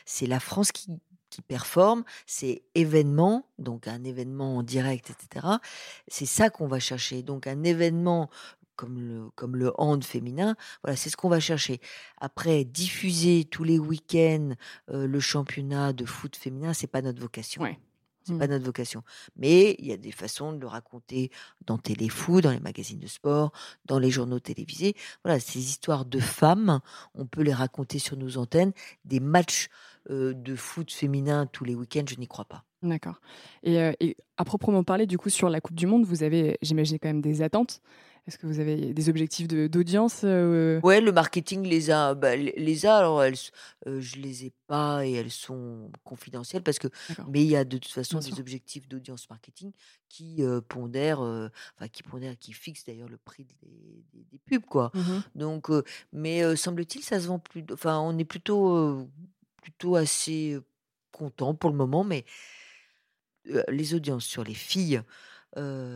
c'est, 0.04 0.26
la 0.26 0.40
France 0.40 0.72
qui, 0.72 0.88
qui 1.30 1.42
performe, 1.42 2.04
c'est 2.26 2.62
événement, 2.74 3.46
donc 3.58 3.88
un 3.88 4.04
événement 4.04 4.58
en 4.58 4.62
direct, 4.62 5.10
etc. 5.10 5.46
C'est 6.08 6.26
ça 6.26 6.50
qu'on 6.50 6.68
va 6.68 6.78
chercher. 6.78 7.22
Donc 7.22 7.46
un 7.46 7.64
événement 7.64 8.30
comme 8.76 8.98
le, 8.98 9.30
comme 9.36 9.54
le 9.54 9.72
hand 9.78 10.02
féminin, 10.02 10.56
voilà, 10.82 10.96
c'est 10.96 11.08
ce 11.08 11.16
qu'on 11.16 11.28
va 11.28 11.38
chercher. 11.38 11.80
Après, 12.20 12.64
diffuser 12.64 13.44
tous 13.44 13.62
les 13.62 13.78
week-ends 13.78 14.54
le 14.88 15.20
championnat 15.20 15.92
de 15.92 16.04
foot 16.04 16.34
féminin, 16.34 16.74
c'est 16.74 16.88
pas 16.88 17.00
notre 17.00 17.20
vocation. 17.20 17.62
C'est 18.24 18.32
n'est 18.32 18.38
pas 18.38 18.46
mmh. 18.46 18.50
notre 18.50 18.64
vocation. 18.64 19.02
Mais 19.36 19.76
il 19.78 19.86
y 19.86 19.92
a 19.92 19.96
des 19.96 20.10
façons 20.10 20.52
de 20.52 20.58
le 20.58 20.66
raconter 20.66 21.30
dans 21.66 21.78
Téléfou, 21.78 22.40
dans 22.40 22.50
les 22.50 22.60
magazines 22.60 22.98
de 22.98 23.06
sport, 23.06 23.52
dans 23.84 23.98
les 23.98 24.10
journaux 24.10 24.40
télévisés. 24.40 24.94
Voilà, 25.24 25.40
ces 25.40 25.60
histoires 25.60 26.04
de 26.04 26.20
femmes, 26.20 26.80
on 27.14 27.26
peut 27.26 27.42
les 27.42 27.52
raconter 27.52 27.98
sur 27.98 28.16
nos 28.16 28.38
antennes. 28.38 28.72
Des 29.04 29.20
matchs 29.20 29.68
de 30.08 30.56
foot 30.56 30.92
féminin 30.92 31.46
tous 31.46 31.64
les 31.64 31.74
week-ends, 31.74 32.04
je 32.06 32.16
n'y 32.16 32.26
crois 32.26 32.44
pas. 32.44 32.64
D'accord. 32.82 33.20
Et, 33.62 33.76
et, 34.00 34.16
à 34.36 34.44
proprement 34.44 34.84
parler, 34.84 35.06
du 35.06 35.16
coup, 35.16 35.30
sur 35.30 35.48
la 35.48 35.60
Coupe 35.60 35.76
du 35.76 35.86
Monde, 35.86 36.04
vous 36.04 36.22
avez, 36.22 36.58
j'imagine, 36.60 36.98
quand 36.98 37.08
même 37.08 37.22
des 37.22 37.40
attentes. 37.42 37.80
Est-ce 38.26 38.38
que 38.38 38.46
vous 38.46 38.58
avez 38.58 38.94
des 38.94 39.08
objectifs 39.10 39.48
d'audience 39.48 40.22
euh... 40.24 40.80
Ouais, 40.80 41.02
le 41.02 41.12
marketing 41.12 41.66
les 41.66 41.90
a, 41.90 42.14
bah, 42.14 42.36
les 42.36 42.86
a. 42.86 42.96
Alors, 42.96 43.22
elles, 43.22 43.36
euh, 43.86 44.00
je 44.00 44.16
les 44.16 44.46
ai 44.46 44.52
pas 44.66 45.06
et 45.06 45.12
elles 45.12 45.30
sont 45.30 45.92
confidentielles 46.04 46.62
parce 46.62 46.78
que, 46.78 46.88
mais 47.28 47.44
il 47.44 47.50
y 47.50 47.56
a 47.56 47.64
de 47.64 47.76
toute 47.76 47.92
façon 47.92 48.20
des 48.20 48.40
objectifs 48.40 48.88
d'audience 48.88 49.28
marketing 49.28 49.72
qui 50.08 50.42
euh, 50.42 50.62
pondèrent, 50.66 51.22
euh, 51.22 51.48
enfin 51.76 51.88
qui 51.88 52.02
pondèrent, 52.02 52.38
qui 52.38 52.54
fixent 52.54 52.86
d'ailleurs 52.86 53.10
le 53.10 53.18
prix 53.18 53.44
des, 53.44 54.24
des, 54.32 54.38
pubs, 54.38 54.64
quoi. 54.64 54.90
Mmh 54.94 55.00
Donc, 55.34 55.68
mais 56.12 56.56
semble-t-il, 56.56 57.04
ça 57.04 57.20
se 57.20 57.26
vend 57.26 57.38
plus. 57.38 57.62
Enfin, 57.72 57.98
on 57.98 58.16
est 58.16 58.24
plutôt, 58.24 59.06
plutôt 59.60 59.96
assez 59.96 60.58
content 61.12 61.54
pour 61.54 61.68
le 61.68 61.76
moment, 61.76 62.04
mais 62.04 62.24
les 63.68 63.92
audiences 63.92 64.24
sur 64.24 64.44
les 64.44 64.54
filles 64.54 65.02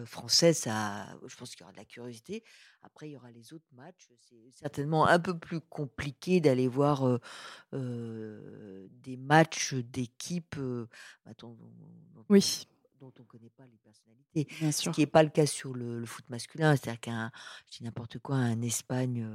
français, 0.07 0.53
ça, 0.53 1.07
je 1.27 1.37
pense 1.37 1.51
qu'il 1.51 1.61
y 1.61 1.65
aura 1.65 1.73
de 1.73 1.79
la 1.79 1.85
curiosité. 1.85 2.45
Après, 2.83 3.09
il 3.09 3.13
y 3.13 3.17
aura 3.17 3.31
les 3.31 3.53
autres 3.53 3.69
matchs. 3.73 4.09
C'est 4.21 4.51
certainement 4.53 5.07
un 5.07 5.19
peu 5.19 5.37
plus 5.37 5.61
compliqué 5.61 6.41
d'aller 6.41 6.69
voir 6.69 7.21
des 7.73 9.17
matchs 9.17 9.75
d'équipes 9.75 10.57
bah, 11.25 11.33
dont, 11.39 11.57
oui. 12.29 12.67
Dont 13.01 13.13
on 13.19 13.23
ne 13.23 13.27
connaît 13.27 13.51
pas 13.57 13.65
les 13.67 13.79
personnalités. 13.79 14.73
Ce 14.73 14.91
qui 14.91 15.01
n'est 15.01 15.07
pas 15.07 15.23
le 15.23 15.31
cas 15.31 15.47
sur 15.47 15.75
le, 15.75 16.05
foot 16.07 16.29
masculin. 16.29 16.77
C'est-à-dire 16.77 17.01
qu'un, 17.01 17.31
je 17.71 17.79
dis 17.79 17.85
n'importe 17.85 18.19
quoi, 18.19 18.37
un 18.37 18.63
Espagne. 18.63 19.27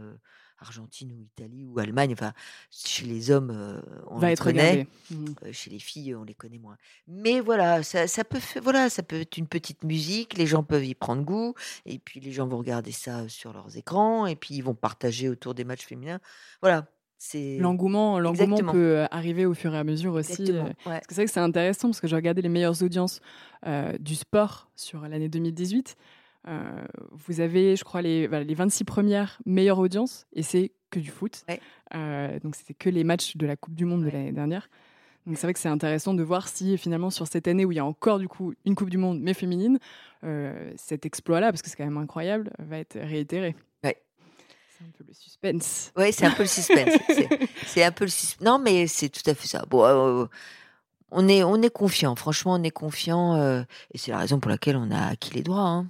Argentine 0.64 1.12
ou 1.12 1.22
Italie 1.22 1.66
ou 1.66 1.78
Allemagne. 1.80 2.14
Enfin, 2.14 2.34
chez 2.72 3.06
les 3.06 3.32
hommes, 3.32 3.82
on 4.08 4.20
les 4.20 4.36
connaît. 4.36 4.88
Mmh. 5.12 5.52
chez 5.52 5.70
les 5.70 5.80
filles, 5.80 6.16
on 6.16 6.24
les 6.24 6.34
connaît 6.34 6.58
moins. 6.58 6.78
Mais 7.08 7.40
voilà, 7.40 7.84
ça, 7.84 8.08
ça, 8.08 8.24
peut, 8.24 8.40
voilà, 8.62 8.90
ça 8.90 9.04
peut 9.04 9.22
être 9.22 9.38
une 9.38 9.48
petite 9.48 9.84
musique. 9.84 10.38
Les 10.38 10.48
gens 10.48 10.64
peuvent 10.64 10.86
y 10.86 10.96
prendre 10.96 11.24
goût. 11.24 11.54
Et 11.86 12.00
puis, 12.00 12.20
les 12.20 12.32
gens 12.32 12.48
vont 12.48 12.58
regarder 12.58 12.92
ça 12.92 13.28
sur 13.30 13.54
leurs 13.54 13.78
écrans. 13.78 14.26
Et 14.26 14.36
puis, 14.36 14.56
ils 14.56 14.64
vont 14.64 14.76
partager 14.76 15.30
autour 15.30 15.54
des 15.54 15.66
matchs 15.66 15.86
féminins. 15.86 16.20
Voilà. 16.62 16.88
L'engouement, 17.60 18.20
l'engouement 18.20 18.58
peut 18.58 19.06
arriver 19.12 19.46
au 19.46 19.54
fur 19.54 19.74
et 19.74 19.78
à 19.78 19.84
mesure 19.84 20.14
aussi. 20.14 20.52
Parce 20.84 21.08
que 21.08 21.14
c'est 21.14 21.16
vrai 21.16 21.26
que 21.26 21.32
c'est 21.32 21.40
intéressant 21.40 21.90
parce 21.90 22.02
que 22.02 22.08
j'ai 22.08 22.16
regardé 22.16 22.42
les 22.42 22.50
meilleures 22.50 22.84
audiences 22.84 23.22
du 24.00 24.16
sport 24.16 24.70
sur 24.76 25.08
l'année 25.08 25.30
2018. 25.30 25.96
Euh, 26.48 26.84
vous 27.12 27.40
avez, 27.40 27.76
je 27.76 27.84
crois, 27.84 28.02
les, 28.02 28.28
les 28.28 28.54
26 28.54 28.84
premières 28.84 29.40
meilleures 29.46 29.80
audiences, 29.80 30.28
et 30.34 30.44
c'est 30.44 30.72
que 30.90 31.00
du 31.00 31.10
foot. 31.10 31.46
Euh, 31.96 32.40
donc, 32.40 32.56
c'était 32.56 32.74
que 32.74 32.90
les 32.90 33.04
matchs 33.04 33.38
de 33.38 33.46
la 33.46 33.56
Coupe 33.56 33.76
du 33.76 33.86
Monde 33.86 34.04
de 34.04 34.10
l'année 34.10 34.32
dernière. 34.32 34.70
Donc, 35.26 35.38
c'est 35.38 35.48
vrai 35.48 35.54
que 35.54 35.60
c'est 35.60 35.70
intéressant 35.70 36.14
de 36.14 36.24
voir 36.24 36.48
si, 36.50 36.78
finalement, 36.78 37.10
sur 37.10 37.28
cette 37.28 37.48
année 37.48 37.64
où 37.64 37.72
il 37.72 37.76
y 37.76 37.80
a 37.80 37.86
encore, 37.86 38.20
du 38.20 38.28
coup, 38.28 38.54
une 38.66 38.76
Coupe 38.76 38.90
du 38.90 38.98
Monde, 38.98 39.20
mais 39.22 39.34
féminine, 39.34 39.80
euh, 40.26 40.72
cet 40.76 41.06
exploit-là, 41.06 41.52
parce 41.52 41.62
que 41.62 41.70
c'est 41.70 41.78
quand 41.78 41.86
même 41.86 41.98
incroyable, 41.98 42.52
va 42.60 42.78
être 42.78 43.00
réitéré. 43.00 43.56
Un 44.88 44.92
peu 44.98 45.04
le 45.08 45.14
suspense. 45.14 45.92
Oui, 45.98 46.12
c'est 46.12 46.26
un 46.26 46.32
peu 46.32 46.44
le 46.44 46.50
suspense. 46.50 46.94
c'est 47.66 47.84
un 47.84 47.92
peu 47.92 48.06
le 48.06 48.10
suspense. 48.10 48.46
Non, 48.46 48.60
mais 48.60 48.88
c'est 48.88 49.10
tout 49.10 49.28
à 49.30 49.34
fait 49.34 49.48
ça. 49.48 49.66
Bon, 49.70 50.28
on 51.12 51.28
est, 51.28 51.44
on 51.44 51.62
est 51.62 51.74
confiant. 51.74 52.16
Franchement, 52.16 52.54
on 52.54 52.64
est 52.64 52.72
confiant. 52.72 53.38
et 53.92 53.98
c'est 53.98 54.12
la 54.12 54.20
raison 54.20 54.40
pour 54.40 54.50
laquelle 54.50 54.76
on 54.76 54.92
a 54.92 55.08
acquis 55.08 55.34
les 55.34 55.44
droits. 55.44 55.62
Hein. 55.62 55.88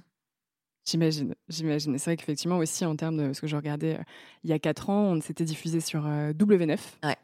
J'imagine, 0.84 1.34
j'imagine. 1.48 1.98
C'est 1.98 2.10
vrai 2.10 2.16
qu'effectivement 2.16 2.58
aussi 2.58 2.84
en 2.84 2.94
termes 2.94 3.16
de 3.16 3.32
ce 3.32 3.40
que 3.40 3.46
je 3.46 3.56
regardais 3.56 3.96
euh, 3.96 4.02
il 4.42 4.50
y 4.50 4.52
a 4.52 4.58
4 4.58 4.90
ans, 4.90 5.12
on 5.12 5.20
s'était 5.20 5.44
diffusé 5.44 5.80
sur 5.80 6.06
euh, 6.06 6.32
W9. 6.32 6.78
Ouais. 7.02 7.16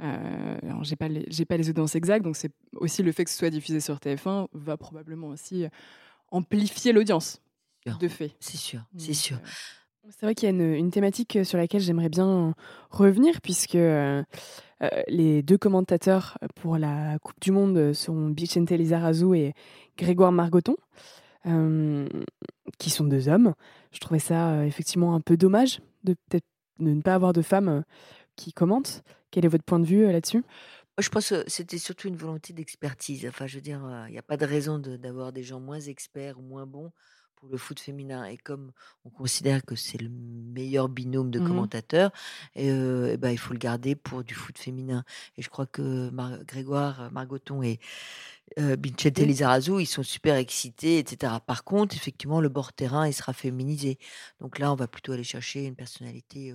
Euh, 0.00 0.58
alors 0.62 0.84
j'ai 0.84 0.96
pas 0.96 1.08
les 1.08 1.26
j'ai 1.28 1.44
pas 1.44 1.56
les 1.56 1.68
audiences 1.68 1.94
exactes, 1.94 2.24
donc 2.24 2.36
c'est 2.36 2.52
aussi 2.74 3.02
le 3.02 3.12
fait 3.12 3.24
que 3.24 3.30
ce 3.30 3.36
soit 3.36 3.50
diffusé 3.50 3.80
sur 3.80 3.96
TF1 3.96 4.46
va 4.52 4.76
probablement 4.76 5.28
aussi 5.28 5.66
amplifier 6.30 6.92
l'audience. 6.92 7.42
De 7.98 8.08
fait. 8.08 8.36
C'est 8.40 8.56
sûr, 8.56 8.82
c'est 8.96 9.14
sûr. 9.14 9.38
C'est 10.08 10.26
vrai 10.26 10.34
qu'il 10.34 10.48
y 10.48 10.52
a 10.52 10.76
une, 10.76 10.90
thématique 10.90 11.44
sur 11.44 11.58
laquelle 11.58 11.80
j'aimerais 11.80 12.08
bien 12.08 12.54
revenir 12.90 13.40
puisque 13.40 13.78
les 15.08 15.42
deux 15.42 15.58
commentateurs 15.58 16.38
pour 16.56 16.78
la 16.78 17.18
Coupe 17.18 17.40
du 17.40 17.52
Monde 17.52 17.92
sont 17.92 18.30
Vicente 18.30 18.70
Lizarazu 18.70 19.36
et 19.36 19.54
Grégoire 19.96 20.32
Margoton 20.32 20.76
qui 21.44 22.90
sont 22.90 23.04
deux 23.04 23.28
hommes. 23.28 23.54
Je 23.92 23.98
trouvais 24.00 24.20
ça 24.20 24.66
effectivement 24.66 25.14
un 25.14 25.20
peu 25.20 25.36
dommage 25.36 25.80
de 26.04 26.16
de 26.80 26.90
ne 26.90 27.02
pas 27.02 27.14
avoir 27.14 27.32
de 27.32 27.42
femmes 27.42 27.84
qui 28.36 28.52
commentent. 28.52 29.02
Quel 29.30 29.44
est 29.44 29.48
votre 29.48 29.64
point 29.64 29.78
de 29.78 29.86
vue 29.86 30.10
là-dessus? 30.10 30.42
Je 30.98 31.08
pense 31.08 31.30
que 31.30 31.44
c'était 31.46 31.78
surtout 31.78 32.08
une 32.08 32.16
volonté 32.16 32.52
d'expertise. 32.52 33.26
Enfin, 33.26 33.46
je 33.46 33.56
veux 33.56 33.62
dire, 33.62 33.80
il 34.08 34.12
n'y 34.12 34.18
a 34.18 34.22
pas 34.22 34.36
de 34.36 34.44
raison 34.44 34.78
d'avoir 34.78 35.32
des 35.32 35.42
gens 35.42 35.60
moins 35.60 35.80
experts 35.80 36.38
ou 36.38 36.42
moins 36.42 36.66
bons 36.66 36.90
pour 37.40 37.48
le 37.48 37.58
foot 37.58 37.80
féminin. 37.80 38.24
Et 38.24 38.36
comme 38.36 38.72
on 39.04 39.10
considère 39.10 39.64
que 39.64 39.74
c'est 39.74 40.00
le 40.00 40.10
meilleur 40.10 40.88
binôme 40.88 41.30
de 41.30 41.40
mmh 41.40 41.46
commentateurs, 41.46 42.12
et, 42.54 42.70
ben, 43.16 43.30
il 43.30 43.38
faut 43.38 43.52
le 43.52 43.58
garder 43.58 43.94
pour 43.94 44.22
du 44.22 44.34
foot 44.34 44.58
féminin. 44.58 45.04
Et 45.36 45.42
je 45.42 45.48
crois 45.48 45.66
que 45.66 46.10
Grégoire 46.44 47.10
Margoton 47.12 47.62
et 47.62 47.80
euh, 48.58 48.76
et 48.82 49.24
Lizarazu, 49.24 49.80
ils 49.80 49.86
sont 49.86 50.02
super 50.02 50.34
excités, 50.36 50.98
etc. 50.98 51.34
Par 51.46 51.62
contre, 51.62 51.94
effectivement, 51.94 52.40
le 52.40 52.48
bord 52.48 52.72
terrain, 52.72 53.06
il 53.06 53.14
sera 53.14 53.32
féminisé. 53.32 53.98
Donc 54.40 54.58
là, 54.58 54.72
on 54.72 54.74
va 54.74 54.88
plutôt 54.88 55.12
aller 55.12 55.24
chercher 55.24 55.66
une 55.66 55.76
personnalité 55.76 56.52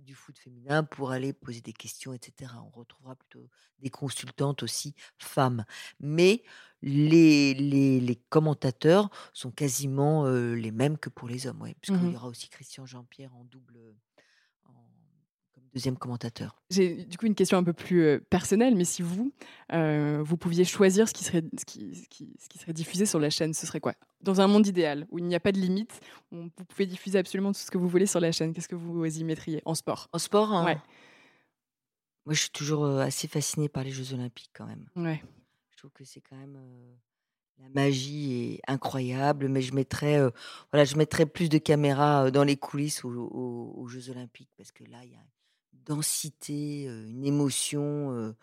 du 0.00 0.14
foot 0.14 0.38
féminin 0.38 0.84
pour 0.84 1.10
aller 1.10 1.32
poser 1.32 1.60
des 1.60 1.72
questions, 1.72 2.12
etc. 2.12 2.52
On 2.64 2.78
retrouvera 2.78 3.16
plutôt 3.16 3.48
des 3.80 3.90
consultantes 3.90 4.62
aussi 4.62 4.94
femmes. 5.18 5.64
Mais 6.00 6.42
les, 6.82 7.54
les, 7.54 8.16
commentateurs 8.28 9.10
sont 9.32 9.50
quasiment 9.50 10.28
les 10.28 10.70
mêmes 10.70 10.98
que 10.98 11.08
pour 11.08 11.28
les 11.28 11.46
hommes, 11.46 11.62
ouais, 11.62 11.74
puisqu'il 11.80 12.08
mmh 12.08 12.12
y 12.12 12.16
aura 12.16 12.28
aussi 12.28 12.48
Christian 12.48 12.86
Jean-Pierre 12.86 13.34
en 13.34 13.44
double 13.44 13.78
deuxième 15.76 15.98
commentateur. 15.98 16.56
J'ai 16.70 17.04
du 17.04 17.18
coup 17.18 17.26
une 17.26 17.34
question 17.34 17.58
un 17.58 17.62
peu 17.62 17.74
plus 17.74 18.18
personnelle, 18.30 18.74
mais 18.74 18.86
si 18.86 19.02
vous, 19.02 19.30
vous 19.70 20.36
pouviez 20.38 20.64
choisir 20.64 21.06
ce 21.06 21.12
qui, 21.12 21.22
serait, 21.22 21.42
ce, 21.58 21.66
qui, 21.66 21.94
ce, 21.94 22.08
qui, 22.08 22.34
ce 22.40 22.48
qui 22.48 22.58
serait 22.58 22.72
diffusé 22.72 23.04
sur 23.04 23.20
la 23.20 23.28
chaîne, 23.28 23.52
ce 23.52 23.66
serait 23.66 23.80
quoi? 23.80 23.94
Dans 24.22 24.40
un 24.40 24.46
monde 24.46 24.66
idéal, 24.66 25.06
où 25.10 25.18
il 25.18 25.26
n'y 25.26 25.34
a 25.34 25.40
pas 25.40 25.52
de 25.52 25.58
limite, 25.58 26.00
où 26.32 26.44
vous 26.44 26.64
pouvez 26.66 26.86
diffuser 26.86 27.18
absolument 27.18 27.52
tout 27.52 27.60
ce 27.60 27.70
que 27.70 27.76
vous 27.76 27.88
voulez 27.88 28.06
sur 28.06 28.20
la 28.20 28.32
chaîne, 28.32 28.54
qu'est-ce 28.54 28.68
que 28.68 28.74
vous 28.74 29.04
y 29.04 29.22
mettriez? 29.24 29.60
En 29.66 29.74
sport? 29.74 30.08
En 30.14 30.18
sport 30.18 30.50
hein? 30.52 30.64
Ouais. 30.64 30.78
Moi, 32.24 32.34
je 32.34 32.40
suis 32.40 32.50
toujours 32.50 32.86
assez 32.86 33.28
fascinée 33.28 33.68
par 33.68 33.84
les 33.84 33.90
Jeux 33.92 34.14
Olympiques 34.14 34.50
quand 34.54 34.66
même. 34.66 34.88
Ouais. 34.96 35.22
Je 35.76 35.82
trouve 35.82 35.92
que 35.92 36.04
c'est 36.04 36.22
quand 36.22 36.36
même 36.36 36.58
la 37.58 37.68
magie 37.68 38.54
est 38.54 38.60
incroyable, 38.66 39.48
mais 39.48 39.60
je 39.60 39.74
mettrais, 39.74 40.22
voilà, 40.72 40.84
je 40.86 40.96
mettrais 40.96 41.26
plus 41.26 41.50
de 41.50 41.58
caméras 41.58 42.30
dans 42.30 42.44
les 42.44 42.56
coulisses 42.56 43.04
aux, 43.04 43.86
Jeux 43.86 44.08
Olympiques 44.08 44.50
parce 44.56 44.72
que 44.72 44.84
là, 44.84 45.04
il 45.04 45.12
y 45.12 45.16
a 45.16 45.18
une 45.18 45.82
densité, 45.84 46.84
une 46.84 47.26
émotion, 47.26 48.34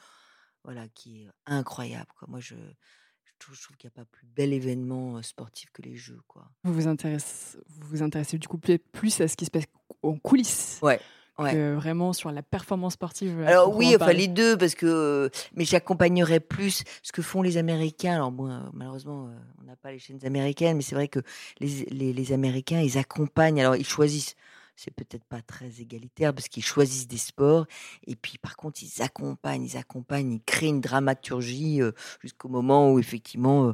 voilà, 0.64 0.88
qui 0.90 1.24
est 1.24 1.30
incroyable. 1.48 2.12
Quoi. 2.18 2.28
Moi, 2.30 2.40
je, 2.40 2.54
je 2.56 3.32
trouve, 3.40 3.58
qu'il 3.78 3.88
n'y 3.88 3.94
a 3.94 4.04
pas 4.04 4.06
plus 4.06 4.28
bel 4.28 4.54
événement 4.54 5.22
sportif 5.24 5.72
que 5.72 5.82
les 5.82 5.96
Jeux. 5.96 6.22
Quoi. 6.28 6.50
Vous 6.64 6.74
vous 6.74 6.88
intéressez, 6.88 7.58
vous 7.68 7.88
vous 7.88 8.04
intéressez 8.04 8.38
du 8.38 8.48
coup 8.48 8.60
plus 8.60 9.22
à 9.22 9.28
ce 9.28 9.36
qui 9.36 9.46
se 9.46 9.52
passe 9.52 9.66
en 10.04 10.18
coulisses. 10.18 10.80
Ouais, 10.84 11.00
vraiment 11.38 12.14
sur 12.14 12.32
la 12.32 12.42
performance 12.42 12.94
sportive. 12.94 13.44
Alors 13.46 13.76
oui, 13.76 13.96
enfin 14.00 14.14
les 14.14 14.28
deux, 14.28 14.58
parce 14.58 14.76
que 14.76 15.30
mais 15.56 15.66
j'accompagnerais 15.66 16.40
plus 16.40 16.84
ce 17.02 17.12
que 17.12 17.22
font 17.22 17.42
les 17.42 17.58
Américains. 17.58 18.16
Alors 18.16 18.32
moi, 18.32 18.70
malheureusement, 18.74 19.30
on 19.62 19.66
n'a 19.66 19.76
pas 19.76 19.92
les 19.92 20.00
chaînes 20.00 20.24
américaines, 20.26 20.78
mais 20.78 20.84
c'est 20.84 20.96
vrai 20.96 21.08
que 21.08 21.20
les, 21.60 22.14
les, 22.14 22.34
Américains, 22.34 22.82
ils 22.82 22.98
accompagnent. 22.98 23.60
Alors 23.60 23.76
ils 23.76 23.86
choisissent. 23.86 24.36
C'est 24.76 24.90
peut-être 24.90 25.24
pas 25.26 25.44
très 25.44 25.82
égalitaire 25.82 26.34
parce 26.34 26.48
qu'ils 26.48 26.64
choisissent 26.64 27.08
des 27.08 27.20
sports 27.20 27.68
et 28.08 28.16
puis 28.16 28.40
par 28.40 28.58
contre 28.58 28.82
ils 28.82 29.04
accompagnent, 29.04 29.66
ils 29.66 29.78
accompagnent, 29.78 30.34
ils 30.34 30.42
créent 30.42 30.70
une 30.70 30.82
dramaturgie 30.82 31.80
jusqu'au 32.22 32.50
moment 32.50 32.92
où 32.92 32.98
effectivement 32.98 33.72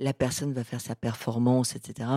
la 0.00 0.12
personne 0.12 0.52
va 0.52 0.64
faire 0.64 0.80
sa 0.80 0.96
performance, 0.96 1.76
etc 1.76 2.08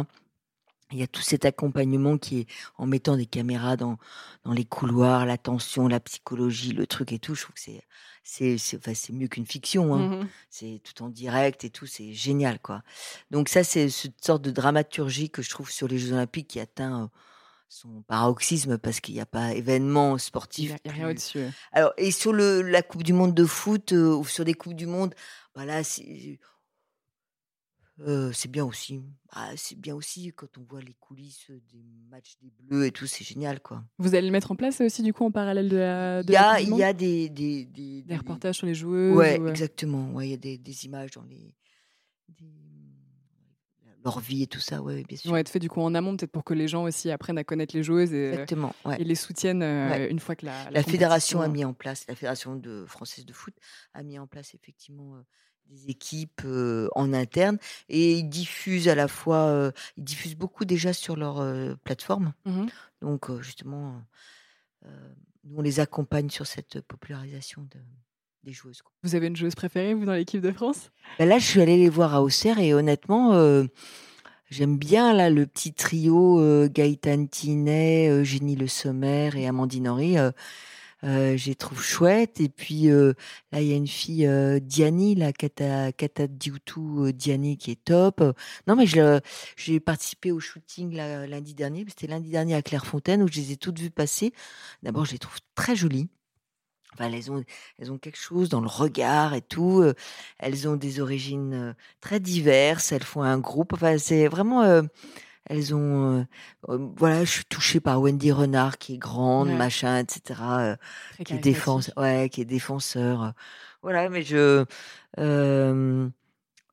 il 0.92 1.00
y 1.00 1.04
a 1.04 1.08
tout 1.08 1.22
cet 1.22 1.46
accompagnement 1.46 2.18
qui 2.18 2.42
est 2.42 2.48
en 2.78 2.86
mettant 2.86 3.18
des 3.18 3.26
caméras 3.26 3.76
dans, 3.76 3.98
dans 4.44 4.54
les 4.54 4.66
couloirs, 4.66 5.26
l'attention, 5.26 5.88
la 5.88 6.00
psychologie, 6.00 6.74
le 6.74 6.86
truc 6.86 7.12
et 7.12 7.20
tout. 7.20 7.36
Je 7.36 7.42
trouve 7.42 7.56
que 7.56 7.62
c'est 7.62 7.82
c'est 8.24 8.58
c'est 8.58 8.78
enfin, 8.78 8.94
mieux 9.14 9.28
qu'une 9.28 9.46
fiction. 9.46 9.94
Hein. 9.96 10.08
Mmh 10.08 10.28
c'est 10.50 10.82
tout 10.84 11.04
en 11.04 11.10
direct 11.10 11.64
et 11.64 11.70
tout, 11.70 11.86
c'est 11.86 12.14
génial 12.14 12.60
quoi. 12.60 12.84
Donc 13.32 13.50
ça 13.50 13.64
c'est 13.64 13.90
cette 13.90 14.24
sorte 14.24 14.42
de 14.42 14.52
dramaturgie 14.52 15.30
que 15.30 15.42
je 15.42 15.50
trouve 15.50 15.70
sur 15.70 15.88
les 15.88 15.98
Jeux 15.98 16.14
Olympiques 16.14 16.48
qui 16.50 16.60
atteint 16.60 17.10
son 17.68 18.04
paroxysme 18.04 18.78
parce 18.78 19.00
qu'il 19.00 19.16
n'y 19.16 19.22
a 19.22 19.26
pas 19.26 19.54
événement 19.54 20.18
sportif. 20.18 20.76
Il 20.86 20.92
n'y 20.92 20.92
a, 20.92 20.94
rien 20.94 21.10
au-dessus. 21.10 21.46
Alors 21.72 21.94
et 21.98 22.12
sur 22.12 22.32
le, 22.32 22.62
la 22.62 22.84
Coupe 22.84 23.04
du 23.04 23.14
Monde 23.14 23.34
de 23.34 23.46
foot 23.46 23.92
ou 23.92 24.24
sur 24.26 24.46
des 24.46 24.54
coupes 24.54 24.76
du 24.76 24.86
monde, 24.88 25.14
voilà, 25.56 25.82
c'est 27.98 28.34
c'est 28.34 28.52
bien 28.52 28.66
aussi. 28.66 29.02
Ah, 29.32 29.52
c'est 29.56 29.80
bien 29.80 29.96
aussi 29.96 30.32
quand 30.36 30.58
on 30.58 30.64
voit 30.64 30.82
les 30.82 30.94
coulisses 30.94 31.50
des 31.50 31.84
matchs 32.10 32.36
des 32.42 32.52
Bleus 32.60 32.86
et 32.86 32.92
tout, 32.92 33.08
c'est 33.08 33.24
génial, 33.24 33.60
quoi. 33.60 33.84
Vous 33.98 34.16
allez 34.16 34.28
le 34.28 34.32
mettre 34.32 34.52
en 34.52 34.56
place 34.56 34.82
aussi, 34.82 35.02
du 35.02 35.14
coup, 35.14 35.26
en 35.26 35.32
parallèle 35.32 35.70
de 35.70 35.78
la. 35.78 36.22
Il 36.22 36.32
y 36.32 36.36
a, 36.36 36.62
il 36.62 36.76
y 36.76 36.84
a 36.84 36.94
des, 36.94 37.30
des, 37.30 37.66
des, 37.66 38.04
des, 38.04 38.18
reportages 38.18 38.58
sur 38.58 38.68
les 38.68 38.76
joueuses. 38.76 39.16
Ouais, 39.16 39.36
exactement. 39.36 40.12
Ouais, 40.14 40.28
il 40.28 40.32
y 40.32 40.34
a 40.34 40.38
des, 40.38 40.58
des 40.58 40.86
images 40.86 41.12
dans 41.12 41.24
les. 41.24 41.56
leur 44.04 44.20
vie 44.20 44.44
et 44.44 44.48
tout 44.48 44.60
ça, 44.60 44.82
ouais, 44.82 45.04
bien 45.04 45.18
sûr. 45.18 45.32
Ouais, 45.32 45.40
être 45.40 45.50
fait 45.50 45.60
du 45.60 45.70
coup 45.70 45.82
en 45.82 45.96
amont, 45.96 46.16
peut-être 46.18 46.32
pour 46.32 46.44
que 46.44 46.54
les 46.54 46.68
gens 46.68 46.84
aussi 46.84 47.10
apprennent 47.12 47.38
à 47.38 47.44
connaître 47.44 47.76
les 47.76 47.84
joueuses 47.84 48.14
et, 48.14 48.30
exactement, 48.30 48.76
et 49.00 49.04
les 49.04 49.16
soutiennent 49.16 49.64
une 49.64 50.20
fois 50.20 50.36
que 50.36 50.46
la. 50.46 50.70
La, 50.70 50.84
fédération 50.84 51.42
a 51.42 51.48
mis 51.48 51.64
en 51.64 51.74
place, 51.74 52.06
la 52.08 52.16
fédération 52.16 52.56
de 52.56 52.86
française 52.86 53.26
de 53.26 53.34
foot 53.34 53.56
a 53.94 54.04
mis 54.04 54.20
en 54.20 54.28
place 54.28 54.54
effectivement 54.54 55.24
des 55.70 55.90
équipes 55.90 56.42
en 56.96 57.14
interne 57.14 57.58
et 57.90 58.14
ils 58.14 58.30
diffusent 58.30 58.88
à 58.88 58.96
la 58.96 59.08
fois, 59.08 59.72
ils 59.98 60.04
diffusent 60.04 60.36
beaucoup 60.36 60.66
déjà 60.66 60.94
sur 60.94 61.16
leur 61.16 61.78
plateforme. 61.80 62.34
Mmh 62.46 62.66
Donc 63.02 63.42
justement, 63.42 64.02
nous 65.44 65.58
on 65.58 65.62
les 65.62 65.80
accompagne 65.80 66.30
sur 66.30 66.48
cette 66.48 66.82
popularisation 66.82 67.68
des 68.44 68.52
joueuses. 68.52 68.82
Vous 69.04 69.16
avez 69.16 69.28
une 69.28 69.36
joueuse 69.36 69.56
préférée 69.56 69.94
vous 69.94 70.06
dans 70.06 70.14
l'équipe 70.14 70.42
de 70.42 70.52
France? 70.52 70.92
Ben 71.20 71.28
Là, 71.28 71.40
je 71.40 71.46
suis 71.46 71.62
allée 71.62 71.78
les 71.78 71.90
voir 71.90 72.14
à 72.14 72.22
Auxerre 72.22 72.60
et 72.60 72.74
honnêtement. 72.74 73.34
J'aime 74.52 74.78
bien 74.78 75.14
là 75.14 75.32
le 75.32 75.48
petit 75.48 75.74
trio 75.74 76.68
Gaëtan 76.70 77.26
Tinet, 77.26 78.10
Eugénie 78.10 78.56
Le 78.56 78.68
Sommer 78.68 79.32
et 79.36 79.48
Amandine 79.48 79.90
Henry 79.90 80.18
euh, 81.06 81.38
j'ai 81.38 81.56
trouve 81.56 81.82
chouette. 81.82 82.42
Et 82.42 82.50
puis 82.50 82.88
là, 82.88 83.62
il 83.62 83.68
y 83.68 83.74
a 83.74 83.76
une 83.76 83.88
fille, 83.88 84.30
Diani, 84.62 85.16
la 85.16 85.32
Kata, 85.34 85.92
Kata 85.92 86.28
Dioutou 86.28 87.12
Diani, 87.12 87.58
qui 87.58 87.72
est 87.72 87.84
top. 87.84 88.22
Non, 88.68 88.76
mais 88.76 88.86
j'ai 89.56 89.80
participé 89.80 90.32
au 90.32 90.40
shooting 90.40 90.96
lundi 90.96 91.54
dernier. 91.54 91.86
C'était 91.88 92.08
lundi 92.08 92.30
dernier 92.30 92.56
à 92.56 92.62
Clairefontaine 92.62 93.22
où 93.22 93.28
je 93.28 93.40
les 93.40 93.52
ai 93.54 93.58
toutes 93.58 93.80
vues 93.80 93.92
passer. 93.92 94.34
D'abord, 94.84 95.06
je 95.06 95.14
les 95.14 95.20
trouve 95.20 95.38
très 95.56 95.76
jolies. 95.76 96.10
Enfin, 96.94 97.12
elles 97.12 97.30
ont, 97.30 97.44
elles 97.78 97.92
ont 97.92 97.98
quelque 97.98 98.18
chose 98.18 98.48
dans 98.48 98.62
le 98.62 98.68
regard 98.68 99.34
et 99.34 99.42
tout. 99.42 99.84
Elles 100.40 100.68
ont 100.68 100.78
des 100.78 101.02
origines 101.02 101.76
très 102.00 102.20
diverses. 102.20 102.92
Elles 102.92 103.04
font 103.04 103.22
un 103.22 103.38
groupe. 103.38 103.74
Enfin, 103.74 103.98
c'est 103.98 104.28
vraiment 104.28 104.82
elles 105.48 105.76
ont, 105.76 106.26
voilà, 106.68 107.24
je 107.24 107.32
suis 107.32 107.46
touchée 107.46 107.80
par 107.80 108.02
Wendy 108.02 108.32
Renard 108.32 108.78
qui 108.78 108.96
est 108.96 108.98
grande, 108.98 109.50
machin, 109.52 109.98
etc. 110.00 110.76
qui 111.24 111.34
est 111.34 111.38
défense, 111.38 111.92
ouais, 111.98 112.30
qui 112.32 112.42
est 112.42 112.46
défenseur. 112.46 113.34
voilà, 113.82 114.10
mais 114.10 114.24
je, 114.24 114.66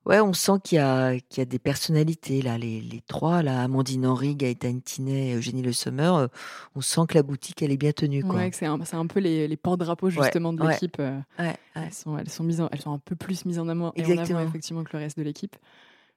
ouais, 0.04 0.20
on 0.20 0.32
sent 0.32 0.52
qu'il 0.64 0.76
y 0.76 0.80
a, 0.80 1.18
qu'il 1.18 1.38
y 1.38 1.40
a 1.42 1.44
des 1.44 1.58
personnalités 1.58 2.42
là, 2.42 2.58
les, 2.58 2.80
les 2.80 3.00
trois, 3.02 3.42
là, 3.42 3.62
Amandine 3.62 4.06
Henry, 4.06 4.34
Gaëtan 4.34 4.80
Tinet, 4.80 5.34
Eugénie 5.34 5.62
Le 5.62 5.72
Sommer. 5.72 6.26
on 6.74 6.80
sent 6.80 7.02
que 7.08 7.14
la 7.14 7.22
boutique 7.22 7.62
elle 7.62 7.70
est 7.70 7.76
bien 7.76 7.92
tenue, 7.92 8.24
quoi. 8.24 8.34
Ouais, 8.36 8.50
c'est 8.52 8.66
un, 8.66 8.84
c'est 8.84 8.96
un 8.96 9.06
peu 9.06 9.20
les, 9.20 9.46
les 9.46 9.56
porte-drapeaux 9.56 10.10
justement 10.10 10.52
de 10.52 10.66
l'équipe. 10.66 11.00
elles 11.38 11.92
sont, 11.92 12.18
elles 12.18 12.30
sont 12.30 12.44
mises, 12.44 12.62
elles 12.72 12.80
sont 12.80 12.92
un 12.92 12.98
peu 12.98 13.16
plus 13.16 13.44
mises 13.44 13.58
en 13.58 13.68
avant, 13.68 13.92
et 13.96 14.04
en 14.04 14.18
avant 14.18 14.40
effectivement 14.40 14.82
que 14.82 14.96
le 14.96 15.00
reste 15.00 15.18
de 15.18 15.22
l'équipe. 15.22 15.56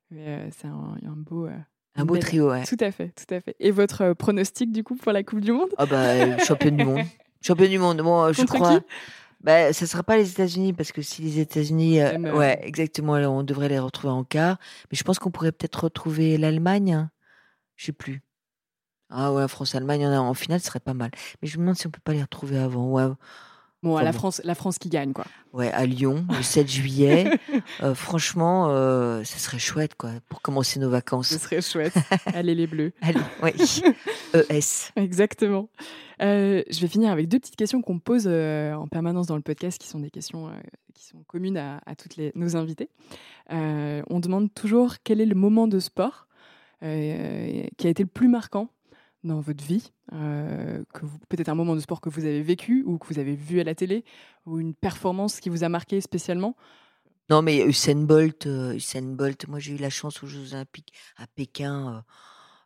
Mais 0.10 0.50
c'est 0.58 0.68
un, 0.68 0.96
un 1.06 1.16
beau. 1.16 1.48
Un 1.96 2.06
beau 2.06 2.18
trio, 2.18 2.50
ouais. 2.52 2.64
Tout 2.66 2.78
à 2.80 2.92
fait, 2.92 3.10
tout 3.10 3.34
à 3.34 3.40
fait. 3.40 3.56
Et 3.60 3.72
votre 3.72 4.02
euh, 4.04 4.14
pronostic 4.14 4.72
du 4.72 4.84
coup 4.84 4.96
pour 4.96 5.12
la 5.12 5.24
Coupe 5.24 5.40
du 5.40 5.52
Monde? 5.52 5.70
Ah 5.78 5.86
bah 5.86 5.98
euh, 5.98 6.38
championne 6.46 6.78
du 6.78 6.84
monde. 6.84 7.06
Championne 7.42 7.70
du 7.70 7.80
monde. 7.80 8.02
Moi, 8.02 8.34
je 8.34 8.44
crois. 8.44 8.80
Qui? 8.80 8.86
Bah, 9.42 9.72
ça 9.74 9.86
sera 9.86 10.04
pas 10.04 10.18
les 10.18 10.32
États-Unis 10.32 10.74
parce 10.74 10.92
que 10.92 11.02
si 11.02 11.22
les 11.22 11.40
États-Unis, 11.40 12.02
euh, 12.02 12.36
ouais, 12.36 12.60
exactement, 12.64 13.14
on 13.14 13.44
devrait 13.44 13.70
les 13.70 13.80
retrouver 13.80 14.12
en 14.12 14.24
quart. 14.24 14.58
Mais 14.92 14.98
je 14.98 15.04
pense 15.04 15.20
qu'on 15.20 15.32
pourrait 15.32 15.52
peut-être 15.52 15.84
retrouver 15.84 16.38
l'Allemagne. 16.38 16.94
Hein. 16.94 17.12
Je 17.76 17.86
sais 17.86 17.92
plus. 17.92 18.24
Ah 19.10 19.32
ouais, 19.32 19.48
France-Allemagne 19.48 20.08
en, 20.08 20.28
en 20.28 20.34
finale, 20.34 20.60
ce 20.60 20.68
serait 20.68 20.80
pas 20.80 20.96
mal. 20.96 21.12
Mais 21.42 21.48
je 21.48 21.58
me 21.58 21.62
demande 21.62 21.76
si 21.78 21.86
on 21.88 21.92
peut 21.92 22.02
pas 22.04 22.14
les 22.14 22.24
retrouver 22.24 22.58
avant. 22.58 22.92
Ouais. 22.92 23.14
Bon, 23.86 24.00
la, 24.00 24.14
France, 24.14 24.42
la 24.44 24.56
France 24.56 24.80
qui 24.80 24.90
gagne, 24.90 25.14
quoi. 25.14 25.26
Ouais, 25.54 25.72
à 25.72 25.86
Lyon, 25.86 26.26
le 26.36 26.42
7 26.42 26.68
juillet. 26.68 27.30
Euh, 27.84 27.94
franchement, 27.94 28.68
euh, 28.70 29.24
ce 29.24 29.38
serait 29.40 29.60
chouette, 29.60 29.96
quoi, 29.96 30.12
pour 30.30 30.42
commencer 30.42 30.80
nos 30.80 30.90
vacances. 30.90 31.28
Ce 31.28 31.38
serait 31.38 31.62
chouette. 31.62 31.94
Allez, 32.28 32.56
les 32.56 32.68
Bleus. 32.68 32.94
Allez, 33.02 33.20
oui. 33.44 33.52
ES. 34.34 34.92
Exactement. 34.96 35.70
Euh, 36.22 36.64
je 36.70 36.80
vais 36.80 36.88
finir 36.88 37.12
avec 37.12 37.28
deux 37.28 37.40
petites 37.40 37.56
questions 37.56 37.82
qu'on 37.82 38.00
pose 38.00 38.28
en 38.28 38.88
permanence 38.88 39.28
dans 39.28 39.36
le 39.36 39.42
podcast, 39.42 39.80
qui 39.80 39.88
sont 39.88 40.00
des 40.00 40.10
questions 40.10 40.50
qui 40.94 41.06
sont 41.06 41.24
communes 41.28 41.58
à, 41.58 41.82
à 41.86 41.96
toutes 41.96 42.16
les, 42.16 42.32
nos 42.36 42.56
invités. 42.56 42.90
on 43.50 44.20
demande 44.20 44.54
toujours 44.54 44.96
quel 45.04 45.20
est 45.22 45.26
le 45.26 45.36
moment 45.36 45.68
de 45.68 45.80
sport 45.80 46.28
qui 46.82 46.88
a 46.88 47.90
été 47.90 48.04
le 48.04 48.10
plus 48.10 48.30
marquant 48.30 48.70
dans 49.26 49.42
votre 49.42 49.64
vie, 49.64 49.92
euh, 50.14 50.84
peut-être 51.30 51.50
un 51.50 51.56
moment 51.56 51.76
de 51.76 51.82
sport 51.82 52.00
que 52.00 52.10
vous 52.10 52.24
avez 52.24 52.42
vécu 52.42 52.84
ou 52.86 52.98
que 52.98 53.08
vous 53.08 53.20
avez 53.20 53.36
vu 53.36 53.60
à 53.60 53.64
la 53.64 53.76
télé, 53.76 54.06
ou 54.46 54.60
une 54.60 54.74
performance 54.74 55.40
qui 55.40 55.50
vous 55.50 55.64
a 55.64 55.70
marqué 55.70 56.00
spécialement? 56.00 56.56
Non, 57.30 57.42
mais 57.42 57.66
Usain 57.66 57.96
Bolt, 57.96 58.46
euh, 58.46 58.76
Usain 58.76 59.02
Bolt 59.02 59.48
moi 59.48 59.60
j'ai 59.60 59.74
eu 59.74 59.78
la 59.78 59.90
chance 59.90 60.24
aux 60.24 60.28
Jeux 60.28 60.54
Olympiques 60.54 60.94
à 61.18 61.28
Pékin, 61.28 62.04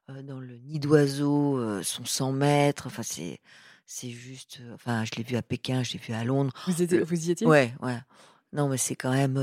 euh, 0.10 0.22
dans 0.22 0.39
le 0.39 0.57
nid 0.57 0.80
d'oiseau, 0.80 1.82
son 1.82 2.05
100 2.05 2.32
mètres, 2.34 2.88
enfin 2.88 3.03
c'est, 3.03 3.39
c'est 3.86 4.10
juste, 4.10 4.62
enfin 4.74 5.05
je 5.05 5.12
l'ai 5.18 5.24
vu 5.24 5.38
à 5.38 5.41
Pékin, 5.41 5.82
je 5.84 5.93
l'ai 5.93 5.99
vu 5.99 6.14
à 6.14 6.24
Londres. 6.24 6.53
Vous, 6.68 6.74
vous 6.74 7.28
y 7.28 7.32
étiez? 7.32 7.47
Ouais, 7.47 7.74
ouais. 7.82 7.97
Non, 8.51 8.68
mais 8.68 8.78
c'est 8.78 8.95
quand 8.95 9.12
même 9.12 9.38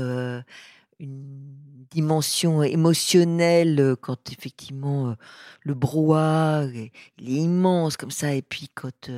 une 0.99 1.85
dimension 1.89 2.63
émotionnelle 2.63 3.95
quand 4.01 4.31
effectivement 4.31 5.15
le 5.61 5.73
brouhaha 5.73 6.65
il 6.65 7.29
est 7.29 7.41
immense 7.41 7.97
comme 7.97 8.11
ça 8.11 8.33
et 8.33 8.41
puis 8.41 8.69
quand 8.73 9.09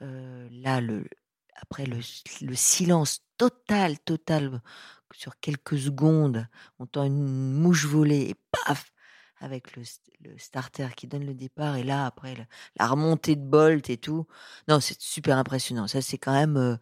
là 0.00 0.80
le 0.80 1.04
après 1.60 1.86
le, 1.86 1.98
le, 2.42 2.54
silence 2.54 3.20
total 3.38 3.98
total 4.00 4.60
sur 5.14 5.38
quelques 5.40 5.78
secondes 5.78 6.46
on 6.78 6.84
entend 6.84 7.04
une 7.04 7.52
mouche 7.52 7.86
voler 7.86 8.30
et 8.30 8.34
paf 8.50 8.92
avec 9.44 9.76
le, 9.76 9.82
starter 10.38 10.88
qui 10.96 11.06
donne 11.06 11.26
le 11.26 11.34
départ 11.34 11.76
et 11.76 11.84
là 11.84 12.06
après 12.06 12.34
la, 12.78 12.86
remontée 12.86 13.36
de 13.36 13.42
Bolt 13.42 13.90
et 13.90 13.98
tout. 13.98 14.26
Non, 14.68 14.80
c'est 14.80 14.98
super 15.00 15.36
impressionnant. 15.36 15.86
Ça 15.86 16.00
c'est 16.00 16.18
quand 16.18 16.32
même 16.32 16.56
euh, 16.56 16.76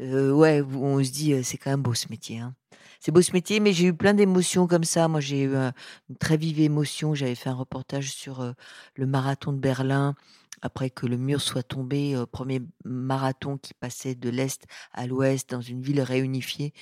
euh, 0.00 0.32
ouais, 0.32 0.60
on 0.60 1.02
se 1.02 1.10
dit 1.10 1.44
c'est 1.44 1.56
quand 1.56 1.70
même 1.70 1.82
beau 1.82 1.94
ce 1.94 2.08
métier. 2.10 2.40
Hein. 2.40 2.54
C'est 3.00 3.12
beau 3.12 3.22
ce 3.22 3.32
métier, 3.32 3.60
mais 3.60 3.72
j'ai 3.72 3.86
eu 3.86 3.94
plein 3.94 4.14
d'émotions 4.14 4.66
comme 4.66 4.84
ça. 4.84 5.08
Moi, 5.08 5.20
j'ai 5.20 5.42
eu 5.42 5.54
une 5.54 6.16
très 6.18 6.36
vive 6.36 6.60
émotion. 6.60 7.14
J'avais 7.14 7.34
fait 7.34 7.50
un 7.50 7.54
reportage 7.54 8.12
sur 8.12 8.54
le 8.94 9.06
marathon 9.06 9.52
de 9.52 9.58
Berlin 9.58 10.14
après 10.62 10.88
que 10.88 11.04
le 11.04 11.18
mur 11.18 11.42
soit 11.42 11.62
tombé, 11.62 12.16
premier 12.32 12.62
marathon 12.84 13.58
qui 13.58 13.74
passait 13.74 14.14
de 14.14 14.30
l'est 14.30 14.64
à 14.94 15.06
l'ouest 15.06 15.50
dans 15.50 15.60
une 15.60 15.82
ville 15.82 16.00
réunifiée. 16.00 16.72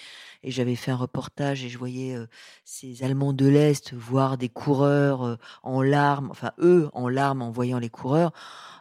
Et 0.44 0.53
j'avais 0.53 0.76
fait 0.76 0.92
un 0.92 0.96
reportage 0.96 1.64
et 1.64 1.68
je 1.68 1.78
voyais 1.78 2.16
ces 2.64 3.03
Allemands 3.03 3.32
de 3.32 3.46
l'est 3.46 3.92
voir 3.92 4.38
des 4.38 4.48
coureurs 4.48 5.36
en 5.64 5.82
larmes, 5.82 6.28
enfin 6.30 6.53
eux 6.61 6.90
en 6.92 7.09
larmes 7.09 7.42
en 7.42 7.50
voyant 7.50 7.80
les 7.80 7.90
coureurs. 7.90 8.32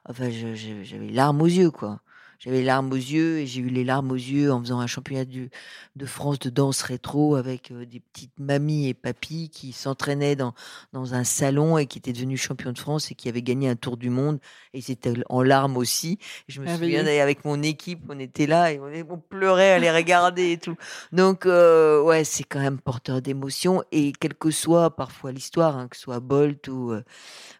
Enfin, 0.07 0.29
j'avais 0.29 1.09
larmes 1.09 1.41
aux 1.41 1.47
yeux, 1.47 1.71
quoi. 1.71 2.01
J'avais 2.43 2.57
les 2.57 2.63
larmes 2.63 2.91
aux 2.91 2.95
yeux 2.95 3.37
et 3.37 3.45
j'ai 3.45 3.61
eu 3.61 3.69
les 3.69 3.83
larmes 3.83 4.09
aux 4.11 4.15
yeux 4.15 4.51
en 4.51 4.59
faisant 4.61 4.79
un 4.79 4.87
championnat 4.87 5.25
du, 5.25 5.51
de 5.95 6.05
France 6.07 6.39
de 6.39 6.49
danse 6.49 6.81
rétro 6.81 7.35
avec 7.35 7.71
des 7.71 7.99
petites 7.99 8.39
mamies 8.39 8.87
et 8.87 8.95
papis 8.95 9.51
qui 9.53 9.71
s'entraînaient 9.73 10.35
dans, 10.35 10.55
dans 10.91 11.13
un 11.13 11.23
salon 11.23 11.77
et 11.77 11.85
qui 11.85 11.99
étaient 11.99 12.13
devenus 12.13 12.41
champions 12.41 12.71
de 12.71 12.79
France 12.79 13.11
et 13.11 13.15
qui 13.15 13.29
avaient 13.29 13.43
gagné 13.43 13.69
un 13.69 13.75
tour 13.75 13.95
du 13.95 14.09
monde. 14.09 14.39
Et 14.73 14.81
c'était 14.81 15.13
en 15.29 15.43
larmes 15.43 15.77
aussi. 15.77 16.17
je 16.47 16.61
me 16.61 16.67
souviens 16.67 17.05
avec 17.05 17.45
mon 17.45 17.61
équipe, 17.61 18.01
on 18.09 18.17
était 18.17 18.47
là 18.47 18.71
et 18.71 18.79
on, 18.79 19.19
pleurait 19.19 19.73
à 19.73 19.79
les 19.79 19.91
regarder 19.91 20.53
et 20.53 20.57
tout. 20.57 20.75
Donc, 21.11 21.45
ouais, 21.45 22.23
c'est 22.23 22.43
quand 22.43 22.59
même 22.59 22.79
porteur 22.79 23.21
d'émotions. 23.21 23.83
Et 23.91 24.13
quelle 24.13 24.33
que 24.33 24.49
soit 24.49 24.95
parfois 24.95 25.31
l'histoire, 25.31 25.77
hein, 25.77 25.87
que 25.87 25.95
ce 25.95 26.03
soit 26.03 26.19
Bolt 26.19 26.67
ou, 26.69 26.93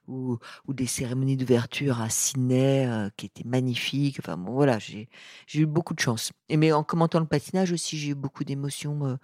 ou, 0.08 0.40
ou, 0.68 0.74
des 0.74 0.88
cérémonies 0.88 1.38
d'ouverture 1.38 2.02
à 2.02 2.10
Sydney 2.10 2.90
qui 3.16 3.28
étaient 3.28 3.48
magnifiques. 3.48 4.18
Enfin, 4.20 4.38
bon, 4.38 4.54
voilà, 4.54 4.71
j'ai 4.80 5.08
eu 5.54 5.66
beaucoup 5.66 5.94
de 5.94 6.00
chance. 6.00 6.32
Mais 6.50 6.72
en 6.72 6.84
commentant 6.84 7.20
le 7.20 7.26
patinage 7.26 7.72
aussi, 7.72 7.98
j'ai 7.98 8.10
eu 8.10 8.16
beaucoup 8.16 8.44
d'émotions. 8.44 9.18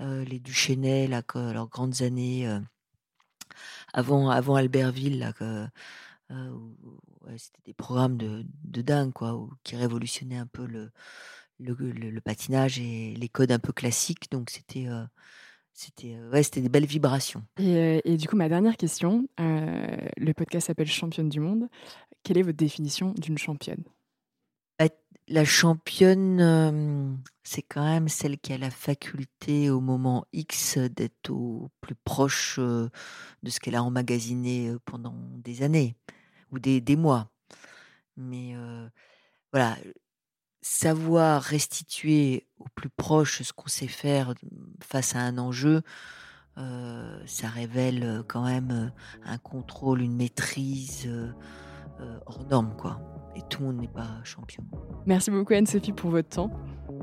les 0.00 0.40
Duchesnay, 0.40 1.08
leurs 1.08 1.68
grandes 1.68 2.02
années 2.02 2.48
avant, 3.92 4.30
avant 4.30 4.56
Albertville, 4.56 5.18
là, 5.18 5.32
c'était 7.36 7.62
des 7.64 7.74
programmes 7.74 8.16
de, 8.16 8.82
dingue, 8.82 9.12
quoi, 9.12 9.48
qui 9.64 9.76
révolutionnaient 9.76 10.36
un 10.36 10.46
peu 10.46 10.66
le, 10.66 12.20
patinage 12.20 12.78
et 12.78 13.14
les 13.16 13.28
codes 13.28 13.52
un 13.52 13.58
peu 13.58 13.72
classiques. 13.72 14.30
Donc 14.30 14.50
c'était 14.50 14.88
ouais, 14.88 16.42
des 16.52 16.68
belles 16.68 16.86
vibrations. 16.86 17.44
Et, 17.58 18.16
du 18.16 18.28
coup, 18.28 18.36
ma 18.36 18.48
dernière 18.48 18.76
question, 18.76 19.28
le 19.38 20.32
podcast 20.32 20.68
s'appelle 20.68 20.88
Championne 20.88 21.28
du 21.28 21.40
monde. 21.40 21.68
Quelle 22.22 22.38
est 22.38 22.42
votre 22.42 22.56
définition 22.56 23.14
d'une 23.16 23.38
championne? 23.38 23.84
La 25.28 25.44
championne, 25.44 27.18
c'est 27.42 27.62
quand 27.62 27.84
même 27.84 28.08
celle 28.08 28.38
qui 28.38 28.52
a 28.52 28.58
la 28.58 28.70
faculté 28.70 29.70
au 29.70 29.80
moment 29.80 30.24
X 30.32 30.78
d'être 30.78 31.30
au 31.30 31.70
plus 31.80 31.96
proche 31.96 32.58
de 32.58 32.90
ce 33.50 33.60
qu'elle 33.60 33.74
a 33.74 33.82
emmagasiné 33.82 34.74
pendant 34.84 35.16
des 35.38 35.62
années 35.62 35.96
ou 36.52 36.58
des, 36.58 36.80
des 36.80 36.96
mois. 36.96 37.30
Mais 38.16 38.54
voilà, 39.52 39.76
savoir 40.62 41.42
restituer 41.42 42.46
au 42.58 42.66
plus 42.74 42.90
proche 42.90 43.42
ce 43.42 43.52
qu'on 43.52 43.68
sait 43.68 43.88
faire 43.88 44.34
face 44.80 45.16
à 45.16 45.20
un 45.20 45.38
enjeu, 45.38 45.82
ça 46.56 47.48
révèle 47.48 48.22
quand 48.28 48.44
même 48.44 48.92
un 49.24 49.38
contrôle, 49.38 50.02
une 50.02 50.16
maîtrise 50.16 51.08
hors 52.26 52.44
norme, 52.48 52.74
quoi 52.76 52.98
et 53.36 53.42
tout 53.42 53.60
le 53.60 53.66
monde 53.66 53.80
n'est 53.80 53.88
pas 53.88 54.08
champion. 54.24 54.64
Merci 55.04 55.30
beaucoup 55.30 55.52
Anne-Sophie 55.52 55.92
pour 55.92 56.10
votre 56.10 56.28
temps. 56.28 56.50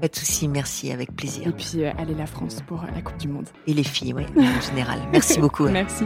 Pas 0.02 0.08
de 0.08 0.16
souci, 0.16 0.48
merci, 0.48 0.92
avec 0.92 1.16
plaisir. 1.16 1.48
Et 1.48 1.52
puis 1.52 1.84
euh, 1.84 1.92
allez 1.98 2.16
la 2.16 2.26
France 2.26 2.62
pour 2.66 2.84
euh, 2.84 2.88
la 2.94 3.02
Coupe 3.02 3.18
du 3.18 3.28
Monde. 3.28 3.48
Et 3.68 3.74
les 3.74 3.84
filles, 3.84 4.14
oui, 4.14 4.26
en 4.36 4.62
général. 4.62 5.00
Merci 5.12 5.40
beaucoup. 5.42 5.68
Merci. 5.70 6.06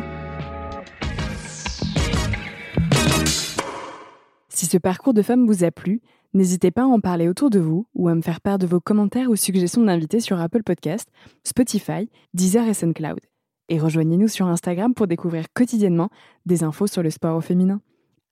Si 4.50 4.66
ce 4.66 4.78
parcours 4.78 5.14
de 5.14 5.22
femme 5.22 5.46
vous 5.46 5.64
a 5.64 5.72
plu, 5.72 6.02
n'hésitez 6.34 6.72
pas 6.72 6.82
à 6.82 6.88
en 6.88 7.00
parler 7.00 7.30
autour 7.30 7.50
de 7.50 7.60
vous 7.60 7.88
ou 7.94 8.10
à 8.10 8.16
me 8.16 8.22
faire 8.22 8.42
part 8.42 8.58
de 8.58 8.68
vos 8.68 8.82
commentaires 8.82 9.30
ou 9.30 9.36
suggestions 9.36 9.84
d'invités 9.84 10.20
sur 10.20 10.42
Apple 10.42 10.64
Podcast, 10.64 11.08
Spotify, 11.44 12.10
Deezer 12.34 12.68
et 12.68 12.74
SoundCloud. 12.74 13.20
Et 13.70 13.80
rejoignez-nous 13.80 14.28
sur 14.28 14.48
Instagram 14.48 14.94
pour 14.94 15.08
découvrir 15.08 15.46
quotidiennement 15.54 16.10
des 16.46 16.64
infos 16.64 16.88
sur 16.88 17.04
le 17.04 17.10
sport 17.10 17.38
au 17.38 17.42
féminin. 17.42 17.82